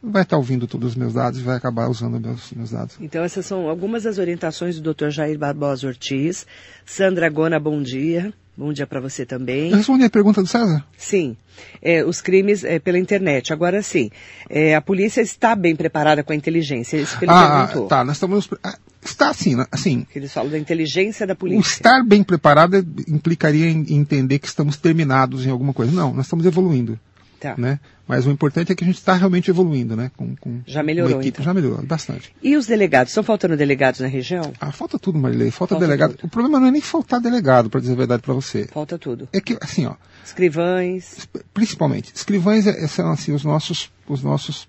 vai 0.03 0.23
estar 0.23 0.39
ouvindo 0.39 0.67
todos 0.67 0.91
os 0.91 0.97
meus 0.97 1.13
dados 1.13 1.39
e 1.39 1.43
vai 1.43 1.57
acabar 1.57 1.89
usando 1.89 2.19
meus, 2.19 2.51
meus 2.53 2.71
dados. 2.71 2.97
Então 2.99 3.23
essas 3.23 3.45
são 3.45 3.69
algumas 3.69 4.05
das 4.05 4.19
orientações 4.19 4.81
do 4.81 4.95
Dr. 4.95 5.11
Jair 5.11 5.39
Barbosa 5.39 5.87
Ortiz. 5.87 6.47
Sandra 6.85 7.29
Gona, 7.29 7.61
bom 7.61 7.83
dia. 7.83 8.33
Bom 8.57 8.73
dia 8.73 8.87
para 8.87 9.01
você 9.01 9.27
também. 9.27 9.71
Eu 9.71 9.77
respondi 9.77 10.05
a 10.05 10.11
pergunta 10.11 10.41
do 10.41 10.49
César? 10.49 10.83
Sim. 10.97 11.37
É, 11.83 12.03
os 12.03 12.23
crimes 12.23 12.65
é, 12.65 12.79
pela 12.79 12.99
internet. 12.99 13.53
Agora 13.53 13.83
sim, 13.83 14.11
é, 14.49 14.75
a 14.75 14.81
polícia 14.81 15.21
está 15.21 15.55
bem 15.55 15.77
preparada 15.77 16.23
com 16.25 16.33
a 16.33 16.37
inteligência. 16.37 16.97
Isso 16.97 17.19
que 17.19 17.27
ele 17.27 17.33
ah, 17.33 17.67
perguntou. 17.67 17.89
tá. 17.89 18.03
Nós 18.03 18.17
estamos. 18.17 18.49
Ah, 18.65 18.79
está 19.05 19.29
assim, 19.29 19.57
assim. 19.71 20.07
Eles 20.15 20.33
falam 20.33 20.51
da 20.51 20.59
inteligência 20.59 21.27
da 21.27 21.35
polícia. 21.35 21.59
O 21.59 21.67
estar 21.67 22.03
bem 22.03 22.23
preparado 22.23 22.79
implicaria 23.07 23.69
em 23.69 23.85
entender 23.95 24.39
que 24.39 24.49
estamos 24.49 24.79
terminados 24.79 25.45
em 25.45 25.51
alguma 25.51 25.75
coisa. 25.75 25.93
Não, 25.93 26.15
nós 26.15 26.25
estamos 26.25 26.47
evoluindo. 26.47 26.99
Tá. 27.39 27.55
Né? 27.57 27.79
Mas 28.07 28.27
o 28.27 28.31
importante 28.31 28.73
é 28.73 28.75
que 28.75 28.85
a 28.85 28.87
gente 28.87 28.99
está 28.99 29.15
realmente 29.15 29.51
evoluindo, 29.51 29.97
né? 29.97 30.11
Com, 30.17 30.35
com 30.37 30.61
já 30.67 30.83
melhorou, 30.83 31.21
equipe, 31.21 31.29
então. 31.29 31.45
Já 31.45 31.53
melhorou, 31.53 31.83
bastante. 31.83 32.35
E 32.43 32.57
os 32.57 32.67
delegados? 32.67 33.11
Estão 33.11 33.25
faltando 33.25 33.57
delegados 33.57 34.01
na 34.01 34.07
região? 34.07 34.53
Ah, 34.61 34.73
falta 34.73 34.99
tudo, 34.99 35.19
Marilei. 35.19 35.51
Falta, 35.51 35.75
falta 35.75 35.87
delegado. 35.87 36.15
Tudo. 36.15 36.27
O 36.27 36.31
problema 36.31 36.61
não 36.61 36.69
é 36.69 36.71
nem 36.71 36.81
faltar 36.81 37.21
delegado, 37.21 37.69
para 37.69 37.81
dizer 37.81 37.93
a 37.93 37.97
verdade 37.97 38.23
para 38.23 38.33
você. 38.33 38.67
Falta 38.67 38.99
tudo. 38.99 39.29
É 39.33 39.41
que, 39.41 39.59
assim, 39.61 39.87
ó... 39.87 39.95
Escrivães. 40.25 41.29
Principalmente. 41.53 42.13
Escrivães 42.15 42.67
é, 42.67 42.87
são, 42.87 43.11
assim, 43.11 43.33
os 43.33 43.45
nossos... 43.45 43.91
Os 44.09 44.23
nossos 44.23 44.69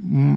hum, 0.00 0.36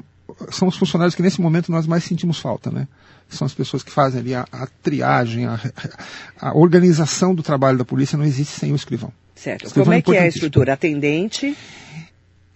são 0.52 0.68
os 0.68 0.76
funcionários 0.76 1.16
que 1.16 1.22
nesse 1.22 1.42
momento 1.42 1.72
nós 1.72 1.88
mais 1.88 2.04
sentimos 2.04 2.40
falta, 2.40 2.70
né? 2.70 2.88
São 3.30 3.46
as 3.46 3.54
pessoas 3.54 3.84
que 3.84 3.92
fazem 3.92 4.20
ali 4.20 4.36
a, 4.36 4.46
a 4.52 4.68
triagem, 4.84 5.46
a, 5.46 5.60
a, 6.40 6.56
organização 6.56 7.34
do 7.34 7.42
trabalho 7.42 7.78
da 7.78 7.86
polícia 7.86 8.18
não 8.18 8.26
existe 8.26 8.60
sem 8.60 8.72
o 8.72 8.76
escrivão. 8.76 9.12
Certo. 9.34 9.74
Como 9.74 9.94
é, 9.94 9.98
é 9.98 10.02
que 10.02 10.16
é 10.16 10.22
a 10.22 10.28
estrutura? 10.28 10.74
Atendente? 10.74 11.58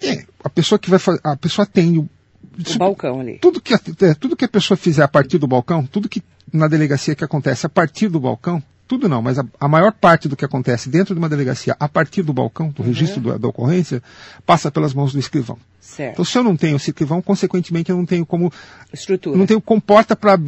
É, 0.01 0.23
a 0.43 0.49
pessoa 0.49 0.77
que 0.77 0.89
vai 0.89 0.99
fazer, 0.99 1.19
a 1.23 1.35
pessoa 1.35 1.63
atende 1.63 1.99
o, 1.99 2.03
o 2.03 2.77
balcão 2.77 3.19
ali. 3.19 3.39
Tudo 3.39 3.59
que, 3.59 3.73
é, 3.73 4.13
tudo 4.13 4.35
que 4.35 4.45
a 4.45 4.49
pessoa 4.49 4.77
fizer 4.77 5.03
a 5.03 5.07
partir 5.07 5.37
do 5.37 5.47
balcão, 5.47 5.85
tudo 5.85 6.07
que 6.07 6.21
na 6.53 6.67
delegacia 6.67 7.15
que 7.15 7.23
acontece 7.23 7.65
a 7.65 7.69
partir 7.69 8.07
do 8.09 8.19
balcão, 8.19 8.61
tudo 8.89 9.07
não, 9.07 9.21
mas 9.21 9.37
a, 9.37 9.45
a, 9.59 9.67
maior 9.67 9.93
parte 9.93 10.27
do 10.27 10.35
que 10.35 10.43
acontece 10.43 10.89
dentro 10.89 11.13
de 11.13 11.19
uma 11.19 11.29
delegacia, 11.29 11.77
a 11.79 11.87
partir 11.87 12.23
do 12.23 12.33
balcão, 12.33 12.69
do 12.69 12.81
uhum. 12.81 12.87
registro 12.87 13.21
do, 13.21 13.37
da 13.37 13.47
ocorrência, 13.47 14.01
passa 14.47 14.71
pelas 14.71 14.95
mãos 14.95 15.13
do 15.13 15.19
escrivão. 15.19 15.59
Certo. 15.79 16.13
Então, 16.13 16.25
se 16.25 16.35
eu 16.35 16.43
não 16.43 16.57
tenho 16.57 16.75
esse 16.75 16.89
escrivão, 16.89 17.21
consequentemente, 17.21 17.91
eu 17.91 17.97
não 17.97 18.05
tenho 18.05 18.25
como. 18.25 18.51
Estrutura. 18.91 19.37
Não 19.37 19.45
tenho 19.45 19.61
comporta 19.61 20.15
para 20.15 20.39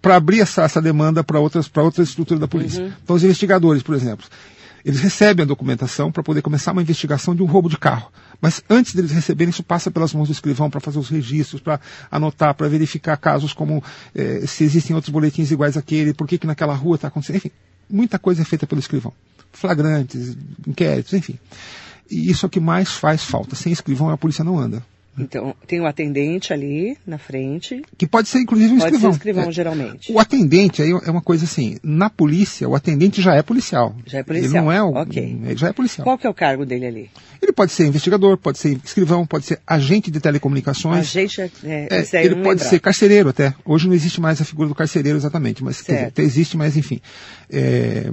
para 0.00 0.14
abrir 0.14 0.40
essa, 0.40 0.62
essa 0.62 0.80
demanda 0.80 1.24
para 1.24 1.40
outras 1.40 1.68
outras 1.76 2.10
estruturas 2.10 2.40
da 2.40 2.46
polícia. 2.46 2.84
Uhum. 2.84 2.92
Então, 3.02 3.16
os 3.16 3.24
investigadores, 3.24 3.82
por 3.82 3.94
exemplo, 3.94 4.26
eles 4.84 5.00
recebem 5.00 5.42
a 5.42 5.46
documentação 5.46 6.12
para 6.12 6.22
poder 6.22 6.42
começar 6.42 6.72
uma 6.72 6.82
investigação 6.82 7.34
de 7.34 7.42
um 7.42 7.46
roubo 7.46 7.68
de 7.68 7.78
carro. 7.78 8.12
Mas 8.40 8.62
antes 8.68 8.94
deles 8.94 9.10
receberem, 9.10 9.50
isso 9.50 9.62
passa 9.62 9.90
pelas 9.90 10.12
mãos 10.12 10.28
do 10.28 10.32
escrivão 10.32 10.70
para 10.70 10.80
fazer 10.80 10.98
os 10.98 11.08
registros, 11.08 11.60
para 11.60 11.80
anotar, 12.10 12.54
para 12.54 12.68
verificar 12.68 13.16
casos 13.16 13.52
como 13.52 13.82
eh, 14.14 14.44
se 14.46 14.62
existem 14.62 14.94
outros 14.94 15.10
boletins 15.10 15.50
iguais 15.50 15.76
àquele, 15.76 16.14
por 16.14 16.28
que, 16.28 16.38
que 16.38 16.46
naquela 16.46 16.74
rua 16.74 16.96
está 16.96 17.08
acontecendo. 17.08 17.36
Enfim, 17.36 17.50
muita 17.90 18.18
coisa 18.18 18.42
é 18.42 18.44
feita 18.44 18.66
pelo 18.66 18.80
escrivão. 18.80 19.12
Flagrantes, 19.52 20.36
inquéritos, 20.66 21.12
enfim. 21.12 21.38
E 22.10 22.30
isso 22.30 22.44
é 22.44 22.48
o 22.48 22.50
que 22.50 22.60
mais 22.60 22.92
faz 22.92 23.24
falta. 23.24 23.54
Sem 23.54 23.72
escrivão, 23.72 24.10
a 24.10 24.18
polícia 24.18 24.44
não 24.44 24.58
anda. 24.58 24.82
Então, 25.18 25.54
tem 25.66 25.80
o 25.80 25.84
um 25.84 25.86
atendente 25.86 26.52
ali 26.52 26.96
na 27.06 27.18
frente. 27.18 27.82
Que 27.96 28.06
pode 28.06 28.28
ser, 28.28 28.40
inclusive, 28.40 28.72
um 28.72 28.78
pode 28.78 28.86
escrivão. 28.86 29.12
Ser 29.12 29.16
escrivão, 29.16 29.48
é, 29.48 29.52
geralmente. 29.52 30.12
O 30.12 30.18
atendente 30.18 30.82
aí 30.82 30.90
é 30.90 31.10
uma 31.10 31.22
coisa 31.22 31.44
assim, 31.44 31.76
na 31.82 32.08
polícia, 32.08 32.68
o 32.68 32.74
atendente 32.74 33.20
já 33.20 33.34
é 33.34 33.42
policial. 33.42 33.94
Já 34.06 34.18
é 34.18 34.22
policial. 34.22 34.50
Ele 34.50 34.60
não 34.60 34.72
é 34.72 34.82
o. 34.82 34.90
Ok. 34.94 35.40
Ele 35.44 35.56
já 35.56 35.68
é 35.68 35.72
policial. 35.72 36.04
Qual 36.04 36.18
que 36.18 36.26
é 36.26 36.30
o 36.30 36.34
cargo 36.34 36.64
dele 36.64 36.86
ali? 36.86 37.10
Ele 37.40 37.52
pode 37.52 37.72
ser 37.72 37.86
investigador, 37.86 38.36
pode 38.36 38.58
ser 38.58 38.78
escrivão, 38.84 39.26
pode 39.26 39.44
ser 39.46 39.60
agente 39.66 40.10
de 40.10 40.20
telecomunicações. 40.20 41.00
Agente, 41.00 41.40
é, 41.40 41.50
é, 41.64 41.88
é 41.90 42.24
ele 42.24 42.36
pode 42.36 42.48
lembrar. 42.48 42.58
ser 42.58 42.80
carcereiro 42.80 43.28
até. 43.28 43.54
Hoje 43.64 43.86
não 43.86 43.94
existe 43.94 44.20
mais 44.20 44.40
a 44.40 44.44
figura 44.44 44.68
do 44.68 44.74
carcereiro 44.74 45.18
exatamente, 45.18 45.62
mas 45.62 45.78
dizer, 45.78 46.12
existe, 46.18 46.56
mas 46.56 46.76
enfim. 46.76 47.00
É, 47.50 48.12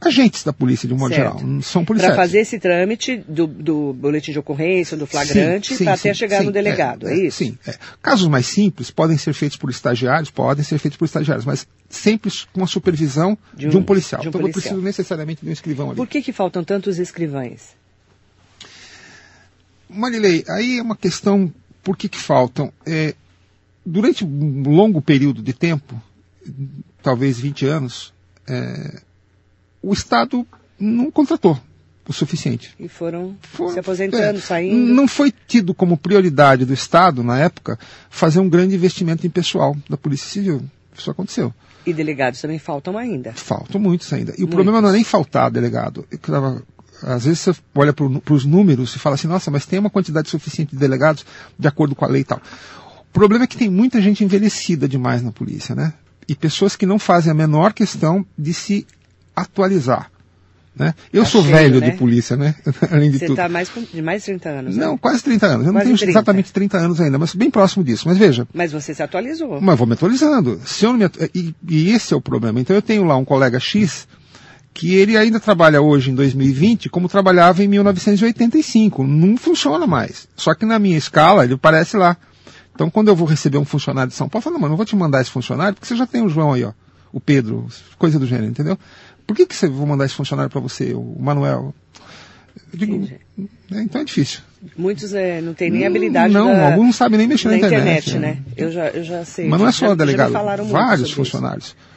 agentes 0.00 0.42
da 0.44 0.52
polícia, 0.52 0.86
de 0.86 0.94
um 0.94 0.98
modo 0.98 1.14
certo. 1.14 1.38
geral, 1.38 1.62
são 1.62 1.84
policiais. 1.84 2.14
Para 2.14 2.22
fazer 2.22 2.40
esse 2.40 2.58
trâmite 2.58 3.16
do, 3.28 3.46
do, 3.46 3.92
boletim 3.92 4.32
de 4.32 4.38
ocorrência, 4.38 4.96
do 4.96 5.06
flagrante, 5.06 5.76
para 5.76 5.94
até 5.94 6.14
chegar 6.14 6.40
sim, 6.40 6.46
no 6.46 6.52
delegado, 6.52 7.08
é, 7.08 7.12
é 7.12 7.26
isso? 7.26 7.38
Sim. 7.38 7.58
É. 7.66 7.74
Casos 8.02 8.28
mais 8.28 8.46
simples 8.46 8.90
podem 8.90 9.16
ser 9.16 9.32
feitos 9.32 9.56
por 9.56 9.70
estagiários, 9.70 10.30
podem 10.30 10.64
ser 10.64 10.78
feitos 10.78 10.96
por 10.96 11.04
estagiários, 11.04 11.44
mas 11.44 11.66
sempre 11.88 12.30
com 12.52 12.62
a 12.62 12.66
supervisão 12.66 13.36
de 13.54 13.66
um, 13.66 13.70
de 13.70 13.76
um 13.76 13.82
policial. 13.82 14.20
De 14.20 14.28
um 14.28 14.30
então 14.30 14.40
policial. 14.40 14.60
eu 14.60 14.62
preciso 14.62 14.82
necessariamente 14.82 15.42
de 15.42 15.48
um 15.48 15.52
escrivão 15.52 15.88
ali. 15.88 15.96
Por 15.96 16.06
que, 16.06 16.22
que 16.22 16.32
faltam 16.32 16.64
tantos 16.64 16.98
escrivães? 16.98 17.76
Marilei, 19.88 20.44
aí 20.48 20.78
é 20.78 20.82
uma 20.82 20.96
questão, 20.96 21.52
por 21.82 21.96
que, 21.96 22.08
que 22.08 22.18
faltam? 22.18 22.72
É, 22.86 23.14
durante 23.84 24.24
um 24.24 24.62
longo 24.66 25.00
período 25.00 25.42
de 25.42 25.52
tempo, 25.52 26.00
talvez 27.02 27.38
20 27.38 27.66
anos, 27.66 28.12
é, 28.48 29.00
o 29.88 29.92
Estado 29.92 30.46
não 30.78 31.10
contratou 31.10 31.60
o 32.08 32.12
suficiente. 32.12 32.74
E 32.78 32.88
foram 32.88 33.36
foi, 33.40 33.72
se 33.72 33.78
aposentando, 33.78 34.38
é, 34.38 34.40
saindo. 34.40 34.92
Não 34.92 35.08
foi 35.08 35.32
tido 35.46 35.72
como 35.72 35.96
prioridade 35.96 36.64
do 36.64 36.74
Estado, 36.74 37.22
na 37.22 37.38
época, 37.38 37.78
fazer 38.10 38.40
um 38.40 38.48
grande 38.48 38.74
investimento 38.74 39.26
em 39.26 39.30
pessoal 39.30 39.76
da 39.88 39.96
Polícia 39.96 40.28
Civil. 40.28 40.62
Isso 40.96 41.10
aconteceu. 41.10 41.52
E 41.86 41.92
delegados 41.92 42.40
também 42.40 42.58
faltam 42.58 42.96
ainda. 42.96 43.32
Faltam 43.32 43.80
muitos 43.80 44.12
ainda. 44.12 44.32
E 44.32 44.40
muitos. 44.40 44.44
o 44.44 44.48
problema 44.48 44.80
não 44.80 44.90
é 44.90 44.92
nem 44.92 45.04
faltar 45.04 45.50
delegado. 45.50 46.06
Eu, 46.10 46.62
às 47.02 47.24
vezes 47.24 47.40
você 47.40 47.54
olha 47.74 47.92
para 47.92 48.34
os 48.34 48.44
números 48.44 48.94
e 48.94 48.98
fala 48.98 49.14
assim, 49.14 49.26
nossa, 49.26 49.50
mas 49.50 49.66
tem 49.66 49.78
uma 49.78 49.90
quantidade 49.90 50.28
suficiente 50.28 50.70
de 50.70 50.76
delegados 50.76 51.26
de 51.58 51.68
acordo 51.68 51.94
com 51.94 52.04
a 52.04 52.08
lei 52.08 52.22
e 52.22 52.24
tal. 52.24 52.40
O 53.00 53.12
problema 53.12 53.44
é 53.44 53.46
que 53.46 53.56
tem 53.56 53.68
muita 53.68 54.00
gente 54.00 54.24
envelhecida 54.24 54.88
demais 54.88 55.22
na 55.22 55.32
polícia, 55.32 55.74
né? 55.74 55.92
E 56.26 56.34
pessoas 56.34 56.74
que 56.74 56.86
não 56.86 56.98
fazem 56.98 57.30
a 57.30 57.34
menor 57.34 57.72
questão 57.72 58.24
de 58.38 58.54
se 58.54 58.86
atualizar. 59.34 60.10
Né? 60.76 60.92
Eu 61.12 61.22
tá 61.22 61.30
sou 61.30 61.42
cheio, 61.42 61.54
velho 61.54 61.80
né? 61.80 61.90
de 61.90 61.96
polícia, 61.96 62.36
né? 62.36 62.52
Além 62.90 63.08
de 63.08 63.20
Você 63.20 63.26
está 63.26 63.48
mais 63.48 63.70
de 63.92 64.02
mais 64.02 64.22
de 64.22 64.26
30 64.26 64.48
anos, 64.48 64.76
Não, 64.76 64.92
né? 64.92 64.98
quase 65.00 65.22
30 65.22 65.46
anos. 65.46 65.66
Eu 65.66 65.72
quase 65.72 65.88
não 65.88 65.96
tenho 65.96 65.98
30. 65.98 66.10
exatamente 66.10 66.52
30 66.52 66.78
anos 66.78 67.00
ainda, 67.00 67.16
mas 67.16 67.32
bem 67.32 67.48
próximo 67.48 67.84
disso. 67.84 68.08
Mas 68.08 68.18
veja. 68.18 68.46
Mas 68.52 68.72
você 68.72 68.92
se 68.92 69.00
atualizou. 69.00 69.60
Mas 69.60 69.78
vou 69.78 69.86
me 69.86 69.92
atualizando. 69.92 70.60
Se 70.64 70.84
eu 70.84 70.90
não 70.90 70.98
me 70.98 71.04
atu... 71.04 71.20
e, 71.32 71.54
e 71.68 71.90
esse 71.92 72.12
é 72.12 72.16
o 72.16 72.20
problema. 72.20 72.60
Então 72.60 72.74
eu 72.74 72.82
tenho 72.82 73.04
lá 73.04 73.16
um 73.16 73.24
colega 73.24 73.60
X 73.60 74.08
que 74.72 74.96
ele 74.96 75.16
ainda 75.16 75.38
trabalha 75.38 75.80
hoje 75.80 76.10
em 76.10 76.14
2020 76.16 76.88
como 76.88 77.08
trabalhava 77.08 77.62
em 77.62 77.68
1985. 77.68 79.04
Não 79.04 79.36
funciona 79.36 79.86
mais. 79.86 80.26
Só 80.34 80.54
que 80.54 80.66
na 80.66 80.80
minha 80.80 80.98
escala 80.98 81.44
ele 81.44 81.54
aparece 81.54 81.96
lá. 81.96 82.16
Então 82.74 82.90
quando 82.90 83.06
eu 83.06 83.14
vou 83.14 83.28
receber 83.28 83.58
um 83.58 83.64
funcionário 83.64 84.10
de 84.10 84.16
São 84.16 84.28
Paulo, 84.28 84.40
eu 84.40 84.42
falo, 84.42 84.54
não, 84.54 84.60
mas 84.60 84.70
não 84.70 84.76
vou 84.76 84.84
te 84.84 84.96
mandar 84.96 85.20
esse 85.20 85.30
funcionário 85.30 85.74
porque 85.74 85.86
você 85.86 85.94
já 85.94 86.04
tem 86.04 86.20
o 86.20 86.28
João 86.28 86.52
aí, 86.52 86.64
ó. 86.64 86.72
O 87.12 87.20
Pedro, 87.20 87.68
coisa 87.96 88.18
do 88.18 88.26
gênero, 88.26 88.48
entendeu? 88.48 88.76
Por 89.26 89.36
que, 89.36 89.46
que 89.46 89.54
você 89.54 89.68
vou 89.68 89.86
mandar 89.86 90.04
esse 90.04 90.14
funcionário 90.14 90.50
para 90.50 90.60
você, 90.60 90.92
o 90.94 91.16
Manuel? 91.18 91.74
Digo, 92.72 93.08
é, 93.72 93.80
então 93.82 94.00
é 94.00 94.04
difícil. 94.04 94.40
Muitos 94.76 95.12
é, 95.12 95.40
não 95.40 95.54
têm 95.54 95.70
nem 95.70 95.86
habilidade 95.86 96.32
Não, 96.32 96.46
da, 96.46 96.66
alguns 96.66 96.86
não 96.86 96.92
sabem 96.92 97.18
nem 97.18 97.28
mexer 97.28 97.48
na, 97.48 97.56
internet. 97.56 98.08
internet 98.08 98.18
né? 98.18 98.42
Eu, 98.56 98.70
já, 98.70 98.88
eu 98.88 99.04
já 99.04 99.24
sei. 99.24 99.48
Mas 99.48 99.60
não 99.60 99.68
é 99.68 99.72
só 99.72 99.88
já, 99.88 99.94
delegado, 99.94 100.32
vários 100.66 101.10
funcionários. 101.10 101.66
Isso. 101.66 101.94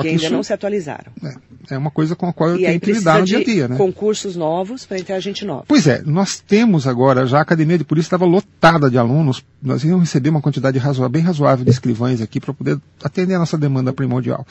Que 0.00 0.08
ainda 0.08 0.24
isso, 0.24 0.32
não 0.32 0.42
se 0.42 0.52
atualizaram. 0.52 1.12
É, 1.22 1.74
é, 1.74 1.78
uma 1.78 1.90
coisa 1.90 2.16
com 2.16 2.26
a 2.26 2.32
qual 2.32 2.50
eu 2.50 2.56
e 2.56 2.64
tenho 2.64 2.80
que 2.80 2.92
lidar 2.92 3.20
no 3.20 3.26
dia 3.26 3.38
a 3.38 3.44
dia, 3.44 3.68
né? 3.68 3.76
concursos 3.76 4.34
novos 4.34 4.86
para 4.86 4.98
entrar 4.98 5.20
gente 5.20 5.44
nova. 5.44 5.64
Pois 5.66 5.86
é, 5.86 6.02
nós 6.04 6.40
temos 6.40 6.86
agora, 6.86 7.26
já 7.26 7.38
a 7.38 7.42
Academia 7.42 7.76
de 7.76 7.84
Polícia 7.84 8.06
estava 8.06 8.24
lotada 8.24 8.90
de 8.90 8.96
alunos, 8.96 9.44
nós 9.62 9.84
íamos 9.84 10.00
receber 10.00 10.30
uma 10.30 10.40
quantidade 10.40 10.78
razoável, 10.78 11.10
bem 11.10 11.22
razoável 11.22 11.64
de 11.64 11.70
escrivães 11.70 12.20
aqui 12.20 12.40
para 12.40 12.54
poder 12.54 12.78
atender 13.02 13.34
a 13.34 13.38
nossa 13.38 13.58
demanda 13.58 13.92
primordial, 13.92 14.46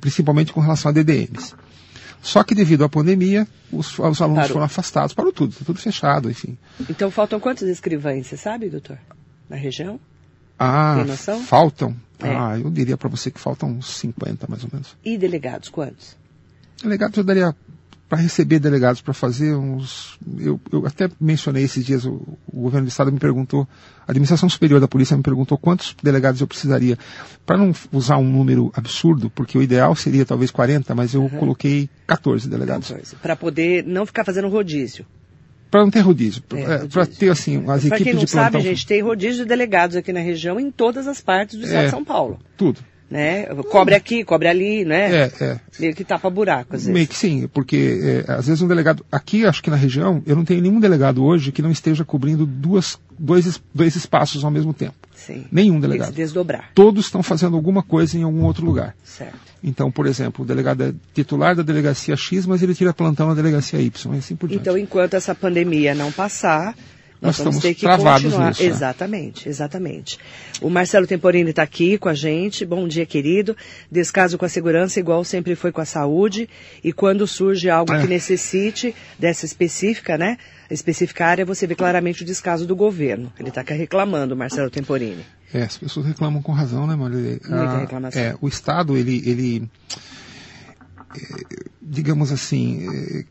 principalmente 0.00 0.52
com 0.52 0.60
relação 0.60 0.90
a 0.90 0.92
DDMs. 0.92 1.54
Só 2.22 2.44
que 2.44 2.54
devido 2.54 2.84
à 2.84 2.88
pandemia, 2.88 3.46
os, 3.72 3.98
os 3.98 4.20
alunos 4.22 4.42
Parou. 4.42 4.52
foram 4.52 4.64
afastados, 4.66 5.12
parou 5.12 5.32
tudo, 5.32 5.54
tá 5.56 5.64
tudo 5.64 5.80
fechado, 5.80 6.30
enfim. 6.30 6.56
Então 6.88 7.10
faltam 7.10 7.40
quantos 7.40 7.64
escrivães, 7.68 8.28
você 8.28 8.36
sabe, 8.36 8.68
doutor? 8.70 8.96
Na 9.48 9.56
região? 9.56 9.98
Ah, 10.58 10.94
Tem 10.98 11.06
noção? 11.06 11.40
faltam? 11.42 11.96
É. 12.20 12.28
Ah, 12.28 12.56
eu 12.56 12.70
diria 12.70 12.96
para 12.96 13.08
você 13.08 13.30
que 13.32 13.40
faltam 13.40 13.68
uns 13.70 13.86
50, 13.96 14.46
mais 14.48 14.62
ou 14.62 14.70
menos. 14.72 14.96
E 15.04 15.18
delegados, 15.18 15.68
quantos? 15.68 16.16
Delegados 16.80 17.16
eu 17.18 17.24
daria 17.24 17.56
para 18.12 18.20
receber 18.20 18.58
delegados 18.58 19.00
para 19.00 19.14
fazer 19.14 19.54
uns. 19.54 20.18
Eu, 20.38 20.60
eu, 20.70 20.86
até 20.86 21.08
mencionei 21.18 21.64
esses 21.64 21.82
dias, 21.82 22.04
o, 22.04 22.20
o, 22.46 22.60
governo 22.60 22.84
do 22.86 22.90
estado 22.90 23.10
me 23.10 23.18
perguntou, 23.18 23.66
a 24.06 24.10
administração 24.10 24.50
superior 24.50 24.78
da 24.78 24.86
polícia 24.86 25.16
me 25.16 25.22
perguntou 25.22 25.56
quantos 25.56 25.96
delegados 26.02 26.38
eu 26.42 26.46
precisaria. 26.46 26.98
Para 27.46 27.56
não 27.56 27.72
usar 27.90 28.18
um 28.18 28.30
número 28.30 28.70
absurdo, 28.76 29.30
porque 29.30 29.56
o 29.56 29.62
ideal 29.62 29.96
seria 29.96 30.26
talvez 30.26 30.50
40, 30.50 30.94
mas 30.94 31.14
eu 31.14 31.22
uhum. 31.22 31.30
coloquei 31.30 31.88
14 32.06 32.50
delegados. 32.50 32.88
14. 32.88 33.16
Para 33.16 33.34
poder 33.34 33.82
não 33.86 34.04
ficar 34.04 34.26
fazendo 34.26 34.48
rodízio. 34.48 35.06
Para 35.70 35.80
não 35.80 35.90
ter 35.90 36.00
rodízio, 36.00 36.42
é, 36.52 36.86
para 36.86 37.06
ter 37.06 37.30
assim 37.30 37.64
as 37.66 37.86
pra 37.86 37.96
equipes 37.96 38.04
quem 38.04 38.12
não 38.12 38.24
de 38.24 38.30
plantão. 38.30 38.60
sabe, 38.60 38.62
gente, 38.62 38.86
tem 38.86 39.00
rodízio 39.00 39.44
de 39.44 39.48
delegados 39.48 39.96
aqui 39.96 40.12
na 40.12 40.20
região 40.20 40.60
em 40.60 40.70
todas 40.70 41.06
as 41.06 41.22
partes 41.22 41.58
do 41.58 41.64
estado 41.64 41.80
é, 41.80 41.84
de 41.86 41.90
São 41.90 42.04
Paulo. 42.04 42.38
Tudo 42.58 42.91
né? 43.12 43.44
Cobre 43.70 43.94
aqui, 43.94 44.24
cobre 44.24 44.48
ali, 44.48 44.86
né? 44.86 45.14
É, 45.14 45.32
é. 45.44 45.60
Meio 45.78 45.94
que 45.94 46.02
tapa 46.02 46.30
buraco, 46.30 46.74
às 46.74 46.80
vezes. 46.82 46.94
Meio 46.94 47.06
que 47.06 47.14
sim, 47.14 47.46
porque 47.46 48.24
é, 48.26 48.32
às 48.32 48.46
vezes 48.46 48.62
um 48.62 48.66
delegado, 48.66 49.04
aqui 49.12 49.44
acho 49.44 49.62
que 49.62 49.68
na 49.68 49.76
região, 49.76 50.22
eu 50.26 50.34
não 50.34 50.46
tenho 50.46 50.62
nenhum 50.62 50.80
delegado 50.80 51.22
hoje 51.22 51.52
que 51.52 51.60
não 51.60 51.70
esteja 51.70 52.06
cobrindo 52.06 52.46
duas, 52.46 52.98
dois, 53.18 53.60
dois 53.74 53.94
espaços 53.96 54.42
ao 54.42 54.50
mesmo 54.50 54.72
tempo. 54.72 54.94
Sim. 55.14 55.44
Nenhum 55.52 55.78
delegado. 55.78 56.06
Tem 56.06 56.14
que 56.14 56.20
se 56.20 56.24
desdobrar. 56.24 56.70
Todos 56.74 57.04
estão 57.04 57.22
fazendo 57.22 57.54
alguma 57.54 57.82
coisa 57.82 58.16
em 58.16 58.22
algum 58.22 58.44
outro 58.44 58.64
lugar. 58.64 58.96
Certo. 59.04 59.38
Então, 59.62 59.90
por 59.90 60.06
exemplo, 60.06 60.42
o 60.42 60.48
delegado 60.48 60.82
é 60.82 60.94
titular 61.12 61.54
da 61.54 61.62
delegacia 61.62 62.16
X, 62.16 62.46
mas 62.46 62.62
ele 62.62 62.74
tira 62.74 62.94
plantão 62.94 63.28
na 63.28 63.34
delegacia 63.34 63.78
Y, 63.78 64.14
e 64.14 64.18
assim 64.18 64.34
por 64.34 64.48
diante. 64.48 64.62
Então, 64.62 64.78
enquanto 64.78 65.14
essa 65.14 65.34
pandemia 65.34 65.94
não 65.94 66.10
passar, 66.10 66.74
nós, 67.22 67.38
estamos 67.38 67.58
ter 67.60 67.74
que 67.74 67.86
continuar. 67.86 68.20
nisso. 68.20 68.38
Né? 68.38 68.68
Exatamente, 68.68 69.48
exatamente. 69.48 70.18
O 70.60 70.68
Marcelo 70.68 71.06
Temporini 71.06 71.50
está 71.50 71.62
aqui 71.62 71.96
com 71.96 72.08
a 72.08 72.14
gente. 72.14 72.66
Bom 72.66 72.88
dia, 72.88 73.06
querido. 73.06 73.56
Descaso 73.90 74.36
com 74.36 74.44
a 74.44 74.48
segurança, 74.48 74.98
igual 74.98 75.22
sempre 75.22 75.54
foi 75.54 75.70
com 75.70 75.80
a 75.80 75.84
saúde. 75.84 76.48
E 76.82 76.92
quando 76.92 77.24
surge 77.26 77.70
algo 77.70 77.94
é. 77.94 78.00
que 78.00 78.08
necessite 78.08 78.92
dessa 79.16 79.46
específica, 79.46 80.18
né? 80.18 80.36
Específica 80.68 81.24
área, 81.24 81.44
você 81.44 81.64
vê 81.64 81.76
claramente 81.76 82.22
o 82.22 82.26
descaso 82.26 82.66
do 82.66 82.74
governo. 82.74 83.32
Ele 83.38 83.50
está 83.50 83.62
reclamando, 83.62 84.34
Marcelo 84.34 84.68
Temporini. 84.68 85.24
É, 85.54 85.62
as 85.62 85.76
pessoas 85.76 86.06
reclamam 86.06 86.42
com 86.42 86.50
razão, 86.50 86.88
né, 86.88 86.96
Maria? 86.96 87.38
Muita 87.48 87.78
reclamação. 87.78 88.20
É, 88.20 88.34
o 88.40 88.48
Estado, 88.48 88.96
ele, 88.96 89.22
ele 89.24 89.70
é, 91.14 91.68
digamos 91.80 92.32
assim, 92.32 92.86
é, 92.88 93.24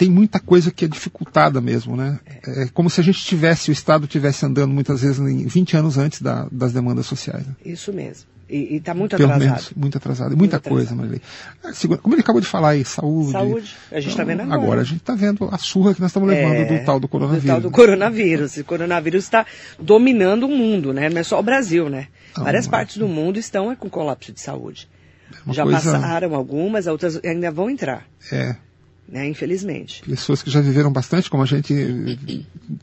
tem 0.00 0.08
muita 0.08 0.40
coisa 0.40 0.70
que 0.70 0.86
é 0.86 0.88
dificultada 0.88 1.60
mesmo, 1.60 1.94
né? 1.94 2.18
É, 2.46 2.62
é 2.62 2.68
como 2.72 2.88
se 2.88 3.02
a 3.02 3.04
gente 3.04 3.22
tivesse, 3.22 3.70
o 3.70 3.72
Estado 3.72 4.06
tivesse 4.06 4.46
andando 4.46 4.72
muitas 4.72 5.02
vezes 5.02 5.18
20 5.18 5.76
anos 5.76 5.98
antes 5.98 6.22
da, 6.22 6.48
das 6.50 6.72
demandas 6.72 7.04
sociais. 7.04 7.46
Né? 7.46 7.54
Isso 7.66 7.92
mesmo. 7.92 8.24
E 8.48 8.76
está 8.76 8.94
muito 8.94 9.14
Pelo 9.14 9.30
atrasado. 9.30 9.50
Menos, 9.50 9.72
muito 9.76 9.98
atrasado. 9.98 10.36
Muita 10.38 10.56
muito 10.56 10.68
coisa, 10.70 10.94
Marilei. 10.94 11.20
É, 11.62 11.96
como 11.98 12.14
ele 12.14 12.22
acabou 12.22 12.40
de 12.40 12.46
falar 12.46 12.70
aí, 12.70 12.82
saúde. 12.82 13.32
Saúde. 13.32 13.76
A 13.92 14.00
gente 14.00 14.12
está 14.12 14.24
vendo 14.24 14.40
agora. 14.40 14.62
Agora 14.62 14.80
a 14.80 14.84
gente 14.84 15.00
está 15.00 15.14
vendo 15.14 15.50
a 15.52 15.58
surra 15.58 15.94
que 15.94 16.00
nós 16.00 16.08
estamos 16.08 16.30
levando 16.30 16.54
é, 16.54 16.78
do 16.78 16.84
tal 16.86 16.98
do 16.98 17.06
coronavírus. 17.06 17.44
Do 17.44 17.48
tal 17.48 17.60
do 17.60 17.70
coronavírus. 17.70 18.56
O 18.56 18.64
coronavírus 18.64 19.24
está 19.24 19.44
dominando 19.78 20.44
o 20.44 20.48
mundo, 20.48 20.94
né? 20.94 21.10
Não 21.10 21.20
é 21.20 21.22
só 21.22 21.38
o 21.38 21.42
Brasil, 21.42 21.90
né? 21.90 22.08
Não, 22.34 22.44
Várias 22.44 22.66
partes 22.66 22.96
do 22.96 23.06
mundo 23.06 23.38
estão 23.38 23.76
com 23.76 23.90
colapso 23.90 24.32
de 24.32 24.40
saúde. 24.40 24.88
É 25.46 25.52
já 25.52 25.62
coisa... 25.62 25.92
passaram 25.92 26.34
algumas, 26.34 26.86
outras 26.86 27.20
ainda 27.22 27.50
vão 27.50 27.68
entrar. 27.68 28.06
É. 28.32 28.56
Né, 29.10 29.28
infelizmente. 29.28 30.02
Pessoas 30.02 30.40
que 30.40 30.50
já 30.50 30.60
viveram 30.60 30.92
bastante, 30.92 31.28
como 31.28 31.42
a 31.42 31.46
gente 31.46 31.74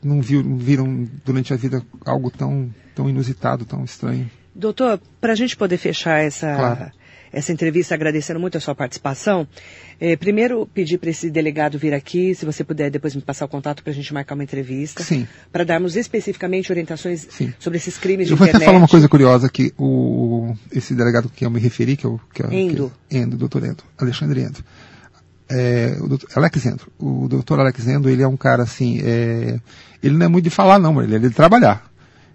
não, 0.04 0.20
viu, 0.20 0.42
não 0.42 0.58
viram 0.58 1.08
durante 1.24 1.54
a 1.54 1.56
vida 1.56 1.82
algo 2.04 2.30
tão, 2.30 2.68
tão 2.94 3.08
inusitado, 3.08 3.64
tão 3.64 3.82
estranho. 3.82 4.30
Doutor, 4.54 5.00
para 5.20 5.32
a 5.32 5.36
gente 5.36 5.56
poder 5.56 5.78
fechar 5.78 6.18
essa, 6.18 6.54
claro. 6.54 6.92
essa 7.32 7.50
entrevista, 7.50 7.94
agradecendo 7.94 8.38
muito 8.38 8.58
a 8.58 8.60
sua 8.60 8.74
participação, 8.74 9.48
eh, 9.98 10.16
primeiro 10.16 10.66
pedir 10.66 10.98
para 10.98 11.08
esse 11.08 11.30
delegado 11.30 11.78
vir 11.78 11.94
aqui, 11.94 12.34
se 12.34 12.44
você 12.44 12.62
puder 12.62 12.90
depois 12.90 13.14
me 13.14 13.22
passar 13.22 13.46
o 13.46 13.48
contato 13.48 13.82
para 13.82 13.92
a 13.92 13.94
gente 13.94 14.12
marcar 14.12 14.34
uma 14.34 14.44
entrevista. 14.44 15.02
Sim. 15.02 15.26
Para 15.50 15.64
darmos 15.64 15.96
especificamente 15.96 16.70
orientações 16.70 17.26
Sim. 17.30 17.54
sobre 17.58 17.78
esses 17.78 17.96
crimes 17.96 18.28
eu 18.28 18.36
de 18.36 18.42
internet. 18.42 18.54
Eu 18.54 18.58
vou 18.58 18.62
até 18.62 18.66
falar 18.66 18.78
uma 18.78 18.88
coisa 18.88 19.08
curiosa 19.08 19.48
que 19.48 19.72
o, 19.78 20.54
esse 20.70 20.94
delegado 20.94 21.30
que 21.30 21.46
eu 21.46 21.50
me 21.50 21.60
referi, 21.60 21.96
que 21.96 22.04
é 22.04 22.08
o... 22.08 22.20
Que 22.34 22.42
Endo. 22.42 22.92
Que 23.08 23.16
Endo, 23.16 23.38
doutor 23.38 23.64
Endo, 23.64 23.82
Alexandre 23.96 24.42
Endo. 24.42 24.62
É, 25.50 25.96
o 26.00 26.08
doutor, 26.08 26.28
Alex 26.36 26.66
Endo. 26.66 26.82
O 26.98 27.28
doutor 27.28 27.60
Alex 27.60 27.86
Endo, 27.86 28.08
ele 28.08 28.22
é 28.22 28.28
um 28.28 28.36
cara 28.36 28.62
assim, 28.62 29.00
é, 29.02 29.58
ele 30.02 30.16
não 30.16 30.26
é 30.26 30.28
muito 30.28 30.44
de 30.44 30.50
falar 30.50 30.78
não, 30.78 31.02
ele 31.02 31.16
é 31.16 31.18
de 31.18 31.30
trabalhar 31.30 31.87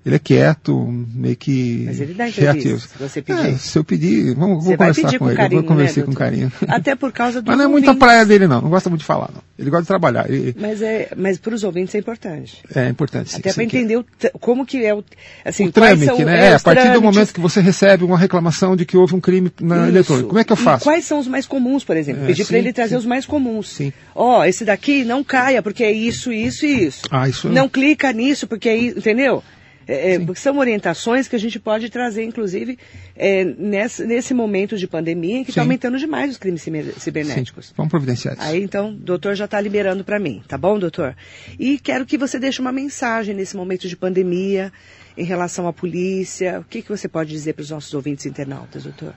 ele 0.06 0.16
é 0.16 0.20
quieto, 0.20 0.86
meio 0.86 1.36
que 1.38 1.84
Mas 1.86 2.02
ele 2.02 2.14
dá 2.14 2.26
reativo. 2.26 2.78
Se 2.78 2.98
você 3.00 3.22
pedir. 3.22 3.48
É, 3.48 3.54
se 3.54 3.80
eu 3.80 3.86
pedir, 3.86 4.36
vamos, 4.36 4.66
vou 4.66 4.76
conversar 4.76 5.18
com, 5.18 5.28
ele. 5.30 5.38
Carinho, 5.38 5.62
vou 5.62 5.68
conversar 5.70 6.02
né, 6.02 6.06
com 6.08 6.14
carinho. 6.14 6.52
Até 6.68 6.94
por 6.94 7.14
causa 7.14 7.40
do. 7.42 7.48
Mas 7.48 7.58
não 7.58 7.66
é 7.66 7.68
muita 7.70 7.96
praia 7.96 8.26
dele, 8.26 8.46
não. 8.46 8.62
Não 8.62 8.70
gosta 8.70 8.90
muito 8.90 9.00
de 9.00 9.06
falar, 9.06 9.30
não. 9.34 9.42
Ele 9.58 9.70
gosta 9.70 9.84
de 9.84 9.88
trabalhar. 9.88 10.30
Ele... 10.30 10.54
Mas, 10.60 10.82
é, 10.82 11.10
mas 11.16 11.38
para 11.38 11.56
os 11.56 11.64
ouvintes 11.64 11.96
é 11.96 12.00
importante. 12.00 12.62
É 12.76 12.90
importante, 12.90 13.30
sim. 13.30 13.38
Até 13.38 13.54
para 13.54 13.64
entender 13.64 13.96
o, 13.96 14.06
como 14.42 14.66
que 14.66 14.84
é 14.84 14.94
o. 14.94 15.02
Assim, 15.46 15.68
o 15.68 15.72
trâmite, 15.72 16.06
são, 16.06 16.20
né? 16.20 16.38
É, 16.38 16.46
é 16.48 16.56
a 16.56 16.60
partir 16.60 16.82
trâmites... 16.82 17.02
do 17.02 17.02
momento 17.02 17.34
que 17.34 17.40
você 17.40 17.62
recebe 17.62 18.04
uma 18.04 18.18
reclamação 18.18 18.76
de 18.76 18.86
que 18.86 18.98
houve 18.98 19.16
um 19.16 19.22
crime 19.22 19.54
na 19.62 19.88
eletrônica. 19.88 20.28
Como 20.28 20.40
é 20.40 20.44
que 20.44 20.52
eu 20.52 20.58
faço? 20.58 20.84
E 20.84 20.86
quais 20.86 21.06
são 21.06 21.18
os 21.18 21.30
mais 21.30 21.48
comuns, 21.48 21.86
por 21.86 21.96
exemplo? 21.96 22.24
É, 22.24 22.28
Pedir 22.28 22.46
para 22.46 22.58
ele 22.58 22.74
trazer 22.74 22.96
sim. 22.96 22.98
os 22.98 23.06
mais 23.06 23.26
comuns. 23.26 23.70
Sim. 23.70 23.94
Ó, 24.14 24.40
oh, 24.40 24.44
esse 24.44 24.66
daqui 24.66 25.06
não 25.06 25.24
caia, 25.24 25.62
porque 25.62 25.86
é 25.86 25.92
isso, 25.94 26.30
isso 26.30 26.66
e 26.66 26.88
isso. 26.88 27.04
Ah, 27.10 27.30
isso 27.30 27.48
Não 27.48 27.70
clica 27.70 28.12
nisso, 28.12 28.48
porque 28.48 28.68
é 28.68 28.76
isso. 28.76 29.00
Entendeu? 29.00 29.42
É, 29.88 30.16
é 30.16 30.36
são 30.36 30.58
orientações 30.58 31.28
que 31.28 31.36
a 31.36 31.40
gente 31.40 31.60
pode 31.60 31.90
trazer, 31.90 32.24
inclusive, 32.24 32.78
é, 33.16 33.44
nesse, 33.44 34.06
nesse, 34.06 34.34
momento 34.34 34.78
de 34.78 34.88
pandemia 34.88 35.38
em 35.38 35.44
que 35.44 35.52
está 35.52 35.62
aumentando 35.62 35.98
demais 35.98 36.32
os 36.32 36.38
crimes 36.38 36.62
cibernéticos. 36.98 37.68
Sim. 37.68 37.74
Vamos 37.78 37.92
providenciar 37.92 38.36
isso. 38.36 38.44
Aí, 38.44 38.62
então, 38.64 38.90
o 38.90 38.94
doutor 38.94 39.36
já 39.36 39.46
está 39.46 39.60
liberando 39.60 40.04
para 40.04 40.20
mim, 40.20 40.42
tá 40.48 40.58
bom, 40.58 40.80
doutor? 40.80 41.16
E 41.60 41.78
quero 41.78 42.06
que 42.06 42.18
você 42.18 42.40
deixe 42.40 42.62
uma 42.62 42.72
mensagem 42.72 43.36
nesse 43.36 43.56
momento 43.56 43.88
de 43.88 43.96
pandemia 43.96 44.72
em 45.18 45.24
relação 45.24 45.68
à 45.68 45.74
polícia. 45.74 46.60
O 46.60 46.64
que, 46.64 46.82
que 46.82 46.90
você 46.90 47.08
pode 47.08 47.30
dizer 47.30 47.54
para 47.54 47.64
os 47.64 47.70
nossos 47.70 47.94
ouvintes 47.94 48.26
internautas, 48.26 48.84
doutor? 48.84 49.14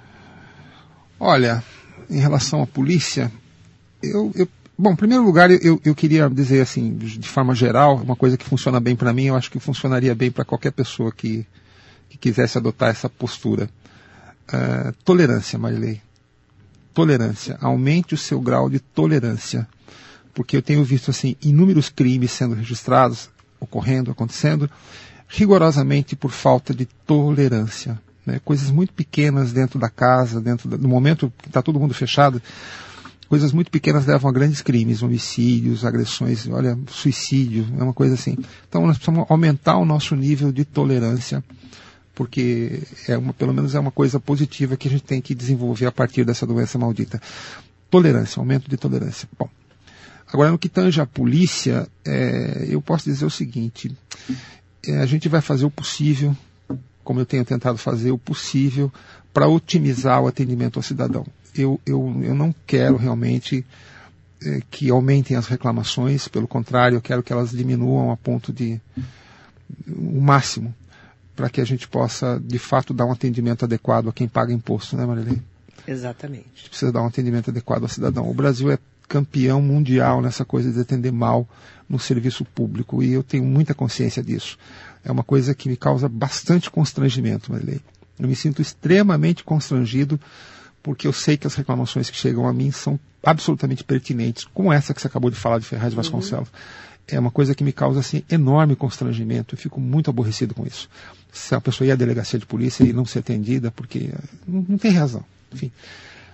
Olha, 1.18 1.62
em 2.10 2.18
relação 2.18 2.62
à 2.62 2.66
polícia, 2.66 3.32
eu, 4.02 4.30
eu 4.34 4.48
Bom, 4.78 4.92
em 4.92 4.96
primeiro 4.96 5.24
lugar, 5.24 5.50
eu, 5.50 5.80
eu 5.82 5.94
queria 5.94 6.28
dizer 6.28 6.60
assim, 6.60 6.94
de 6.96 7.26
forma 7.26 7.54
geral, 7.54 7.96
uma 7.96 8.14
coisa 8.14 8.36
que 8.36 8.44
funciona 8.44 8.78
bem 8.78 8.94
para 8.94 9.10
mim, 9.10 9.24
eu 9.24 9.34
acho 9.34 9.50
que 9.50 9.58
funcionaria 9.58 10.14
bem 10.14 10.30
para 10.30 10.44
qualquer 10.44 10.70
pessoa 10.70 11.10
que, 11.10 11.46
que 12.10 12.18
quisesse 12.18 12.58
adotar 12.58 12.90
essa 12.90 13.08
postura. 13.08 13.70
Uh, 14.52 14.92
tolerância, 15.02 15.58
Marilei. 15.58 16.02
Tolerância. 16.92 17.56
Aumente 17.62 18.12
o 18.12 18.18
seu 18.18 18.38
grau 18.38 18.68
de 18.68 18.78
tolerância. 18.78 19.66
Porque 20.34 20.58
eu 20.58 20.62
tenho 20.62 20.84
visto 20.84 21.10
assim 21.10 21.36
inúmeros 21.42 21.88
crimes 21.88 22.32
sendo 22.32 22.54
registrados, 22.54 23.30
ocorrendo, 23.58 24.10
acontecendo, 24.10 24.70
rigorosamente 25.26 26.14
por 26.14 26.30
falta 26.30 26.74
de 26.74 26.84
tolerância. 26.84 27.98
Né? 28.26 28.38
Coisas 28.44 28.70
muito 28.70 28.92
pequenas 28.92 29.54
dentro 29.54 29.78
da 29.78 29.88
casa, 29.88 30.38
dentro 30.38 30.68
do 30.68 30.86
momento 30.86 31.32
que 31.38 31.48
está 31.48 31.62
todo 31.62 31.80
mundo 31.80 31.94
fechado 31.94 32.42
coisas 33.28 33.52
muito 33.52 33.70
pequenas 33.70 34.06
levam 34.06 34.30
a 34.30 34.32
grandes 34.32 34.62
crimes, 34.62 35.02
homicídios, 35.02 35.84
agressões, 35.84 36.46
olha, 36.48 36.78
suicídio, 36.88 37.66
é 37.78 37.82
uma 37.82 37.92
coisa 37.92 38.14
assim. 38.14 38.36
Então 38.68 38.86
nós 38.86 38.96
precisamos 38.96 39.26
aumentar 39.28 39.76
o 39.78 39.84
nosso 39.84 40.14
nível 40.14 40.52
de 40.52 40.64
tolerância, 40.64 41.42
porque 42.14 42.82
é 43.08 43.16
uma, 43.16 43.32
pelo 43.32 43.52
menos 43.52 43.74
é 43.74 43.80
uma 43.80 43.90
coisa 43.90 44.20
positiva 44.20 44.76
que 44.76 44.88
a 44.88 44.90
gente 44.90 45.04
tem 45.04 45.20
que 45.20 45.34
desenvolver 45.34 45.86
a 45.86 45.92
partir 45.92 46.24
dessa 46.24 46.46
doença 46.46 46.78
maldita. 46.78 47.20
Tolerância, 47.90 48.40
aumento 48.40 48.68
de 48.70 48.76
tolerância. 48.76 49.28
Bom, 49.38 49.48
agora 50.32 50.50
no 50.50 50.58
que 50.58 50.68
tange 50.68 51.00
a 51.00 51.06
polícia, 51.06 51.88
é, 52.04 52.66
eu 52.68 52.80
posso 52.80 53.04
dizer 53.04 53.24
o 53.24 53.30
seguinte: 53.30 53.96
é, 54.86 54.98
a 54.98 55.06
gente 55.06 55.28
vai 55.28 55.40
fazer 55.40 55.64
o 55.64 55.70
possível, 55.70 56.36
como 57.04 57.20
eu 57.20 57.26
tenho 57.26 57.44
tentado 57.44 57.78
fazer 57.78 58.10
o 58.10 58.18
possível, 58.18 58.92
para 59.32 59.46
otimizar 59.46 60.20
o 60.22 60.26
atendimento 60.26 60.78
ao 60.78 60.82
cidadão 60.82 61.26
eu, 61.56 61.80
eu, 61.86 62.20
eu 62.22 62.34
não 62.34 62.54
quero 62.66 62.96
realmente 62.96 63.64
é, 64.42 64.60
que 64.70 64.90
aumentem 64.90 65.36
as 65.36 65.46
reclamações, 65.46 66.28
pelo 66.28 66.46
contrário, 66.46 66.96
eu 66.96 67.02
quero 67.02 67.22
que 67.22 67.32
elas 67.32 67.50
diminuam 67.50 68.10
a 68.10 68.16
ponto 68.16 68.52
de 68.52 68.80
o 69.88 70.20
máximo, 70.20 70.74
para 71.34 71.50
que 71.50 71.60
a 71.60 71.64
gente 71.64 71.88
possa, 71.88 72.40
de 72.42 72.58
fato, 72.58 72.94
dar 72.94 73.04
um 73.04 73.12
atendimento 73.12 73.64
adequado 73.64 74.08
a 74.08 74.12
quem 74.12 74.28
paga 74.28 74.52
imposto, 74.52 74.96
né, 74.96 75.04
Marilene? 75.04 75.42
Exatamente. 75.86 76.46
A 76.54 76.58
gente 76.58 76.68
precisa 76.70 76.92
dar 76.92 77.02
um 77.02 77.06
atendimento 77.06 77.50
adequado 77.50 77.82
ao 77.82 77.88
cidadão. 77.88 78.28
O 78.28 78.34
Brasil 78.34 78.70
é 78.70 78.78
campeão 79.08 79.62
mundial 79.62 80.20
nessa 80.20 80.44
coisa 80.44 80.72
de 80.72 80.80
atender 80.80 81.12
mal 81.12 81.48
no 81.88 81.98
serviço 81.98 82.44
público 82.44 83.02
e 83.02 83.12
eu 83.12 83.22
tenho 83.22 83.44
muita 83.44 83.74
consciência 83.74 84.22
disso. 84.22 84.58
É 85.04 85.12
uma 85.12 85.22
coisa 85.22 85.54
que 85.54 85.68
me 85.68 85.76
causa 85.76 86.08
bastante 86.08 86.70
constrangimento, 86.70 87.52
Marilene. 87.52 87.82
Eu 88.18 88.28
me 88.28 88.34
sinto 88.34 88.62
extremamente 88.62 89.44
constrangido 89.44 90.18
porque 90.86 91.08
eu 91.08 91.12
sei 91.12 91.36
que 91.36 91.48
as 91.48 91.56
reclamações 91.56 92.08
que 92.08 92.16
chegam 92.16 92.46
a 92.46 92.52
mim 92.52 92.70
são 92.70 92.96
absolutamente 93.20 93.82
pertinentes, 93.82 94.46
como 94.54 94.72
essa 94.72 94.94
que 94.94 95.00
você 95.00 95.08
acabou 95.08 95.32
de 95.32 95.36
falar 95.36 95.58
de 95.58 95.64
Ferraz 95.64 95.90
de 95.90 95.96
Vasconcelos. 95.96 96.48
Uhum. 96.48 96.54
É 97.08 97.18
uma 97.18 97.32
coisa 97.32 97.56
que 97.56 97.64
me 97.64 97.72
causa 97.72 97.98
assim, 97.98 98.22
enorme 98.30 98.76
constrangimento, 98.76 99.56
eu 99.56 99.58
fico 99.58 99.80
muito 99.80 100.08
aborrecido 100.10 100.54
com 100.54 100.64
isso. 100.64 100.88
Se 101.32 101.56
a 101.56 101.60
pessoa 101.60 101.88
ir 101.88 101.90
à 101.90 101.96
delegacia 101.96 102.38
de 102.38 102.46
polícia 102.46 102.84
e 102.84 102.92
não 102.92 103.04
ser 103.04 103.18
atendida, 103.18 103.72
porque 103.72 104.12
não, 104.46 104.64
não 104.68 104.78
tem 104.78 104.92
razão. 104.92 105.24
Enfim. 105.52 105.72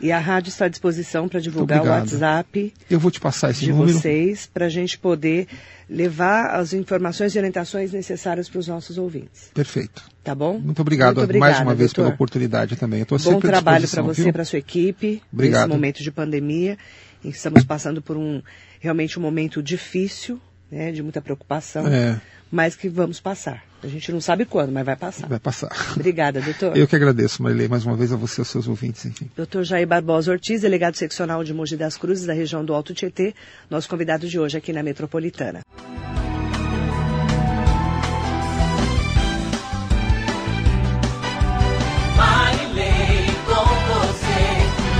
E 0.02 0.10
a 0.10 0.18
rádio 0.18 0.48
está 0.48 0.64
à 0.64 0.68
disposição 0.68 1.28
para 1.28 1.40
divulgar 1.40 1.80
o 1.80 1.86
WhatsApp. 1.86 2.74
Eu 2.90 2.98
vou 2.98 3.10
te 3.10 3.20
passar 3.20 3.52
esse 3.52 3.60
de 3.60 3.72
número. 3.72 3.96
vocês 3.96 4.50
para 4.52 4.66
a 4.66 4.68
gente 4.68 4.98
poder 4.98 5.46
levar 5.88 6.56
as 6.56 6.72
informações 6.72 7.34
e 7.36 7.38
orientações 7.38 7.92
necessárias 7.92 8.48
para 8.48 8.58
os 8.58 8.66
nossos 8.66 8.98
ouvintes. 8.98 9.50
Perfeito. 9.54 10.02
Tá 10.24 10.34
bom? 10.34 10.58
Muito 10.58 10.82
obrigado 10.82 11.16
Muito 11.16 11.24
obrigada, 11.24 11.52
mais 11.52 11.62
uma 11.62 11.74
vez 11.74 11.90
doutor. 11.90 12.02
pela 12.02 12.14
oportunidade 12.14 12.74
também. 12.74 13.06
Bom 13.08 13.40
trabalho 13.40 13.88
para 13.88 14.02
você, 14.02 14.32
para 14.32 14.44
sua 14.44 14.58
equipe 14.58 15.22
obrigado. 15.32 15.68
nesse 15.68 15.72
momento 15.72 16.02
de 16.02 16.10
pandemia. 16.10 16.76
Estamos 17.24 17.62
passando 17.62 18.02
por 18.02 18.16
um 18.16 18.42
realmente 18.80 19.16
um 19.16 19.22
momento 19.22 19.62
difícil, 19.62 20.40
né, 20.68 20.90
de 20.90 21.00
muita 21.02 21.20
preocupação, 21.20 21.86
é. 21.86 22.20
mas 22.50 22.74
que 22.74 22.88
vamos 22.88 23.20
passar. 23.20 23.62
A 23.82 23.88
gente 23.88 24.12
não 24.12 24.20
sabe 24.20 24.44
quando, 24.44 24.70
mas 24.70 24.86
vai 24.86 24.94
passar. 24.94 25.28
Vai 25.28 25.40
passar. 25.40 25.70
Obrigada, 25.96 26.40
doutor. 26.40 26.76
Eu 26.76 26.86
que 26.86 26.94
agradeço, 26.94 27.42
Marilei, 27.42 27.66
mais 27.66 27.84
uma 27.84 27.96
vez 27.96 28.12
a 28.12 28.16
você 28.16 28.40
e 28.40 28.42
aos 28.42 28.48
seus 28.48 28.68
ouvintes, 28.68 29.04
enfim. 29.04 29.28
Doutor 29.36 29.64
Jair 29.64 29.86
Barbosa 29.86 30.30
Ortiz, 30.30 30.60
delegado 30.60 30.96
seccional 30.96 31.42
de 31.42 31.52
Mogi 31.52 31.76
das 31.76 31.96
Cruzes, 31.96 32.26
da 32.26 32.32
região 32.32 32.64
do 32.64 32.74
Alto 32.74 32.94
Tietê, 32.94 33.34
nosso 33.68 33.88
convidado 33.88 34.28
de 34.28 34.38
hoje 34.38 34.56
aqui 34.56 34.72
na 34.72 34.82
Metropolitana. 34.82 35.60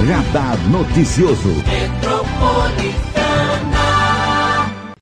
Radar 0.05 0.59
Noticioso. 0.69 1.63
Metrópole. 1.65 3.22